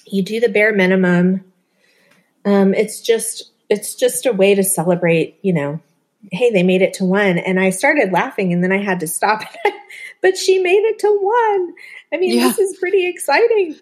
You 0.05 0.25
do 0.25 0.41
the 0.41 0.49
bare 0.49 0.73
minimum. 0.73 1.45
Um, 2.45 2.75
it's 2.75 3.01
just 3.01 3.53
it's 3.69 3.95
just 3.95 4.27
a 4.27 4.33
way 4.33 4.57
to 4.57 4.65
celebrate, 4.65 5.39
you 5.43 5.53
know, 5.53 5.81
hey, 6.33 6.51
they 6.51 6.65
made 6.65 6.83
it 6.83 6.95
to 6.95 7.05
one. 7.05 7.39
And 7.39 7.61
I 7.61 7.71
started 7.71 8.13
laughing 8.13 8.53
and 8.53 8.65
then 8.65 8.73
I 8.73 8.83
had 8.83 9.01
to 9.01 9.07
stop. 9.07 9.43
it. 9.43 9.75
but 10.23 10.37
she 10.37 10.59
made 10.59 10.83
it 10.83 10.99
to 11.01 11.19
one. 11.21 11.75
I 12.13 12.17
mean, 12.19 12.37
yeah. 12.37 12.49
this 12.49 12.59
is 12.59 12.79
pretty 12.79 13.07
exciting. 13.07 13.77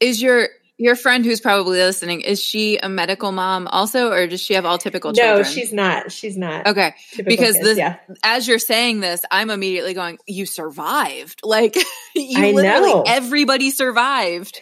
Is 0.00 0.20
your 0.20 0.48
your 0.76 0.96
friend 0.96 1.24
who's 1.24 1.40
probably 1.40 1.78
listening, 1.78 2.20
is 2.20 2.42
she 2.42 2.78
a 2.78 2.88
medical 2.88 3.30
mom 3.30 3.68
also, 3.68 4.10
or 4.10 4.26
does 4.26 4.40
she 4.40 4.54
have 4.54 4.64
all 4.64 4.78
typical 4.78 5.12
children? 5.12 5.38
No, 5.38 5.42
she's 5.44 5.72
not. 5.72 6.10
She's 6.10 6.36
not. 6.36 6.66
Okay. 6.66 6.94
Because 7.16 7.54
kids, 7.54 7.64
this, 7.64 7.78
yeah. 7.78 7.98
as 8.24 8.48
you're 8.48 8.58
saying 8.58 9.00
this, 9.00 9.24
I'm 9.30 9.50
immediately 9.50 9.94
going, 9.94 10.18
you 10.26 10.46
survived. 10.46 11.40
Like 11.54 11.76
you 12.16 12.44
I 12.44 12.50
literally, 12.50 12.92
know. 12.92 13.04
everybody 13.06 13.70
survived. 13.70 14.60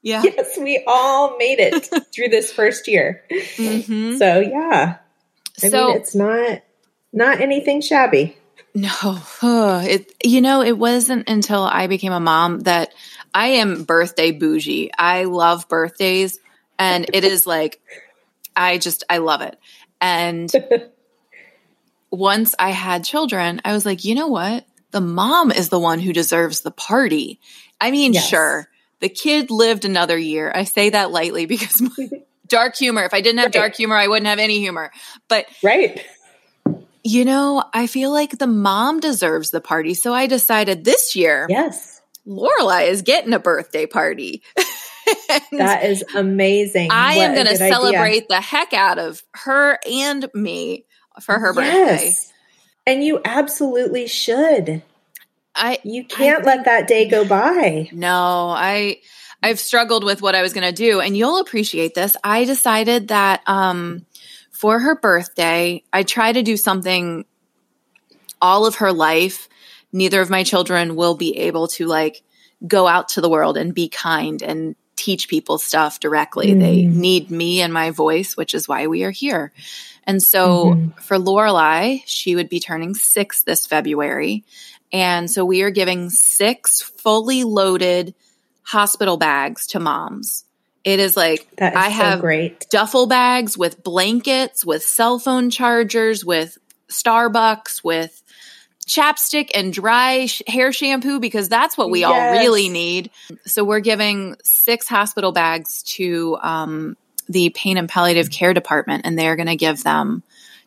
Yeah. 0.00 0.22
Yes, 0.24 0.56
we 0.58 0.82
all 0.86 1.36
made 1.36 1.58
it 1.58 1.84
through 2.14 2.28
this 2.28 2.50
first 2.50 2.88
year. 2.88 3.22
Mm-hmm. 3.30 4.16
So 4.16 4.40
yeah. 4.40 4.96
I 5.62 5.68
so, 5.68 5.88
mean, 5.88 5.96
it's 5.98 6.14
not, 6.14 6.62
not 7.12 7.40
anything 7.42 7.82
shabby. 7.82 8.38
No, 8.74 9.20
it, 9.84 10.14
you 10.24 10.40
know, 10.40 10.62
it 10.62 10.78
wasn't 10.78 11.28
until 11.28 11.62
I 11.62 11.86
became 11.86 12.12
a 12.12 12.20
mom 12.20 12.60
that 12.60 12.94
I 13.34 13.48
am 13.48 13.84
birthday 13.84 14.32
bougie. 14.32 14.90
I 14.96 15.24
love 15.24 15.68
birthdays 15.68 16.38
and 16.78 17.06
it 17.12 17.24
is 17.24 17.46
like, 17.46 17.80
I 18.56 18.78
just, 18.78 19.04
I 19.08 19.18
love 19.18 19.42
it. 19.42 19.58
And 20.00 20.50
once 22.10 22.54
I 22.58 22.70
had 22.70 23.04
children, 23.04 23.60
I 23.64 23.72
was 23.72 23.84
like, 23.84 24.04
you 24.04 24.14
know 24.14 24.28
what? 24.28 24.64
The 24.90 25.00
mom 25.00 25.52
is 25.52 25.68
the 25.68 25.78
one 25.78 26.00
who 26.00 26.12
deserves 26.12 26.62
the 26.62 26.70
party. 26.70 27.38
I 27.80 27.90
mean, 27.90 28.14
yes. 28.14 28.26
sure, 28.26 28.68
the 29.00 29.08
kid 29.08 29.50
lived 29.50 29.84
another 29.84 30.18
year. 30.18 30.50
I 30.52 30.64
say 30.64 30.90
that 30.90 31.10
lightly 31.10 31.46
because 31.46 31.80
dark 32.48 32.76
humor, 32.76 33.04
if 33.04 33.14
I 33.14 33.20
didn't 33.20 33.38
have 33.38 33.46
right. 33.46 33.52
dark 33.52 33.76
humor, 33.76 33.94
I 33.94 34.08
wouldn't 34.08 34.26
have 34.26 34.38
any 34.38 34.58
humor. 34.58 34.90
But, 35.28 35.46
right. 35.62 36.04
You 37.04 37.24
know, 37.24 37.62
I 37.72 37.86
feel 37.86 38.10
like 38.10 38.38
the 38.38 38.46
mom 38.46 39.00
deserves 39.00 39.50
the 39.50 39.60
party. 39.60 39.94
So 39.94 40.12
I 40.12 40.26
decided 40.26 40.84
this 40.84 41.14
year. 41.14 41.46
Yes 41.48 41.99
Lorelai 42.26 42.88
is 42.88 43.02
getting 43.02 43.32
a 43.32 43.38
birthday 43.38 43.86
party. 43.86 44.42
that 45.52 45.84
is 45.84 46.04
amazing. 46.14 46.88
I 46.90 47.16
what 47.16 47.24
am 47.24 47.34
going 47.34 47.46
to 47.46 47.56
celebrate 47.56 48.24
idea. 48.24 48.26
the 48.28 48.40
heck 48.40 48.72
out 48.72 48.98
of 48.98 49.22
her 49.34 49.78
and 49.90 50.28
me 50.34 50.84
for 51.20 51.38
her 51.38 51.52
yes. 51.56 52.00
birthday. 52.02 52.34
And 52.86 53.04
you 53.04 53.20
absolutely 53.24 54.06
should. 54.06 54.82
I 55.54 55.78
you 55.82 56.04
can't 56.04 56.42
I 56.46 56.46
let 56.46 56.64
that 56.64 56.88
day 56.88 57.08
go 57.08 57.24
by. 57.24 57.88
No, 57.92 58.50
I 58.50 58.98
I've 59.42 59.58
struggled 59.58 60.04
with 60.04 60.22
what 60.22 60.34
I 60.34 60.42
was 60.42 60.52
going 60.52 60.66
to 60.66 60.72
do 60.72 61.00
and 61.00 61.16
you'll 61.16 61.40
appreciate 61.40 61.94
this. 61.94 62.16
I 62.22 62.44
decided 62.44 63.08
that 63.08 63.42
um 63.46 64.06
for 64.50 64.78
her 64.78 64.94
birthday, 64.94 65.82
I 65.92 66.02
try 66.02 66.32
to 66.32 66.42
do 66.42 66.56
something 66.56 67.24
all 68.40 68.66
of 68.66 68.76
her 68.76 68.92
life 68.92 69.48
neither 69.92 70.20
of 70.20 70.30
my 70.30 70.42
children 70.42 70.96
will 70.96 71.14
be 71.14 71.36
able 71.38 71.68
to 71.68 71.86
like 71.86 72.22
go 72.66 72.86
out 72.86 73.10
to 73.10 73.20
the 73.20 73.28
world 73.28 73.56
and 73.56 73.74
be 73.74 73.88
kind 73.88 74.42
and 74.42 74.76
teach 74.96 75.28
people 75.28 75.58
stuff 75.58 75.98
directly. 75.98 76.52
Mm. 76.52 76.60
They 76.60 76.84
need 76.84 77.30
me 77.30 77.62
and 77.62 77.72
my 77.72 77.90
voice, 77.90 78.36
which 78.36 78.54
is 78.54 78.68
why 78.68 78.86
we 78.86 79.04
are 79.04 79.10
here. 79.10 79.52
And 80.04 80.22
so 80.22 80.66
mm-hmm. 80.66 81.00
for 81.00 81.16
Lorelai, 81.16 82.02
she 82.06 82.36
would 82.36 82.48
be 82.48 82.60
turning 82.60 82.94
six 82.94 83.42
this 83.42 83.66
February. 83.66 84.44
And 84.92 85.30
so 85.30 85.44
we 85.44 85.62
are 85.62 85.70
giving 85.70 86.10
six 86.10 86.82
fully 86.82 87.44
loaded 87.44 88.14
hospital 88.62 89.16
bags 89.16 89.68
to 89.68 89.80
moms. 89.80 90.44
It 90.82 90.98
is 90.98 91.16
like 91.16 91.46
is 91.58 91.74
I 91.74 91.88
have 91.88 92.18
so 92.18 92.22
great. 92.22 92.66
duffel 92.70 93.06
bags 93.06 93.56
with 93.56 93.82
blankets, 93.82 94.64
with 94.64 94.82
cell 94.82 95.18
phone 95.18 95.50
chargers, 95.50 96.24
with 96.24 96.58
Starbucks, 96.88 97.84
with 97.84 98.22
chapstick 98.86 99.50
and 99.54 99.72
dry 99.72 100.26
sh- 100.26 100.42
hair 100.46 100.72
shampoo 100.72 101.20
because 101.20 101.48
that's 101.48 101.76
what 101.76 101.90
we 101.90 102.00
yes. 102.00 102.10
all 102.10 102.40
really 102.40 102.68
need. 102.68 103.10
So 103.46 103.64
we're 103.64 103.80
giving 103.80 104.36
six 104.42 104.88
hospital 104.88 105.32
bags 105.32 105.82
to 105.94 106.36
um, 106.42 106.96
the 107.28 107.50
pain 107.50 107.76
and 107.76 107.88
palliative 107.88 108.30
care 108.30 108.54
department, 108.54 109.02
and 109.04 109.18
they're 109.18 109.36
going 109.36 109.48
to 109.48 109.56
give 109.56 109.82
them 109.82 110.22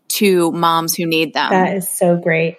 to 0.09 0.51
moms 0.51 0.95
who 0.95 1.05
need 1.05 1.34
them. 1.34 1.49
That 1.49 1.76
is 1.76 1.89
so 1.89 2.16
great. 2.16 2.57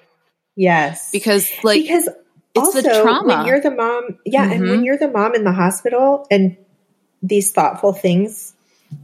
Yes, 0.56 1.10
because 1.10 1.50
like 1.62 1.82
because 1.82 2.08
it's 2.54 2.66
also, 2.66 2.82
the 2.82 3.00
trauma 3.02 3.38
when 3.38 3.46
you're 3.46 3.60
the 3.60 3.70
mom. 3.70 4.18
Yeah, 4.24 4.44
mm-hmm. 4.44 4.52
and 4.52 4.60
when 4.62 4.70
mm-hmm. 4.70 4.84
you're 4.84 4.98
the 4.98 5.10
mom 5.10 5.34
in 5.34 5.44
the 5.44 5.52
hospital, 5.52 6.26
and 6.30 6.56
these 7.22 7.52
thoughtful 7.52 7.92
things 7.92 8.54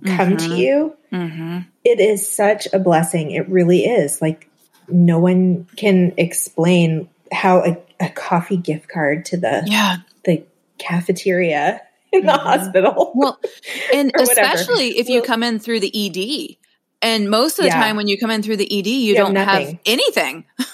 come 0.05 0.37
mm-hmm. 0.37 0.51
to 0.51 0.57
you. 0.57 0.97
Mm-hmm. 1.13 1.59
It 1.85 2.01
is 2.01 2.31
such 2.31 2.69
a 2.73 2.79
blessing. 2.79 3.31
It 3.31 3.49
really 3.49 3.87
is. 3.87 4.21
Like 4.21 4.50
no 4.93 5.18
one 5.18 5.66
can 5.76 6.12
explain 6.16 7.09
how 7.32 7.64
a, 7.64 7.76
a 8.01 8.09
coffee 8.11 8.57
gift 8.57 8.88
card 8.88 9.24
to 9.26 9.36
the 9.36 9.62
yeah 9.66 9.99
the 10.24 10.45
cafeteria 10.78 11.80
in 12.12 12.26
the 12.26 12.32
mm-hmm. 12.32 12.47
hospital. 12.47 13.12
Well, 13.14 13.38
and 13.95 14.12
especially 14.16 14.99
if 14.99 15.09
you 15.09 15.22
come 15.22 15.43
in 15.43 15.59
through 15.59 15.80
the 15.80 15.93
ED. 15.95 16.57
And 17.03 17.30
most 17.30 17.59
of 17.59 17.62
the 17.62 17.70
yeah. 17.70 17.80
time 17.80 17.97
when 17.97 18.09
you 18.09 18.18
come 18.18 18.30
in 18.30 18.43
through 18.43 18.59
the 18.59 18.78
ED, 18.78 18.86
you, 18.86 18.93
you 18.93 19.14
don't 19.14 19.34
have, 19.36 19.47
have 19.47 19.78
anything. 19.86 20.45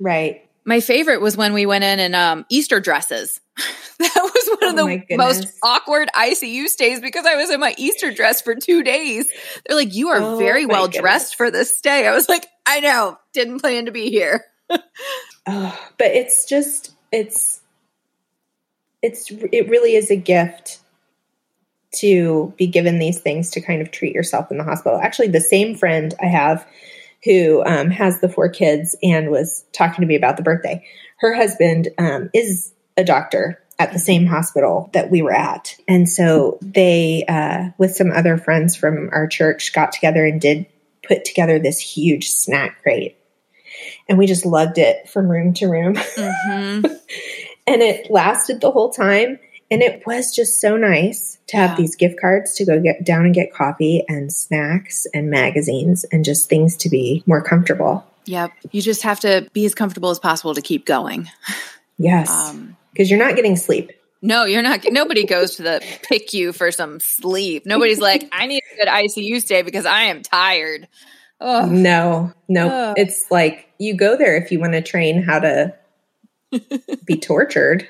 Right. 0.00 0.47
My 0.68 0.80
favorite 0.80 1.22
was 1.22 1.34
when 1.34 1.54
we 1.54 1.64
went 1.64 1.82
in 1.82 1.98
in 1.98 2.14
um, 2.14 2.44
Easter 2.50 2.78
dresses. 2.78 3.40
that 3.98 4.14
was 4.14 4.58
one 4.60 4.68
of 4.68 4.78
oh 4.78 5.02
the 5.08 5.16
most 5.16 5.48
awkward 5.62 6.10
ICU 6.14 6.66
stays 6.66 7.00
because 7.00 7.24
I 7.24 7.36
was 7.36 7.48
in 7.48 7.58
my 7.58 7.74
Easter 7.78 8.12
dress 8.12 8.42
for 8.42 8.54
two 8.54 8.82
days. 8.82 9.32
They're 9.66 9.78
like, 9.78 9.94
You 9.94 10.08
are 10.10 10.20
oh 10.20 10.36
very 10.36 10.66
well 10.66 10.84
goodness. 10.84 11.00
dressed 11.00 11.36
for 11.36 11.50
this 11.50 11.74
stay. 11.74 12.06
I 12.06 12.12
was 12.12 12.28
like, 12.28 12.46
I 12.66 12.80
know, 12.80 13.16
didn't 13.32 13.60
plan 13.60 13.86
to 13.86 13.92
be 13.92 14.10
here. 14.10 14.44
oh, 15.46 15.88
but 15.96 16.08
it's 16.08 16.44
just, 16.44 16.92
it's, 17.10 17.62
it's, 19.00 19.30
it 19.30 19.70
really 19.70 19.94
is 19.94 20.10
a 20.10 20.16
gift 20.16 20.80
to 21.92 22.52
be 22.58 22.66
given 22.66 22.98
these 22.98 23.20
things 23.20 23.48
to 23.52 23.62
kind 23.62 23.80
of 23.80 23.90
treat 23.90 24.14
yourself 24.14 24.50
in 24.50 24.58
the 24.58 24.64
hospital. 24.64 25.00
Actually, 25.00 25.28
the 25.28 25.40
same 25.40 25.74
friend 25.74 26.12
I 26.22 26.26
have 26.26 26.66
who 27.24 27.64
um, 27.64 27.90
has 27.90 28.20
the 28.20 28.28
four 28.28 28.48
kids 28.48 28.96
and 29.02 29.30
was 29.30 29.64
talking 29.72 30.02
to 30.02 30.06
me 30.06 30.16
about 30.16 30.36
the 30.36 30.42
birthday, 30.42 30.84
her 31.18 31.34
husband 31.34 31.88
um, 31.98 32.30
is 32.32 32.72
a 32.96 33.04
doctor 33.04 33.62
at 33.78 33.92
the 33.92 33.98
same 33.98 34.26
hospital 34.26 34.90
that 34.92 35.10
we 35.10 35.22
were 35.22 35.32
at. 35.32 35.76
And 35.86 36.08
so 36.08 36.58
they, 36.60 37.24
uh, 37.28 37.70
with 37.78 37.94
some 37.94 38.10
other 38.10 38.36
friends 38.36 38.74
from 38.74 39.08
our 39.12 39.26
church, 39.26 39.72
got 39.72 39.92
together 39.92 40.24
and 40.24 40.40
did 40.40 40.66
put 41.06 41.24
together 41.24 41.58
this 41.58 41.78
huge 41.78 42.28
snack 42.30 42.82
crate. 42.82 43.16
And 44.08 44.18
we 44.18 44.26
just 44.26 44.44
lugged 44.44 44.78
it 44.78 45.08
from 45.08 45.30
room 45.30 45.54
to 45.54 45.68
room. 45.68 45.94
Mm-hmm. 45.94 46.86
and 47.66 47.82
it 47.82 48.10
lasted 48.10 48.60
the 48.60 48.70
whole 48.70 48.90
time. 48.90 49.38
And 49.70 49.82
it 49.82 50.02
was 50.06 50.34
just 50.34 50.60
so 50.60 50.76
nice 50.76 51.38
to 51.48 51.56
have 51.58 51.70
yeah. 51.70 51.76
these 51.76 51.94
gift 51.94 52.18
cards 52.20 52.54
to 52.54 52.64
go 52.64 52.80
get 52.80 53.04
down 53.04 53.26
and 53.26 53.34
get 53.34 53.52
coffee 53.52 54.04
and 54.08 54.32
snacks 54.32 55.06
and 55.12 55.30
magazines 55.30 56.04
and 56.04 56.24
just 56.24 56.48
things 56.48 56.76
to 56.78 56.88
be 56.88 57.22
more 57.26 57.42
comfortable. 57.42 58.06
Yep. 58.24 58.52
You 58.72 58.82
just 58.82 59.02
have 59.02 59.20
to 59.20 59.48
be 59.52 59.64
as 59.66 59.74
comfortable 59.74 60.10
as 60.10 60.18
possible 60.18 60.54
to 60.54 60.62
keep 60.62 60.86
going. 60.86 61.28
Yes. 61.98 62.30
Um, 62.30 62.76
because 62.92 63.10
you're 63.10 63.18
not 63.18 63.36
getting 63.36 63.56
sleep. 63.56 63.92
No, 64.22 64.44
you're 64.44 64.62
not. 64.62 64.80
Nobody 64.86 65.24
goes 65.24 65.56
to 65.56 65.62
the 65.62 65.80
PICU 66.10 66.54
for 66.54 66.70
some 66.70 67.00
sleep. 67.00 67.66
Nobody's 67.66 68.00
like, 68.00 68.28
I 68.32 68.46
need 68.46 68.62
a 68.72 68.76
good 68.76 68.88
ICU 68.88 69.40
stay 69.40 69.62
because 69.62 69.86
I 69.86 70.04
am 70.04 70.22
tired. 70.22 70.88
Ugh. 71.40 71.70
No, 71.70 72.32
no. 72.48 72.68
Ugh. 72.68 72.94
It's 72.96 73.30
like 73.30 73.68
you 73.78 73.96
go 73.96 74.16
there 74.16 74.36
if 74.36 74.50
you 74.50 74.58
want 74.58 74.72
to 74.72 74.80
train 74.80 75.22
how 75.22 75.38
to 75.40 75.74
be 77.04 77.16
tortured. 77.16 77.86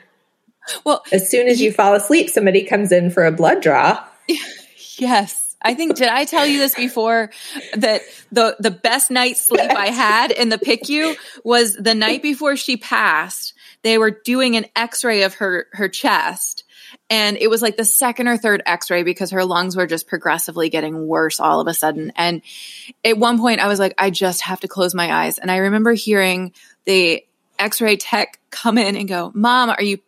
Well, 0.85 1.03
as 1.13 1.31
soon 1.31 1.49
as 1.49 1.61
you 1.61 1.73
fall 1.73 1.95
asleep, 1.95 2.31
somebody 2.31 2.65
comes 2.65 2.93
in 2.93 3.11
for 3.11 3.27
a 3.27 3.33
blood 3.33 3.63
draw. 3.63 4.05
Yes. 5.01 5.57
I 5.63 5.75
think 5.75 5.97
did 5.97 6.09
I 6.09 6.25
tell 6.25 6.47
you 6.47 6.59
this 6.59 6.75
before 6.75 7.31
that 7.75 8.03
the 8.31 8.57
the 8.59 8.71
best 8.71 9.11
night's 9.11 9.41
sleep 9.41 9.71
I 9.71 9.91
had 9.91 10.31
in 10.31 10.49
the 10.49 10.59
PICU 10.59 11.17
was 11.45 11.75
the 11.75 11.95
night 11.95 12.23
before 12.23 12.57
she 12.57 12.77
passed 12.77 13.55
they 13.83 13.99
were 13.99 14.11
doing 14.11 14.57
an 14.57 14.67
x-ray 14.77 15.23
of 15.23 15.35
her 15.35 15.67
her 15.73 15.89
chest 15.89 16.65
and 17.11 17.37
it 17.37 17.49
was 17.49 17.63
like 17.63 17.77
the 17.77 17.85
second 17.85 18.29
or 18.29 18.37
third 18.37 18.63
x-ray 18.67 19.03
because 19.03 19.31
her 19.31 19.45
lungs 19.45 19.77
were 19.77 19.87
just 19.87 20.07
progressively 20.07 20.69
getting 20.69 21.07
worse 21.07 21.41
all 21.41 21.61
of 21.61 21.67
a 21.67 21.75
sudden 21.75 22.13
and 22.17 22.43
at 23.05 23.19
one 23.19 23.39
point 23.39 23.61
i 23.61 23.67
was 23.67 23.79
like 23.79 23.95
i 23.99 24.11
just 24.11 24.43
have 24.43 24.61
to 24.61 24.69
close 24.69 24.95
my 24.95 25.25
eyes 25.25 25.39
and 25.39 25.51
i 25.51 25.57
remember 25.57 25.93
hearing 25.93 26.53
the 26.85 27.25
x-ray 27.59 27.97
tech 27.97 28.39
come 28.51 28.79
in 28.79 28.97
and 28.97 29.09
go 29.09 29.31
mom 29.35 29.71
are 29.71 29.83
you 29.83 29.99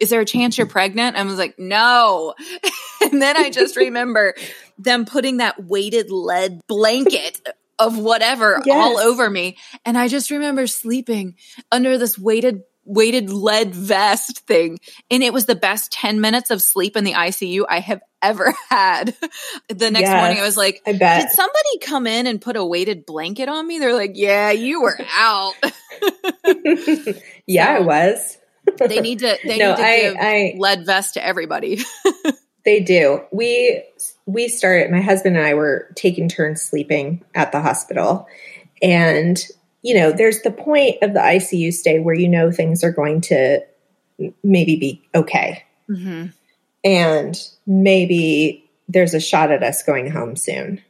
is 0.00 0.10
there 0.10 0.20
a 0.20 0.24
chance 0.24 0.56
you're 0.58 0.66
pregnant? 0.66 1.16
I 1.16 1.22
was 1.24 1.38
like, 1.38 1.58
no. 1.58 2.34
and 3.02 3.20
then 3.22 3.36
I 3.36 3.50
just 3.50 3.76
remember 3.76 4.34
them 4.78 5.04
putting 5.04 5.38
that 5.38 5.62
weighted 5.64 6.10
lead 6.10 6.60
blanket 6.66 7.40
of 7.78 7.98
whatever 7.98 8.60
Yes. 8.66 8.76
all 8.76 8.98
over 8.98 9.28
me. 9.28 9.56
And 9.84 9.96
I 9.98 10.08
just 10.08 10.30
remember 10.30 10.66
sleeping 10.66 11.36
under 11.70 11.98
this 11.98 12.18
weighted 12.18 12.62
weighted 12.84 13.30
lead 13.30 13.72
vest 13.74 14.40
thing. 14.40 14.76
And 15.08 15.22
it 15.22 15.32
was 15.32 15.46
the 15.46 15.54
best 15.54 15.92
10 15.92 16.20
minutes 16.20 16.50
of 16.50 16.60
sleep 16.60 16.96
in 16.96 17.04
the 17.04 17.12
ICU 17.12 17.64
I 17.68 17.78
have 17.78 18.00
ever 18.20 18.52
had. 18.70 19.14
the 19.68 19.88
next 19.92 20.10
morning 20.10 20.38
I 20.38 20.42
was 20.42 20.56
like, 20.56 20.82
I 20.84 20.92
bet. 20.92 21.22
did 21.22 21.30
somebody 21.30 21.78
come 21.80 22.08
in 22.08 22.26
and 22.26 22.40
put 22.40 22.56
a 22.56 22.64
weighted 22.64 23.06
blanket 23.06 23.48
on 23.48 23.68
me? 23.68 23.78
They're 23.78 23.94
like, 23.94 24.12
yeah, 24.14 24.50
you 24.50 24.82
were 24.82 24.98
out. 25.16 25.54
yeah, 27.46 27.74
I 27.74 27.78
So- 27.78 27.82
was. 27.84 28.38
They 28.78 29.00
need 29.00 29.20
to 29.20 29.36
they 29.44 29.58
No, 29.58 29.70
need 29.70 29.76
to 29.76 29.82
I- 29.82 30.00
give 30.00 30.16
I- 30.18 30.54
lead 30.58 30.86
vest 30.86 31.14
to 31.14 31.24
everybody. 31.24 31.78
They 32.64 32.78
do. 32.78 33.20
We 33.32 33.82
we 34.24 34.46
started. 34.46 34.88
My 34.92 35.00
husband 35.00 35.36
and 35.36 35.44
I 35.44 35.54
were 35.54 35.88
taking 35.96 36.28
turns 36.28 36.62
sleeping 36.62 37.24
at 37.34 37.50
the 37.50 37.60
hospital, 37.60 38.28
and 38.80 39.36
you 39.82 39.94
know, 39.96 40.12
there's 40.12 40.42
the 40.42 40.52
point 40.52 40.98
of 41.02 41.12
the 41.12 41.18
ICU 41.18 41.72
stay 41.72 41.98
where 41.98 42.14
you 42.14 42.28
know 42.28 42.52
things 42.52 42.84
are 42.84 42.92
going 42.92 43.20
to 43.22 43.62
maybe 44.44 44.76
be 44.76 45.02
okay, 45.12 45.64
hmm 45.88 46.26
and 46.84 47.36
maybe 47.66 48.70
there's 48.88 49.14
a 49.14 49.18
shot 49.20 49.50
at 49.50 49.64
us 49.64 49.82
going 49.82 50.08
home 50.08 50.36
soon. 50.36 50.80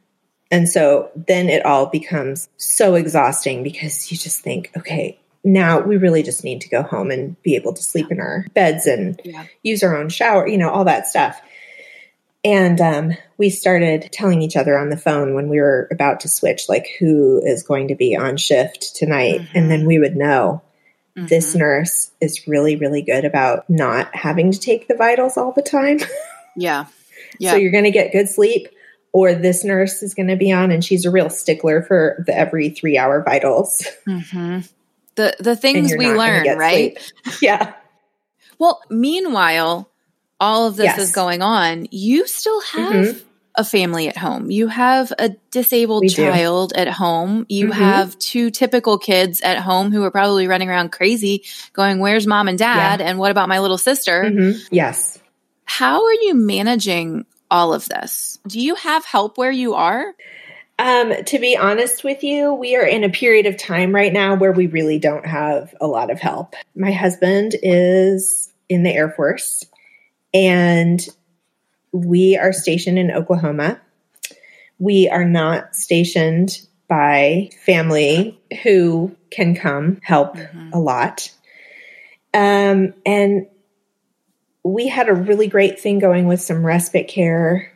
And 0.50 0.68
so 0.68 1.10
then 1.16 1.48
it 1.48 1.64
all 1.64 1.86
becomes 1.86 2.50
so 2.58 2.96
exhausting 2.96 3.62
because 3.62 4.12
you 4.12 4.18
just 4.18 4.40
think, 4.40 4.70
okay, 4.76 5.18
now 5.44 5.80
we 5.80 5.96
really 5.96 6.22
just 6.22 6.44
need 6.44 6.60
to 6.62 6.68
go 6.68 6.82
home 6.82 7.10
and 7.10 7.40
be 7.42 7.56
able 7.56 7.72
to 7.72 7.82
sleep 7.82 8.10
in 8.10 8.20
our 8.20 8.46
beds 8.54 8.86
and 8.86 9.20
Yeah. 9.24 9.44
use 9.62 9.82
our 9.82 9.96
own 9.96 10.08
shower, 10.08 10.46
you 10.46 10.58
know, 10.58 10.70
all 10.70 10.84
that 10.84 11.06
stuff. 11.06 11.40
And 12.44 12.80
um, 12.80 13.12
we 13.38 13.50
started 13.50 14.08
telling 14.12 14.42
each 14.42 14.56
other 14.56 14.76
on 14.76 14.90
the 14.90 14.96
phone 14.96 15.34
when 15.34 15.48
we 15.48 15.60
were 15.60 15.86
about 15.92 16.20
to 16.20 16.28
switch, 16.28 16.68
like 16.68 16.88
who 16.98 17.40
is 17.44 17.62
going 17.62 17.88
to 17.88 17.94
be 17.94 18.16
on 18.16 18.36
shift 18.36 18.96
tonight. 18.96 19.48
And 19.54 19.70
then 19.70 19.86
we 19.86 19.98
would 19.98 20.16
know 20.16 20.62
this 21.14 21.54
Mhm. 21.54 21.58
nurse 21.58 22.10
is 22.20 22.48
really, 22.48 22.74
really 22.76 23.02
good 23.02 23.24
about 23.24 23.68
not 23.70 24.14
having 24.16 24.50
to 24.50 24.58
take 24.58 24.88
the 24.88 24.94
vitals 24.96 25.36
all 25.36 25.52
the 25.52 25.62
time. 25.62 25.98
Yeah. 26.56 26.86
Yeah. 27.38 27.52
So 27.52 27.56
you're 27.56 27.72
going 27.72 27.84
to 27.84 27.90
get 27.90 28.12
good 28.12 28.28
sleep, 28.28 28.68
or 29.12 29.32
this 29.32 29.64
nurse 29.64 30.02
is 30.02 30.12
going 30.12 30.28
to 30.28 30.36
be 30.36 30.52
on 30.52 30.70
and 30.70 30.84
she's 30.84 31.06
a 31.06 31.10
real 31.10 31.30
stickler 31.30 31.80
for 31.82 32.22
the 32.26 32.36
every 32.36 32.68
three 32.70 32.98
hour 32.98 33.22
vitals. 33.22 33.86
hmm 34.06 34.58
The 35.14 35.34
the 35.40 35.56
things 35.56 35.92
we 35.96 36.10
learn, 36.12 36.46
right? 36.58 36.98
sleep. 36.98 37.38
Yeah. 37.42 37.74
Well, 38.58 38.80
meanwhile, 38.90 39.88
all 40.40 40.66
of 40.66 40.76
this 40.76 40.84
Yes. 40.86 40.98
is 40.98 41.12
going 41.12 41.42
on. 41.42 41.86
You 41.90 42.26
still 42.26 42.60
have 42.62 42.92
Mhm. 42.94 43.22
a 43.56 43.64
family 43.64 44.08
at 44.08 44.16
home. 44.16 44.50
You 44.50 44.68
have 44.68 45.12
a 45.18 45.30
disabled 45.50 46.02
We 46.02 46.08
do. 46.08 46.14
child 46.26 46.72
at 46.74 46.88
home. 46.88 47.44
You 47.48 47.68
Mhm. 47.68 47.72
have 47.74 48.18
two 48.18 48.50
typical 48.50 48.98
kids 48.98 49.40
at 49.42 49.58
home 49.58 49.92
who 49.92 50.02
are 50.04 50.10
probably 50.10 50.46
running 50.46 50.68
around 50.70 50.90
crazy, 50.92 51.44
going, 51.72 51.98
"Where's 51.98 52.26
mom 52.26 52.48
and 52.48 52.58
dad? 52.58 53.00
And 53.00 53.18
what 53.18 53.30
about 53.30 53.48
my 53.48 53.58
little 53.60 53.78
sister?" 53.78 54.24
Mhm. 54.24 54.58
Yes. 54.70 55.18
How 55.64 56.04
are 56.04 56.14
you 56.14 56.34
managing 56.34 57.24
all 57.50 57.74
of 57.74 57.86
this? 57.88 58.38
Do 58.46 58.58
you 58.60 58.74
have 58.76 59.04
help 59.04 59.36
where 59.38 59.50
you 59.50 59.74
are? 59.74 60.14
Um, 60.78 61.24
to 61.24 61.38
be 61.38 61.56
honest 61.56 62.02
with 62.02 62.24
you, 62.24 62.54
we 62.54 62.76
are 62.76 62.84
in 62.84 63.04
a 63.04 63.10
period 63.10 63.46
of 63.46 63.56
time 63.56 63.94
right 63.94 64.12
now 64.12 64.34
where 64.34 64.52
we 64.52 64.66
really 64.66 64.98
don't 64.98 65.26
have 65.26 65.74
a 65.80 65.86
lot 65.86 66.10
of 66.10 66.20
help. 66.20 66.54
My 66.74 66.90
husband 66.90 67.54
is 67.62 68.52
in 68.68 68.82
the 68.82 68.90
Air 68.90 69.10
Force 69.10 69.64
and 70.34 71.06
we 71.92 72.36
are 72.36 72.52
stationed 72.52 72.98
in 72.98 73.10
Oklahoma. 73.10 73.80
We 74.78 75.08
are 75.08 75.24
not 75.24 75.76
stationed 75.76 76.66
by 76.88 77.50
family 77.64 78.40
who 78.62 79.14
can 79.30 79.54
come 79.54 80.00
help 80.02 80.36
a 80.72 80.78
lot. 80.78 81.32
Um, 82.34 82.94
and 83.06 83.46
we 84.64 84.88
had 84.88 85.08
a 85.08 85.14
really 85.14 85.48
great 85.48 85.80
thing 85.80 85.98
going 85.98 86.26
with 86.26 86.40
some 86.40 86.64
respite 86.64 87.08
care 87.08 87.71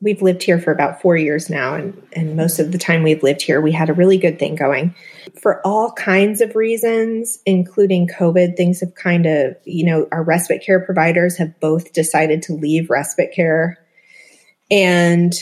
we've 0.00 0.22
lived 0.22 0.42
here 0.42 0.58
for 0.58 0.72
about 0.72 1.02
four 1.02 1.16
years 1.16 1.50
now 1.50 1.74
and, 1.74 2.02
and 2.14 2.36
most 2.36 2.58
of 2.58 2.72
the 2.72 2.78
time 2.78 3.02
we've 3.02 3.22
lived 3.22 3.42
here 3.42 3.60
we 3.60 3.72
had 3.72 3.90
a 3.90 3.94
really 3.94 4.18
good 4.18 4.38
thing 4.38 4.54
going. 4.54 4.94
For 5.40 5.64
all 5.66 5.92
kinds 5.92 6.40
of 6.40 6.56
reasons 6.56 7.38
including 7.44 8.08
covid 8.08 8.56
things 8.56 8.80
have 8.80 8.94
kind 8.94 9.26
of 9.26 9.56
you 9.64 9.84
know 9.84 10.08
our 10.10 10.22
respite 10.22 10.62
care 10.64 10.80
providers 10.80 11.36
have 11.38 11.58
both 11.60 11.92
decided 11.92 12.42
to 12.42 12.54
leave 12.54 12.90
respite 12.90 13.32
care. 13.34 13.78
And 14.70 15.34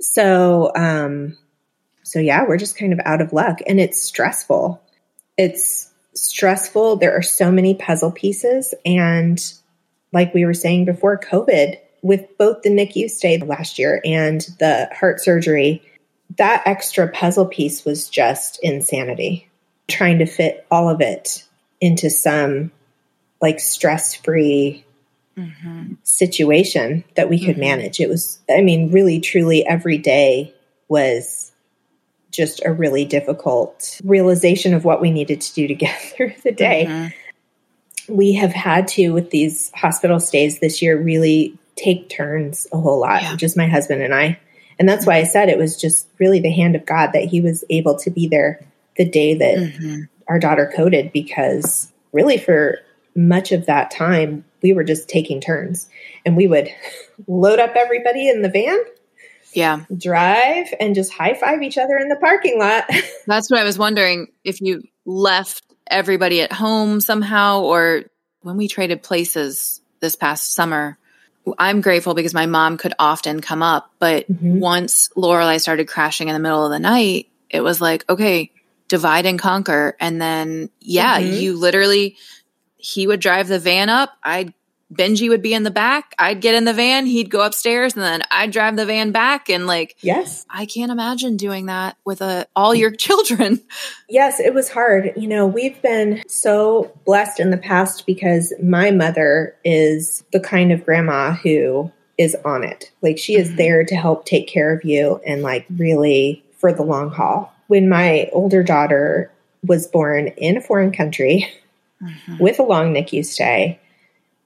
so 0.00 0.72
um 0.76 1.36
so 2.02 2.18
yeah 2.18 2.44
we're 2.46 2.58
just 2.58 2.78
kind 2.78 2.92
of 2.92 3.00
out 3.04 3.22
of 3.22 3.32
luck 3.32 3.60
and 3.66 3.80
it's 3.80 4.00
stressful. 4.00 4.82
It's 5.38 5.92
stressful. 6.14 6.96
There 6.96 7.16
are 7.16 7.22
so 7.22 7.50
many 7.50 7.74
puzzle 7.74 8.12
pieces 8.12 8.74
and 8.84 9.40
like 10.12 10.34
we 10.34 10.44
were 10.44 10.54
saying 10.54 10.84
before 10.84 11.18
covid 11.18 11.76
with 12.06 12.38
both 12.38 12.62
the 12.62 12.70
NICU 12.70 13.10
stay 13.10 13.36
last 13.38 13.78
year 13.78 14.00
and 14.04 14.40
the 14.60 14.88
heart 14.92 15.20
surgery, 15.20 15.82
that 16.38 16.62
extra 16.64 17.08
puzzle 17.08 17.46
piece 17.46 17.84
was 17.84 18.08
just 18.08 18.60
insanity. 18.62 19.48
Trying 19.88 20.18
to 20.20 20.26
fit 20.26 20.64
all 20.70 20.88
of 20.88 21.00
it 21.00 21.44
into 21.80 22.08
some 22.10 22.70
like 23.40 23.58
stress 23.60 24.14
free 24.14 24.84
situation 26.04 27.04
that 27.14 27.28
we 27.28 27.44
could 27.44 27.56
Mhm. 27.56 27.60
manage. 27.60 28.00
It 28.00 28.08
was, 28.08 28.38
I 28.48 28.62
mean, 28.62 28.90
really, 28.90 29.20
truly 29.20 29.66
every 29.66 29.98
day 29.98 30.54
was 30.88 31.52
just 32.30 32.62
a 32.64 32.72
really 32.72 33.04
difficult 33.04 34.00
realization 34.04 34.74
of 34.74 34.84
what 34.84 35.00
we 35.00 35.10
needed 35.10 35.40
to 35.40 35.54
do 35.54 35.66
to 35.68 35.74
get 35.74 35.98
through 36.00 36.32
the 36.44 36.52
day 36.52 36.86
Mhm. 36.88 37.12
we 38.08 38.32
have 38.34 38.52
had 38.52 38.86
to 38.88 39.10
with 39.10 39.30
these 39.30 39.70
hospital 39.74 40.20
stays 40.20 40.58
this 40.60 40.80
year 40.80 40.96
really 40.96 41.54
take 41.76 42.08
turns 42.08 42.66
a 42.72 42.78
whole 42.78 43.00
lot 43.00 43.22
Yeah. 43.22 43.36
just 43.36 43.56
my 43.56 43.66
husband 43.68 44.02
and 44.02 44.14
i 44.14 44.38
and 44.78 44.88
that's 44.88 45.06
why 45.06 45.16
i 45.16 45.24
said 45.24 45.48
it 45.48 45.58
was 45.58 45.76
just 45.80 46.08
really 46.18 46.40
the 46.40 46.50
hand 46.50 46.74
of 46.76 46.86
god 46.86 47.12
that 47.12 47.24
he 47.24 47.40
was 47.40 47.64
able 47.70 47.96
to 47.98 48.10
be 48.10 48.26
there 48.28 48.60
the 48.96 49.04
day 49.08 49.34
that 49.34 49.56
Mhm. 49.58 50.08
our 50.28 50.38
daughter 50.38 50.70
coded 50.74 51.12
because 51.12 51.92
really 52.12 52.38
for 52.38 52.78
much 53.14 53.52
of 53.52 53.66
that 53.66 53.90
time 53.90 54.44
we 54.62 54.72
were 54.72 54.84
just 54.84 55.08
taking 55.08 55.40
turns 55.40 55.88
and 56.24 56.36
we 56.36 56.46
would 56.46 56.68
load 57.26 57.58
up 57.58 57.72
everybody 57.76 58.28
in 58.28 58.42
the 58.42 58.48
van 58.48 58.78
Yeah. 59.52 59.84
drive 59.96 60.66
and 60.80 60.94
just 60.94 61.12
high 61.12 61.34
five 61.34 61.62
each 61.62 61.78
other 61.78 61.96
in 61.98 62.08
the 62.08 62.16
parking 62.16 62.58
lot 62.58 62.84
That's 63.26 63.50
what 63.50 63.60
I 63.60 63.64
was 63.64 63.78
wondering 63.78 64.28
if 64.44 64.60
you 64.60 64.82
left 65.04 65.62
everybody 65.88 66.40
at 66.40 66.52
home 66.52 67.00
somehow 67.00 67.60
or 67.62 68.04
when 68.42 68.56
we 68.56 68.66
traded 68.68 69.02
places 69.02 69.80
this 70.00 70.14
past 70.16 70.54
summer. 70.54 70.98
I'm 71.58 71.80
grateful 71.80 72.14
because 72.14 72.34
my 72.34 72.46
mom 72.46 72.76
could 72.76 72.94
often 72.98 73.40
come 73.40 73.62
up, 73.62 73.90
but 73.98 74.26
Mhm. 74.28 74.58
once 74.58 75.10
Lorelai 75.16 75.60
started 75.60 75.86
crashing 75.88 76.28
in 76.28 76.34
the 76.34 76.40
middle 76.40 76.64
of 76.64 76.70
the 76.72 76.78
night, 76.78 77.28
it 77.50 77.60
was 77.60 77.80
like, 77.80 78.04
okay, 78.08 78.50
divide 78.88 79.26
and 79.26 79.38
conquer. 79.38 79.96
And 80.00 80.20
then, 80.20 80.70
yeah, 80.80 81.18
Mhm. 81.20 81.40
you 81.40 81.56
literally, 81.56 82.16
he 82.76 83.06
would 83.06 83.20
drive 83.20 83.48
the 83.48 83.58
van 83.58 83.88
up. 83.88 84.12
I'd, 84.22 84.52
Benji 84.92 85.28
would 85.28 85.42
be 85.42 85.52
in 85.52 85.64
the 85.64 85.70
back. 85.70 86.14
I'd 86.18 86.40
get 86.40 86.54
in 86.54 86.64
the 86.64 86.72
van. 86.72 87.06
He'd 87.06 87.28
go 87.30 87.42
upstairs 87.44 87.94
and 87.94 88.02
then 88.04 88.22
I'd 88.30 88.52
drive 88.52 88.76
the 88.76 88.86
van 88.86 89.10
back. 89.10 89.48
And 89.50 89.66
like, 89.66 89.96
yes 90.00 90.46
I 90.48 90.64
can't 90.66 90.92
imagine 90.92 91.36
doing 91.36 91.66
that 91.66 91.96
with 92.04 92.20
a, 92.20 92.46
all 92.54 92.74
your 92.74 92.90
children. 92.96 93.60
Yes, 94.08 94.38
it 94.38 94.54
was 94.54 94.68
hard. 94.70 95.12
You 95.16 95.26
know, 95.26 95.46
we've 95.46 95.80
been 95.82 96.22
so 96.28 96.92
blessed 97.04 97.40
in 97.40 97.50
the 97.50 97.56
past 97.56 98.06
because 98.06 98.52
my 98.62 98.92
mother 98.92 99.56
is 99.64 100.22
the 100.32 100.40
kind 100.40 100.70
of 100.70 100.84
grandma 100.84 101.32
who 101.32 101.90
is 102.16 102.36
on 102.44 102.62
it. 102.62 102.92
Like 103.02 103.18
she 103.18 103.34
is 103.34 103.50
Mhm. 103.50 103.56
there 103.56 103.84
to 103.84 103.96
help 103.96 104.24
take 104.24 104.46
care 104.48 104.72
of 104.72 104.84
you 104.84 105.20
and 105.26 105.42
like 105.42 105.66
really 105.76 106.44
for 106.58 106.72
the 106.72 106.82
long 106.84 107.10
haul. 107.10 107.52
When 107.66 107.88
my 107.88 108.30
older 108.32 108.62
daughter 108.62 109.30
was 109.66 109.88
born 109.88 110.28
in 110.28 110.56
a 110.56 110.60
foreign 110.60 110.92
country 110.92 111.52
with 112.38 112.60
a 112.60 112.62
long 112.62 112.94
NICU 112.94 113.24
stay, 113.24 113.80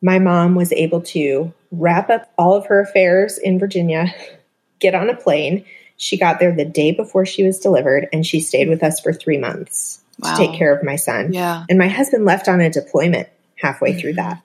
my 0.02 0.18
mom 0.18 0.54
was 0.54 0.72
able 0.72 1.00
to 1.02 1.52
wrap 1.70 2.10
up 2.10 2.32
all 2.38 2.54
of 2.54 2.66
her 2.66 2.80
affairs 2.80 3.38
in 3.38 3.58
Virginia, 3.58 4.14
get 4.78 4.94
on 4.94 5.10
a 5.10 5.16
plane. 5.16 5.64
She 5.96 6.16
got 6.18 6.38
there 6.40 6.54
the 6.54 6.64
day 6.64 6.92
before 6.92 7.26
she 7.26 7.44
was 7.44 7.58
delivered, 7.60 8.08
and 8.12 8.24
she 8.24 8.40
stayed 8.40 8.68
with 8.68 8.82
us 8.82 9.00
for 9.00 9.12
three 9.12 9.38
months 9.38 9.98
Wow. 10.18 10.36
to 10.36 10.46
take 10.46 10.58
care 10.58 10.74
of 10.74 10.84
my 10.84 10.96
son. 10.96 11.32
Yeah. 11.32 11.64
And 11.70 11.78
my 11.78 11.88
husband 11.88 12.26
left 12.26 12.46
on 12.46 12.60
a 12.60 12.68
deployment 12.68 13.28
halfway 13.56 13.98
through 13.98 14.14
that. 14.14 14.42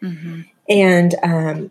hmm 0.00 0.40
And 0.68 1.14
um, 1.22 1.70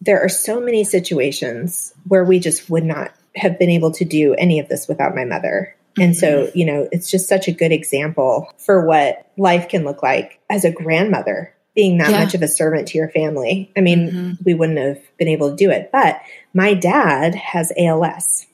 there 0.00 0.20
are 0.20 0.28
so 0.28 0.60
many 0.60 0.84
situations 0.84 1.92
where 2.06 2.24
we 2.24 2.38
just 2.38 2.70
would 2.70 2.84
not 2.84 3.12
have 3.34 3.58
been 3.58 3.70
able 3.70 3.90
to 3.92 4.04
do 4.04 4.34
any 4.34 4.60
of 4.60 4.68
this 4.68 4.86
without 4.86 5.14
my 5.16 5.24
mother. 5.24 5.74
And 5.98 6.16
so, 6.16 6.48
you 6.54 6.64
know, 6.66 6.88
it's 6.92 7.10
just 7.10 7.28
such 7.28 7.48
a 7.48 7.52
good 7.52 7.72
example 7.72 8.48
for 8.58 8.86
what 8.86 9.26
life 9.36 9.68
can 9.68 9.82
look 9.82 10.00
like 10.00 10.38
as 10.48 10.64
a 10.64 10.70
grandmother, 10.70 11.52
being 11.78 11.98
that 11.98 12.10
Yeah. 12.10 12.24
much 12.24 12.34
of 12.34 12.42
a 12.42 12.48
servant 12.48 12.88
to 12.88 12.98
your 12.98 13.08
family. 13.08 13.70
I 13.76 13.82
mean, 13.82 14.10
Mhm. 14.10 14.44
we 14.44 14.52
wouldn't 14.52 14.78
have 14.78 14.98
been 15.16 15.28
able 15.28 15.50
to 15.50 15.56
do 15.56 15.70
it. 15.70 15.90
But 15.92 16.20
my 16.52 16.74
dad 16.74 17.36
has 17.36 17.70
ALS 17.78 18.46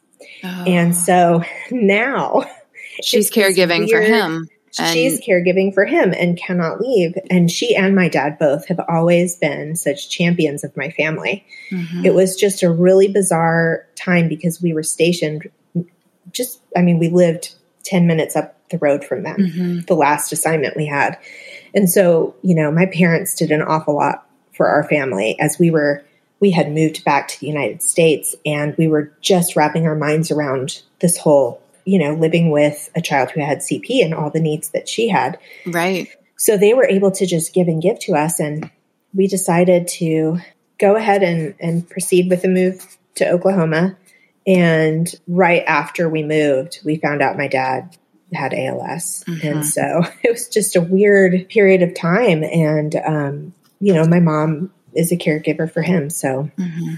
Oh. 0.42 0.64
And 0.66 0.94
so 0.94 1.42
now 1.70 2.44
she's 3.02 3.30
caregiving 3.30 3.86
weird, 3.86 3.90
for 3.90 4.00
him. 4.02 4.48
And- 4.78 4.92
she's 4.92 5.20
caregiving 5.26 5.72
for 5.72 5.86
him 5.86 6.12
and 6.12 6.36
cannot 6.36 6.82
leave. 6.82 7.14
And 7.30 7.50
she 7.50 7.74
and 7.74 7.94
my 7.94 8.08
dad 8.08 8.38
both 8.38 8.66
have 8.68 8.80
always 8.88 9.36
been 9.36 9.74
such 9.74 10.10
champions 10.10 10.62
of 10.62 10.76
my 10.76 10.90
family. 10.90 11.46
Mm-hmm. 11.70 12.04
It 12.04 12.12
was 12.12 12.36
just 12.36 12.62
a 12.62 12.70
really 12.70 13.08
bizarre 13.08 13.86
time 13.96 14.28
because 14.28 14.60
we 14.60 14.74
were 14.74 14.82
stationed 14.82 15.48
just, 16.30 16.60
I 16.76 16.82
mean, 16.82 16.98
we 16.98 17.08
lived 17.08 17.54
10 17.84 18.06
minutes 18.06 18.36
up 18.36 18.58
the 18.70 18.78
road 18.78 19.04
from 19.04 19.22
them, 19.22 19.36
mm-hmm. 19.36 19.78
the 19.86 19.94
last 19.94 20.32
assignment 20.32 20.76
we 20.76 20.86
had. 20.86 21.16
And 21.74 21.90
so, 21.90 22.34
you 22.42 22.54
know, 22.54 22.70
my 22.70 22.86
parents 22.86 23.34
did 23.34 23.50
an 23.50 23.62
awful 23.62 23.94
lot 23.94 24.26
for 24.52 24.68
our 24.68 24.84
family 24.84 25.38
as 25.40 25.58
we 25.58 25.70
were 25.70 26.04
we 26.40 26.50
had 26.50 26.72
moved 26.72 27.04
back 27.04 27.28
to 27.28 27.40
the 27.40 27.46
United 27.46 27.82
States 27.82 28.34
and 28.44 28.76
we 28.76 28.86
were 28.86 29.10
just 29.20 29.56
wrapping 29.56 29.86
our 29.86 29.94
minds 29.94 30.30
around 30.30 30.82
this 31.00 31.16
whole, 31.16 31.62
you 31.86 31.98
know, 31.98 32.14
living 32.14 32.50
with 32.50 32.90
a 32.94 33.00
child 33.00 33.30
who 33.30 33.40
had 33.40 33.58
CP 33.58 34.04
and 34.04 34.12
all 34.12 34.30
the 34.30 34.40
needs 34.40 34.68
that 34.70 34.88
she 34.88 35.08
had. 35.08 35.38
Right. 35.64 36.08
So 36.36 36.58
they 36.58 36.74
were 36.74 36.84
able 36.84 37.10
to 37.12 37.24
just 37.24 37.54
give 37.54 37.68
and 37.68 37.80
give 37.80 37.98
to 38.00 38.12
us 38.12 38.40
and 38.40 38.70
we 39.14 39.26
decided 39.26 39.88
to 39.88 40.38
go 40.78 40.96
ahead 40.96 41.22
and, 41.22 41.54
and 41.60 41.88
proceed 41.88 42.28
with 42.28 42.42
the 42.42 42.48
move 42.48 42.98
to 43.14 43.30
Oklahoma. 43.30 43.96
And 44.46 45.14
right 45.26 45.64
after 45.66 46.08
we 46.10 46.22
moved, 46.22 46.80
we 46.84 46.96
found 46.96 47.22
out 47.22 47.38
my 47.38 47.48
dad 47.48 47.96
had 48.34 48.54
ALS. 48.54 49.24
Mm-hmm. 49.26 49.46
And 49.46 49.66
so 49.66 50.02
it 50.22 50.30
was 50.30 50.48
just 50.48 50.76
a 50.76 50.80
weird 50.80 51.48
period 51.48 51.82
of 51.82 51.94
time. 51.94 52.42
And, 52.42 52.96
um, 52.96 53.54
you 53.80 53.94
know, 53.94 54.06
my 54.06 54.20
mom 54.20 54.72
is 54.94 55.12
a 55.12 55.16
caregiver 55.16 55.70
for 55.70 55.82
him. 55.82 56.10
So 56.10 56.50
mm-hmm. 56.58 56.94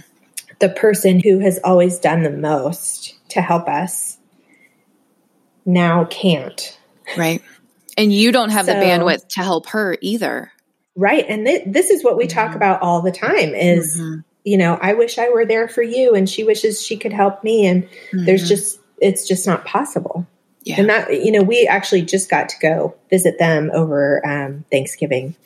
the 0.59 0.69
person 0.69 1.21
who 1.21 1.39
has 1.41 1.59
always 1.65 1.99
done 1.99 2.23
the 2.23 2.31
most 2.31 3.15
to 3.31 3.41
help 3.41 3.69
us 3.69 4.19
now 5.65 6.05
can't. 6.05 6.79
Right. 7.17 7.43
And 7.97 8.13
you 8.13 8.33
don't 8.33 8.51
have 8.51 8.67
so, 8.67 8.75
the 8.75 8.79
bandwidth 8.79 9.29
to 9.29 9.43
help 9.43 9.69
her 9.69 9.97
either. 10.01 10.53
Right. 10.95 11.25
And 11.29 11.47
th- 11.47 11.65
this 11.67 11.91
is 11.91 12.05
what 12.05 12.17
we 12.17 12.27
mm-hmm. 12.27 12.39
talk 12.39 12.55
about 12.55 12.83
all 12.83 13.03
the 13.03 13.13
time 13.13 13.55
is, 13.55 13.97
mm-hmm. 13.97 14.21
you 14.45 14.57
know, 14.57 14.79
I 14.81 14.95
wish 14.95 15.19
I 15.19 15.31
were 15.31 15.45
there 15.45 15.69
for 15.69 15.83
you 15.83 16.15
and 16.15 16.29
she 16.29 16.45
wishes 16.45 16.85
she 16.85 16.97
could 16.97 17.13
help 17.13 17.43
me. 17.43 17.67
And 17.67 17.89
there's 18.13 18.43
mm-hmm. 18.43 18.49
just, 18.49 18.81
it's 19.01 19.27
just 19.27 19.47
not 19.47 19.65
possible. 19.65 20.27
Yeah. 20.67 20.81
And 20.81 20.91
that, 20.91 21.25
you 21.25 21.31
know, 21.31 21.45
we 21.45 21.65
actually 21.69 22.03
just 22.03 22.29
got 22.29 22.49
to 22.49 22.59
go 22.59 22.97
visit 23.09 23.39
them 23.39 23.71
over 23.73 24.21
um, 24.27 24.65
Thanksgiving 24.69 25.37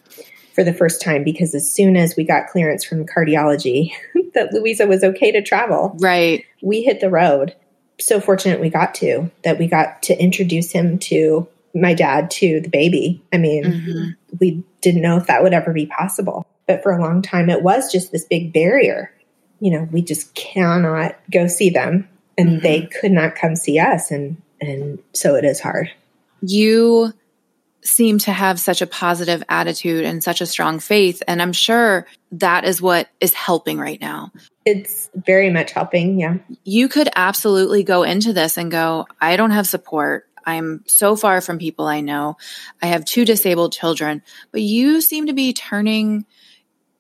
for 0.55 0.65
the 0.65 0.73
first 0.73 1.03
time 1.03 1.25
because 1.25 1.55
as 1.55 1.71
soon 1.71 1.95
as 1.95 2.17
we 2.17 2.25
got 2.25 2.49
clearance 2.49 2.85
from 2.85 3.07
cardiology 3.07 3.93
that 4.35 4.55
Louisa 4.55 4.87
was 4.87 5.05
okay 5.05 5.31
to 5.31 5.43
travel, 5.43 5.95
right, 6.01 6.47
we 6.63 6.83
hit 6.83 7.01
the 7.01 7.11
road. 7.11 7.55
So 8.01 8.19
fortunate 8.19 8.61
we 8.61 8.71
got 8.71 8.95
to 8.97 9.31
that 9.45 9.59
we 9.59 9.67
got 9.67 10.03
to 10.05 10.19
introduce 10.19 10.73
him 10.73 10.99
to 11.01 11.47
my 11.75 11.93
dad 11.93 12.31
to 12.33 12.63
the 12.63 12.71
baby. 12.71 13.23
I 13.31 13.37
mean, 13.37 13.65
mm-hmm. 13.65 14.37
we 14.41 14.65
didn't 14.81 15.03
know 15.03 15.19
if 15.19 15.27
that 15.27 15.43
would 15.43 15.53
ever 15.53 15.75
be 15.75 15.85
possible, 15.85 16.47
but 16.67 16.83
for 16.83 16.93
a 16.93 17.01
long 17.01 17.21
time 17.21 17.51
it 17.51 17.63
was 17.63 17.93
just 17.93 18.11
this 18.11 18.25
big 18.25 18.55
barrier. 18.55 19.13
You 19.61 19.73
know, 19.73 19.89
we 19.93 20.01
just 20.01 20.35
cannot 20.35 21.15
go 21.31 21.47
see 21.47 21.69
them 21.69 22.09
and 22.39 22.49
mm-hmm. 22.49 22.63
they 22.63 22.87
could 22.87 23.13
not 23.13 23.37
come 23.37 23.55
see 23.55 23.79
us 23.79 24.11
and 24.11 24.41
and 24.61 24.99
so 25.13 25.35
it 25.37 25.45
is 25.45 25.61
hard. 25.61 25.91
You 26.43 27.13
seem 27.83 28.19
to 28.19 28.33
have 28.33 28.61
such 28.61 28.83
a 28.83 28.87
positive 28.87 29.43
attitude 29.49 30.05
and 30.05 30.23
such 30.23 30.41
a 30.41 30.47
strong 30.47 30.79
faith. 30.81 31.23
And 31.27 31.41
I'm 31.41 31.53
sure 31.53 32.07
that 32.33 32.65
is 32.65 32.83
what 32.83 33.09
is 33.21 33.33
helping 33.33 33.79
right 33.79 34.01
now. 34.01 34.33
It's 34.67 35.09
very 35.15 35.51
much 35.51 35.73
helping. 35.73 36.21
Yeah. 36.21 36.37
You 36.65 36.89
could 36.89 37.09
absolutely 37.17 37.83
go 37.83 38.03
into 38.03 38.33
this 38.33 38.59
and 38.59 38.71
go, 38.71 39.07
I 39.21 39.37
don't 39.37 39.53
have 39.53 39.67
support. 39.67 40.27
I'm 40.45 40.85
so 40.87 41.17
far 41.17 41.41
from 41.41 41.59
people 41.59 41.87
I 41.87 42.01
know. 42.01 42.37
I 42.83 42.87
have 42.87 43.05
two 43.05 43.25
disabled 43.25 43.73
children, 43.73 44.23
but 44.53 44.63
you 44.63 45.01
seem 45.01 45.27
to 45.27 45.33
be 45.33 45.53
turning. 45.53 46.27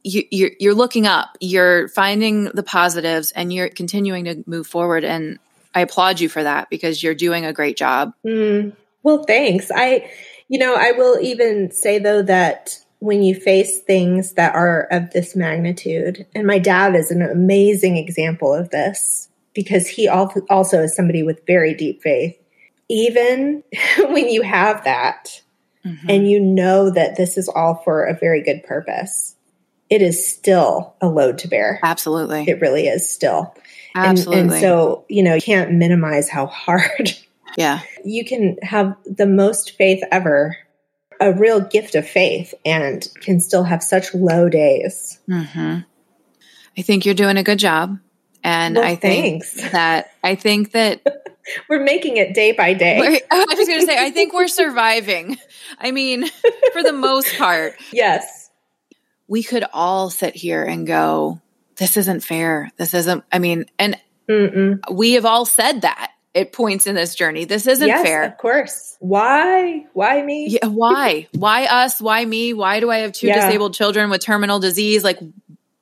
You, 0.03 0.23
you're, 0.31 0.51
you're 0.59 0.75
looking 0.75 1.07
up, 1.07 1.37
you're 1.41 1.89
finding 1.89 2.45
the 2.45 2.63
positives, 2.63 3.33
and 3.33 3.53
you're 3.53 3.69
continuing 3.69 4.25
to 4.25 4.43
move 4.47 4.67
forward. 4.67 5.05
And 5.05 5.39
I 5.75 5.81
applaud 5.81 6.21
you 6.21 6.29
for 6.29 6.43
that 6.43 6.71
because 6.71 7.03
you're 7.03 7.15
doing 7.15 7.45
a 7.45 7.53
great 7.53 7.77
job. 7.77 8.13
Mm, 8.27 8.77
well, 9.03 9.25
thanks. 9.25 9.71
I, 9.75 10.11
you 10.49 10.59
know, 10.59 10.75
I 10.75 10.93
will 10.93 11.19
even 11.21 11.71
say 11.71 11.99
though 11.99 12.23
that 12.23 12.77
when 12.99 13.23
you 13.23 13.35
face 13.35 13.81
things 13.81 14.35
that 14.35 14.55
are 14.55 14.83
of 14.91 15.11
this 15.11 15.35
magnitude, 15.35 16.27
and 16.35 16.47
my 16.47 16.59
dad 16.59 16.95
is 16.95 17.11
an 17.11 17.23
amazing 17.23 17.97
example 17.97 18.53
of 18.55 18.71
this 18.71 19.29
because 19.55 19.89
he 19.89 20.09
also 20.09 20.83
is 20.83 20.95
somebody 20.95 21.23
with 21.23 21.47
very 21.47 21.75
deep 21.75 22.03
faith. 22.03 22.37
Even 22.89 23.63
when 23.99 24.29
you 24.29 24.43
have 24.43 24.85
that 24.85 25.41
mm-hmm. 25.85 26.11
and 26.11 26.29
you 26.31 26.41
know 26.41 26.91
that 26.91 27.17
this 27.17 27.39
is 27.39 27.49
all 27.49 27.77
for 27.85 28.05
a 28.05 28.19
very 28.19 28.43
good 28.43 28.63
purpose, 28.65 29.37
it 29.89 30.03
is 30.03 30.27
still 30.27 30.95
a 31.01 31.09
load 31.09 31.39
to 31.39 31.49
bear. 31.49 31.81
Absolutely. 31.83 32.45
It 32.49 32.61
really 32.61 32.87
is 32.87 33.11
still. 33.11 33.55
Absolutely. 33.95 34.41
And, 34.41 34.53
and 34.53 34.61
so, 34.61 35.05
you 35.09 35.23
know, 35.23 35.35
you 35.35 35.43
can't 35.43 35.73
minimize 35.73 36.29
how 36.29 36.47
hard 36.47 37.17
yeah. 37.57 37.81
You 38.05 38.25
can 38.25 38.57
have 38.63 38.97
the 39.05 39.27
most 39.27 39.77
faith 39.77 40.03
ever, 40.11 40.57
a 41.21 41.33
real 41.33 41.61
gift 41.61 41.95
of 41.95 42.09
faith, 42.09 42.55
and 42.65 43.07
can 43.21 43.41
still 43.41 43.65
have 43.65 43.83
such 43.83 44.15
low 44.15 44.49
days. 44.49 45.19
Mm-hmm. 45.29 45.81
I 46.79 46.83
think 46.83 47.05
you're 47.05 47.15
doing 47.15 47.37
a 47.37 47.43
good 47.43 47.59
job. 47.59 47.99
And 48.43 48.77
well, 48.77 48.85
I 48.85 48.97
think 48.97 49.45
thanks. 49.45 49.71
that 49.73 50.13
I 50.25 50.35
think 50.35 50.73
that 50.73 51.03
we're 51.69 51.83
making 51.85 52.17
it 52.17 52.35
day 52.35 52.53
by 52.53 52.73
day. 52.73 53.21
I 53.31 53.45
was 53.57 53.69
going 53.69 53.81
to 53.81 53.87
say, 53.87 53.99
I 53.99 54.11
think 54.11 54.33
we're 54.33 54.49
surviving. 54.49 55.37
I 55.79 55.91
mean, 55.91 56.27
for 56.73 56.83
the 56.83 56.93
most 56.93 57.37
part. 57.37 57.75
Yes. 57.93 58.51
We 59.29 59.43
could 59.43 59.65
all 59.73 60.11
sit 60.11 60.35
here 60.35 60.65
and 60.65 60.87
go, 60.87 61.41
this 61.81 61.97
isn't 61.97 62.21
fair. 62.21 62.71
This 62.77 62.93
isn't, 62.93 63.25
I 63.33 63.39
mean, 63.39 63.65
and 63.79 63.99
Mm-mm. 64.29 64.81
we 64.93 65.15
have 65.15 65.25
all 65.25 65.47
said 65.47 65.81
that 65.81 66.13
at 66.35 66.53
points 66.53 66.87
in 66.87 66.95
this 66.95 67.15
journey. 67.15 67.47
This 67.47 67.67
isn't 67.67 67.89
yes, 67.89 68.03
fair. 68.03 68.23
Of 68.25 68.37
course. 68.37 68.99
Why? 69.01 69.87
Why 69.95 70.23
me? 70.23 70.49
Yeah, 70.49 70.67
why? 70.67 71.27
why 71.33 71.65
us? 71.65 71.99
Why 71.99 72.23
me? 72.23 72.53
Why 72.53 72.81
do 72.81 72.91
I 72.91 72.99
have 72.99 73.13
two 73.13 73.29
yeah. 73.29 73.47
disabled 73.47 73.73
children 73.73 74.11
with 74.11 74.23
terminal 74.23 74.61
disease? 74.61 75.03
Like 75.03 75.19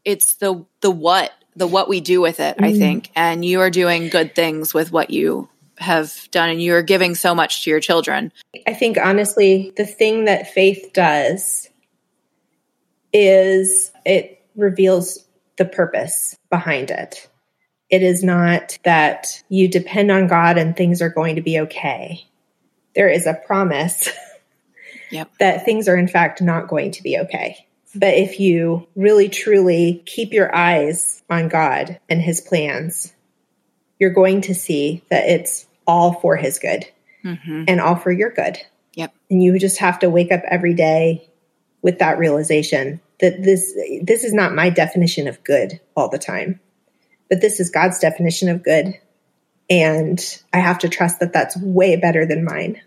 it's 0.05 0.37
the 0.37 0.65
the 0.83 0.91
what, 0.91 1.33
the 1.57 1.67
what 1.67 1.89
we 1.89 2.01
do 2.01 2.21
with 2.21 2.39
it, 2.39 2.57
mm. 2.59 2.65
I 2.65 2.79
think. 2.79 3.11
And 3.17 3.45
you 3.45 3.61
are 3.61 3.71
doing 3.71 4.09
good 4.09 4.37
things 4.37 4.73
with 4.73 4.93
what 4.93 5.11
you 5.11 5.49
have 5.79 6.29
done 6.31 6.49
and 6.49 6.63
you're 6.63 6.83
giving 6.83 7.17
so 7.17 7.35
much 7.35 7.65
to 7.65 7.71
your 7.71 7.81
children. 7.81 8.33
I 8.69 8.75
think 8.75 8.99
honestly, 8.99 9.73
the 9.77 9.85
thing 9.85 10.27
that 10.27 10.55
faith 10.55 10.93
does 10.95 11.69
is 13.13 13.91
it 14.05 14.45
reveals 14.55 15.25
the 15.59 15.65
purpose 15.65 16.37
behind 16.51 16.91
it. 16.91 17.29
It 17.91 18.03
is 18.03 18.23
not 18.23 18.79
that 18.85 19.43
you 19.49 19.69
depend 19.69 20.11
on 20.11 20.27
God 20.27 20.59
and 20.59 20.77
things 20.77 21.03
are 21.03 21.09
going 21.09 21.37
to 21.37 21.43
be 21.43 21.61
okay. 21.61 22.27
There 22.95 23.09
is 23.09 23.27
a 23.27 23.35
promise 23.35 24.09
yep. 25.11 25.31
that 25.39 25.65
things 25.65 25.89
are, 25.89 25.97
in 25.97 26.09
fact, 26.09 26.41
not 26.41 26.69
going 26.69 26.93
to 26.93 27.03
be 27.03 27.19
okay. 27.19 27.67
But 27.95 28.15
if 28.15 28.41
you 28.41 28.87
really 28.95 29.29
truly 29.29 30.03
keep 30.05 30.33
your 30.33 30.55
eyes 30.55 31.23
on 31.31 31.49
God 31.49 31.99
and 32.09 32.21
His 32.21 32.41
plans, 32.41 33.15
you're 33.99 34.11
going 34.11 34.43
to 34.43 34.55
see 34.55 35.03
that 35.11 35.29
it's 35.29 35.67
all 35.87 36.13
for 36.13 36.37
His 36.37 36.59
good 36.59 36.85
mm-hmm. 37.25 37.65
and 37.67 37.81
all 37.81 37.97
for 37.97 38.13
your 38.13 38.31
good. 38.31 38.59
Yep. 38.95 39.15
And 39.31 39.43
you 39.43 39.59
just 39.59 39.79
have 39.79 40.01
to 40.01 40.11
wake 40.11 40.31
up 40.31 40.43
every 40.47 40.75
day 40.75 41.29
with 41.81 42.01
that 42.01 42.19
realization 42.19 43.01
that 43.21 43.43
this 43.43 43.75
this 44.03 44.25
is 44.25 44.33
not 44.33 44.55
my 44.55 44.71
definition 44.71 45.29
of 45.29 45.43
good 45.45 45.81
all 45.97 46.09
the 46.09 46.19
time 46.19 46.61
but 47.29 47.41
this 47.41 47.61
is 47.61 47.71
God's 47.71 47.99
definition 47.99 48.49
of 48.49 48.63
good. 48.63 48.99
And 49.71 50.19
I 50.53 50.59
have 50.59 50.79
to 50.81 50.89
trust 50.89 51.21
that 51.21 51.33
that's 51.33 51.57
way 51.57 51.97
better 51.97 52.25
than 52.25 52.45
mine. 52.45 52.81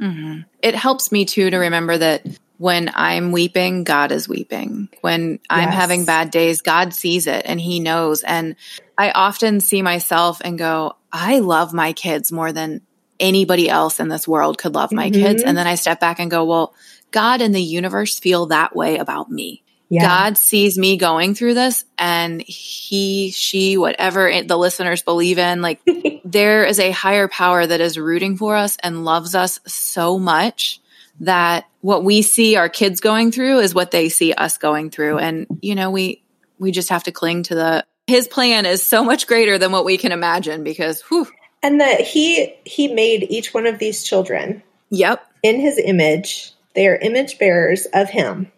Mm-hmm. 0.00 0.40
It 0.60 0.74
helps 0.74 1.12
me 1.12 1.24
too 1.24 1.50
to 1.50 1.56
remember 1.56 1.96
that 1.96 2.26
when 2.58 2.90
I'm 2.94 3.32
weeping, 3.32 3.84
God 3.84 4.12
is 4.12 4.28
weeping. 4.28 4.88
When 5.02 5.38
I'm 5.48 5.68
yes. 5.68 5.74
having 5.74 6.04
bad 6.04 6.30
days, 6.30 6.62
God 6.62 6.92
sees 6.94 7.26
it 7.26 7.44
and 7.46 7.60
He 7.60 7.80
knows. 7.80 8.22
And 8.22 8.56
I 8.98 9.10
often 9.10 9.60
see 9.60 9.82
myself 9.82 10.40
and 10.44 10.58
go, 10.58 10.96
I 11.12 11.38
love 11.38 11.72
my 11.72 11.92
kids 11.92 12.32
more 12.32 12.52
than 12.52 12.82
anybody 13.20 13.70
else 13.70 14.00
in 14.00 14.08
this 14.08 14.26
world 14.26 14.58
could 14.58 14.74
love 14.74 14.92
my 14.92 15.10
mm-hmm. 15.10 15.22
kids. 15.22 15.42
And 15.42 15.56
then 15.56 15.66
I 15.66 15.76
step 15.76 16.00
back 16.00 16.18
and 16.18 16.30
go, 16.30 16.44
well, 16.44 16.74
God 17.12 17.40
and 17.40 17.54
the 17.54 17.62
universe 17.62 18.18
feel 18.18 18.46
that 18.46 18.74
way 18.74 18.98
about 18.98 19.30
me. 19.30 19.62
Yeah. 19.88 20.02
God 20.02 20.36
sees 20.36 20.76
me 20.76 20.96
going 20.96 21.34
through 21.34 21.54
this 21.54 21.84
and 21.96 22.42
he, 22.42 23.30
she, 23.30 23.76
whatever 23.76 24.42
the 24.42 24.56
listeners 24.56 25.02
believe 25.02 25.38
in, 25.38 25.62
like 25.62 25.80
there 26.24 26.64
is 26.64 26.80
a 26.80 26.90
higher 26.90 27.28
power 27.28 27.64
that 27.66 27.80
is 27.80 27.98
rooting 27.98 28.36
for 28.36 28.56
us 28.56 28.76
and 28.82 29.04
loves 29.04 29.34
us 29.34 29.60
so 29.66 30.18
much 30.18 30.80
that 31.20 31.66
what 31.80 32.04
we 32.04 32.22
see 32.22 32.56
our 32.56 32.68
kids 32.68 33.00
going 33.00 33.30
through 33.30 33.60
is 33.60 33.74
what 33.74 33.90
they 33.90 34.08
see 34.08 34.32
us 34.32 34.58
going 34.58 34.90
through. 34.90 35.18
And, 35.18 35.46
you 35.62 35.74
know, 35.74 35.90
we, 35.90 36.22
we 36.58 36.72
just 36.72 36.88
have 36.90 37.04
to 37.04 37.12
cling 37.12 37.44
to 37.44 37.54
the, 37.54 37.86
his 38.06 38.28
plan 38.28 38.66
is 38.66 38.82
so 38.82 39.04
much 39.04 39.26
greater 39.26 39.56
than 39.56 39.72
what 39.72 39.84
we 39.84 39.98
can 39.98 40.12
imagine 40.12 40.64
because, 40.64 41.00
whew. 41.02 41.26
And 41.62 41.80
that 41.80 42.00
he 42.00 42.54
he 42.64 42.86
made 42.92 43.26
each 43.30 43.52
one 43.54 43.66
of 43.66 43.78
these 43.78 44.04
children 44.04 44.62
Yep. 44.90 45.26
in 45.42 45.58
his 45.58 45.78
image. 45.78 46.52
They 46.74 46.86
are 46.86 46.96
image 46.96 47.38
bearers 47.38 47.86
of 47.94 48.08
him. 48.10 48.52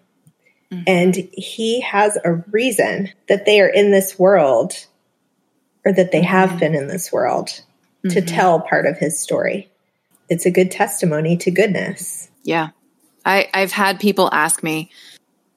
Mm-hmm. 0.72 0.84
And 0.86 1.14
he 1.32 1.80
has 1.80 2.18
a 2.22 2.34
reason 2.50 3.10
that 3.28 3.46
they 3.46 3.60
are 3.60 3.68
in 3.68 3.90
this 3.90 4.18
world 4.18 4.86
or 5.84 5.92
that 5.92 6.12
they 6.12 6.22
have 6.22 6.50
mm-hmm. 6.50 6.58
been 6.58 6.74
in 6.74 6.88
this 6.88 7.10
world 7.12 7.48
to 8.04 8.08
mm-hmm. 8.08 8.26
tell 8.26 8.60
part 8.60 8.86
of 8.86 8.98
his 8.98 9.18
story. 9.18 9.70
It's 10.28 10.46
a 10.46 10.50
good 10.50 10.70
testimony 10.70 11.36
to 11.38 11.50
goodness. 11.50 12.30
Yeah. 12.42 12.70
I, 13.24 13.48
I've 13.52 13.72
had 13.72 13.98
people 13.98 14.28
ask 14.32 14.62
me, 14.62 14.90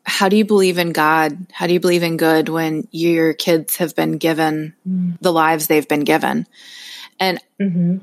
how 0.03 0.29
do 0.29 0.35
you 0.35 0.45
believe 0.45 0.77
in 0.77 0.93
God? 0.93 1.45
How 1.51 1.67
do 1.67 1.73
you 1.73 1.79
believe 1.79 2.03
in 2.03 2.17
good 2.17 2.49
when 2.49 2.87
your 2.91 3.33
kids 3.33 3.77
have 3.77 3.95
been 3.95 4.17
given 4.17 4.73
mm. 4.87 5.19
the 5.19 5.31
lives 5.31 5.67
they've 5.67 5.87
been 5.87 6.03
given? 6.03 6.47
And 7.19 7.39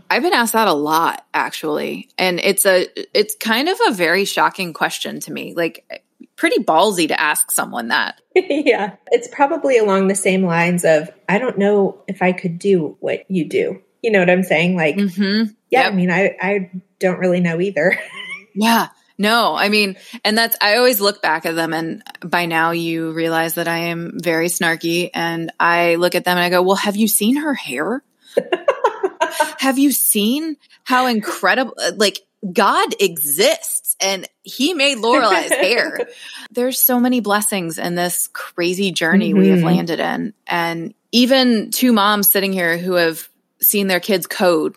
I've 0.09 0.23
been 0.23 0.33
asked 0.33 0.53
that 0.53 0.69
a 0.69 0.73
lot 0.73 1.27
actually. 1.35 2.09
And 2.17 2.39
it's 2.39 2.65
a 2.65 2.87
it's 3.13 3.35
kind 3.35 3.69
of 3.69 3.77
a 3.89 3.93
very 3.93 4.25
shocking 4.25 4.73
question 4.73 5.19
to 5.21 5.33
me. 5.33 5.55
Like 5.55 6.05
pretty 6.37 6.62
ballsy 6.62 7.09
to 7.09 7.21
ask 7.21 7.51
someone 7.51 7.89
that. 7.89 8.21
yeah. 8.35 8.97
It's 9.11 9.29
probably 9.29 9.79
along 9.79 10.09
the 10.09 10.14
same 10.14 10.45
lines 10.45 10.85
of 10.85 11.11
I 11.29 11.39
don't 11.39 11.59
know 11.59 12.03
if 12.09 12.23
I 12.23 12.33
could 12.33 12.59
do 12.59 12.97
what 13.01 13.31
you 13.31 13.45
do. 13.49 13.83
You 14.03 14.12
know 14.12 14.21
what 14.21 14.31
I'm 14.31 14.45
saying? 14.45 14.77
Like, 14.77 14.97
Mhm. 14.97 15.55
yeah, 15.71 15.83
Yep. 15.85 15.93
I 15.93 15.97
mean, 15.97 16.11
I, 16.11 16.37
I 16.41 16.71
don't 17.01 17.19
really 17.19 17.41
know 17.41 17.61
either. 17.61 17.99
Yeah. 18.55 18.89
No, 19.19 19.55
I 19.55 19.69
mean, 19.69 19.97
and 20.25 20.37
that's, 20.39 20.57
I 20.61 20.77
always 20.79 21.01
look 21.01 21.21
back 21.23 21.45
at 21.47 21.55
them 21.55 21.73
and 21.73 22.03
by 22.25 22.47
now 22.47 22.71
you 22.73 23.12
realize 23.12 23.55
that 23.55 23.69
I 23.69 23.79
am 23.79 24.12
very 24.21 24.47
snarky 24.49 25.11
and 25.14 25.53
I 25.61 25.95
look 25.97 26.14
at 26.16 26.25
them 26.25 26.37
and 26.39 26.45
I 26.45 26.51
go, 26.51 26.62
well, 26.62 26.77
have 26.77 26.97
you 26.97 27.07
seen 27.09 27.37
her 27.37 27.55
hair? 27.55 28.03
have 29.59 29.79
you 29.79 29.93
seen 29.93 30.57
how 30.85 31.07
incredible, 31.07 31.75
like 31.97 32.21
God 32.53 32.95
exists 33.01 33.97
and 34.01 34.28
he 34.43 34.72
made 34.74 34.99
Lorelai's 34.99 35.53
hair. 35.53 35.99
There's 36.53 36.80
so 36.80 37.01
many 37.01 37.20
blessings 37.20 37.78
in 37.78 37.95
this 37.97 38.28
crazy 38.32 38.93
journey 38.93 39.34
we 39.34 39.49
have 39.49 39.59
Mhm. 39.61 39.64
landed 39.64 39.99
in. 40.01 40.34
And 40.47 40.95
even 41.11 41.70
two 41.72 41.93
moms 41.93 42.28
sitting 42.30 42.53
here 42.53 42.78
who 42.78 42.93
have 42.95 43.28
seen 43.61 43.89
their 43.89 43.99
kids 44.01 44.26
code 44.26 44.76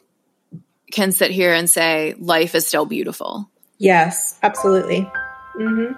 can 0.92 1.12
sit 1.12 1.30
here 1.32 1.54
and 1.54 1.70
say, 1.70 2.16
life 2.20 2.56
is 2.56 2.66
still 2.66 2.86
beautiful. 2.86 3.48
yes, 3.78 4.38
absolutely. 4.44 5.10
hmm 5.56 5.94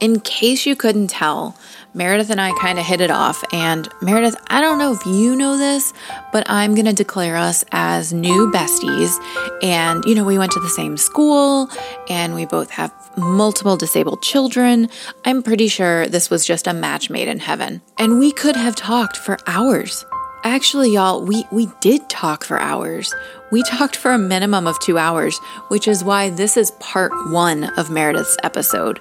In 0.00 0.18
case 0.20 0.66
you 0.66 0.74
couldn't 0.76 1.08
tell, 1.08 1.56
Meredith 1.94 2.30
and 2.30 2.40
I 2.40 2.52
kind 2.58 2.78
of 2.78 2.86
hit 2.86 3.00
it 3.00 3.10
off. 3.10 3.44
And 3.52 3.88
Meredith, 4.00 4.36
I 4.48 4.60
don't 4.60 4.78
know 4.78 4.92
if 4.92 5.04
you 5.04 5.36
know 5.36 5.58
this, 5.58 5.92
but 6.32 6.48
I'm 6.48 6.74
going 6.74 6.86
to 6.86 6.94
declare 6.94 7.36
us 7.36 7.64
as 7.70 8.12
new 8.12 8.50
besties. 8.50 9.14
And, 9.62 10.02
you 10.04 10.14
know, 10.14 10.24
we 10.24 10.38
went 10.38 10.52
to 10.52 10.60
the 10.60 10.70
same 10.70 10.96
school 10.96 11.68
and 12.08 12.34
we 12.34 12.46
both 12.46 12.70
have 12.70 12.92
multiple 13.18 13.76
disabled 13.76 14.22
children. 14.22 14.88
I'm 15.24 15.42
pretty 15.42 15.68
sure 15.68 16.08
this 16.08 16.30
was 16.30 16.46
just 16.46 16.66
a 16.66 16.72
match 16.72 17.10
made 17.10 17.28
in 17.28 17.40
heaven. 17.40 17.82
And 17.98 18.18
we 18.18 18.32
could 18.32 18.56
have 18.56 18.74
talked 18.74 19.16
for 19.16 19.38
hours. 19.46 20.06
Actually, 20.44 20.92
y'all, 20.92 21.24
we, 21.24 21.44
we 21.52 21.68
did 21.80 22.08
talk 22.08 22.42
for 22.42 22.58
hours. 22.58 23.14
We 23.52 23.62
talked 23.62 23.94
for 23.94 24.10
a 24.12 24.18
minimum 24.18 24.66
of 24.66 24.80
two 24.80 24.98
hours, 24.98 25.38
which 25.68 25.86
is 25.86 26.02
why 26.02 26.30
this 26.30 26.56
is 26.56 26.72
part 26.80 27.12
one 27.30 27.64
of 27.78 27.90
Meredith's 27.90 28.36
episode. 28.42 28.98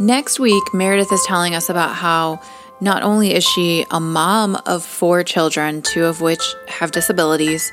Next 0.00 0.38
week, 0.38 0.62
Meredith 0.72 1.10
is 1.10 1.24
telling 1.26 1.56
us 1.56 1.68
about 1.68 1.92
how 1.96 2.40
not 2.80 3.02
only 3.02 3.34
is 3.34 3.42
she 3.42 3.84
a 3.90 3.98
mom 3.98 4.54
of 4.64 4.84
four 4.84 5.24
children, 5.24 5.82
two 5.82 6.04
of 6.04 6.20
which 6.20 6.54
have 6.68 6.92
disabilities, 6.92 7.72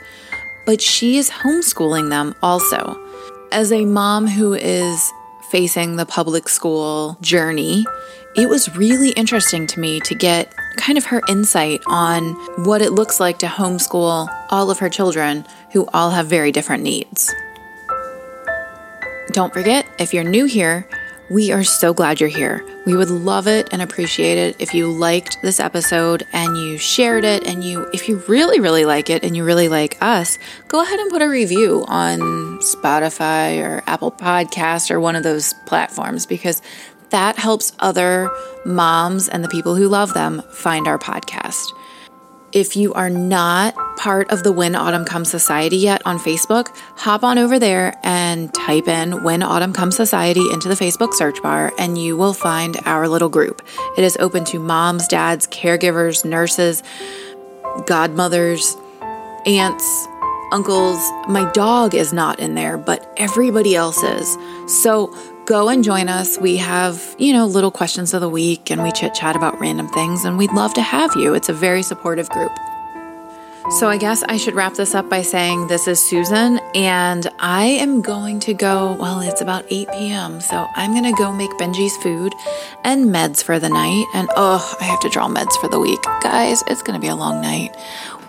but 0.66 0.82
she 0.82 1.18
is 1.18 1.30
homeschooling 1.30 2.10
them 2.10 2.34
also. 2.42 3.00
As 3.52 3.72
a 3.72 3.86
mom 3.86 4.26
who 4.26 4.54
is 4.54 5.14
facing 5.52 5.98
the 5.98 6.06
public 6.08 6.50
school 6.50 7.16
journey, 7.22 7.86
it 8.36 8.50
was 8.50 8.76
really 8.76 9.12
interesting 9.12 9.68
to 9.68 9.80
me 9.80 10.00
to 10.00 10.16
get 10.16 10.52
kind 10.78 10.98
of 10.98 11.06
her 11.06 11.22
insight 11.30 11.80
on 11.86 12.34
what 12.66 12.82
it 12.82 12.92
looks 12.92 13.20
like 13.20 13.38
to 13.40 13.46
homeschool 13.46 14.28
all 14.50 14.72
of 14.72 14.80
her 14.80 14.90
children 14.90 15.46
who 15.72 15.86
all 15.94 16.10
have 16.10 16.26
very 16.26 16.52
different 16.52 16.82
needs. 16.82 17.32
Don't 19.32 19.54
forget, 19.54 19.86
if 20.00 20.12
you're 20.12 20.24
new 20.24 20.46
here, 20.46 20.88
we 21.30 21.52
are 21.52 21.64
so 21.64 21.94
glad 21.94 22.20
you're 22.20 22.30
here. 22.30 22.64
We 22.86 22.96
would 22.96 23.10
love 23.10 23.48
it 23.48 23.70
and 23.72 23.82
appreciate 23.82 24.38
it 24.38 24.56
if 24.60 24.74
you 24.74 24.92
liked 24.92 25.42
this 25.42 25.60
episode 25.60 26.26
and 26.34 26.56
you 26.56 26.78
shared 26.78 27.24
it 27.24 27.48
and 27.48 27.64
you 27.64 27.90
if 27.94 28.08
you 28.08 28.18
really 28.28 28.60
really 28.60 28.86
like 28.86 29.10
it 29.10 29.24
and 29.24 29.36
you 29.36 29.44
really 29.44 29.68
like 29.68 29.98
us, 30.02 30.38
go 30.68 30.82
ahead 30.82 31.00
and 31.00 31.10
put 31.10 31.22
a 31.22 31.30
review 31.30 31.84
on 31.88 32.20
Spotify 32.60 33.64
or 33.64 33.84
Apple 33.88 34.12
Podcast 34.12 34.92
or 34.92 35.00
one 35.00 35.16
of 35.16 35.24
those 35.24 35.54
platforms 35.66 36.26
because 36.26 36.62
that 37.10 37.38
helps 37.38 37.72
other 37.80 38.30
moms 38.66 39.28
and 39.28 39.44
the 39.44 39.50
people 39.50 39.76
who 39.76 39.88
love 39.88 40.14
them 40.14 40.44
find 40.52 40.88
our 40.88 41.00
podcast. 41.00 41.66
If 42.56 42.78
you 42.78 42.94
are 42.94 43.10
not 43.10 43.76
part 43.98 44.32
of 44.32 44.44
the 44.44 44.52
When 44.54 44.76
Autumn 44.76 45.04
Comes 45.04 45.30
Society 45.30 45.76
yet 45.76 46.02
on 46.06 46.18
Facebook, 46.18 46.74
hop 46.96 47.22
on 47.22 47.38
over 47.38 47.60
there 47.60 47.94
and 48.02 48.54
type 48.54 48.88
in 48.88 49.24
When 49.24 49.44
Autumn 49.44 49.74
Comes 49.74 49.98
Society 49.98 50.40
into 50.54 50.70
the 50.70 50.74
Facebook 50.74 51.14
search 51.14 51.44
bar, 51.44 51.74
and 51.78 51.98
you 51.98 52.16
will 52.16 52.32
find 52.32 52.78
our 52.86 53.10
little 53.10 53.28
group. 53.28 53.62
It 53.98 54.06
is 54.06 54.16
open 54.22 54.46
to 54.46 54.60
moms, 54.60 55.06
dads, 55.10 55.48
caregivers, 55.48 56.24
nurses, 56.24 56.82
godmothers, 57.88 58.78
aunts, 59.46 60.08
uncles. 60.54 60.98
My 61.28 61.52
dog 61.52 61.94
is 61.94 62.14
not 62.14 62.40
in 62.40 62.56
there, 62.56 62.78
but 62.78 63.14
everybody 63.18 63.76
else 63.76 64.02
is. 64.02 64.38
So 64.82 65.14
go 65.46 65.70
and 65.70 65.84
join 65.84 66.10
us. 66.10 66.38
We 66.38 66.58
have, 66.58 67.16
you 67.18 67.34
know, 67.34 67.46
little 67.46 67.72
questions 67.72 68.14
of 68.14 68.22
the 68.22 68.30
week 68.30 68.72
and 68.72 68.84
we 68.84 68.92
chit 68.92 69.14
chat 69.14 69.36
about 69.36 69.60
random 69.60 69.88
things, 69.90 70.26
and 70.26 70.38
we'd 70.38 70.52
love 70.52 70.74
to 70.76 70.82
have 70.82 71.16
you. 71.16 71.34
It's 71.34 71.50
a 71.50 71.54
very 71.54 71.84
supportive 71.84 72.30
group. 72.30 72.52
So 73.72 73.90
I 73.90 73.98
guess 73.98 74.22
I 74.22 74.38
should 74.38 74.54
wrap 74.54 74.76
this 74.76 74.94
up 74.94 75.10
by 75.10 75.24
saying 75.24 75.68
this 75.68 75.88
is 75.88 76.00
Susan, 76.00 76.60
and 76.76 77.28
I 77.40 77.66
am 77.66 78.04
going 78.04 78.40
to 78.42 78.54
go. 78.54 78.96
Well, 79.00 79.22
it's 79.22 79.42
about 79.42 79.66
8 79.72 79.88
p.m., 79.92 80.40
so 80.40 80.68
I'm 80.76 80.92
going 80.92 81.12
to 81.12 81.18
go 81.18 81.32
make 81.32 81.50
Benji's 81.52 81.98
food 81.98 82.32
and 82.84 83.08
meds 83.08 83.44
for 83.44 83.58
the 83.58 83.70
night. 83.70 84.06
And 84.14 84.30
oh, 84.36 84.78
I 84.80 84.84
have 84.84 85.00
to 85.00 85.10
draw 85.10 85.28
meds 85.28 85.60
for 85.60 85.68
the 85.68 85.80
week. 85.80 86.02
Guys, 86.22 86.64
it's 86.68 86.84
going 86.84 86.94
to 86.94 87.02
be 87.02 87.08
a 87.08 87.16
long 87.16 87.42
night. 87.42 87.76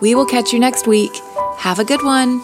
We 0.00 0.14
will 0.14 0.24
catch 0.24 0.54
you 0.54 0.58
next 0.58 0.86
week. 0.86 1.14
Have 1.58 1.78
a 1.78 1.84
good 1.84 2.02
one. 2.02 2.40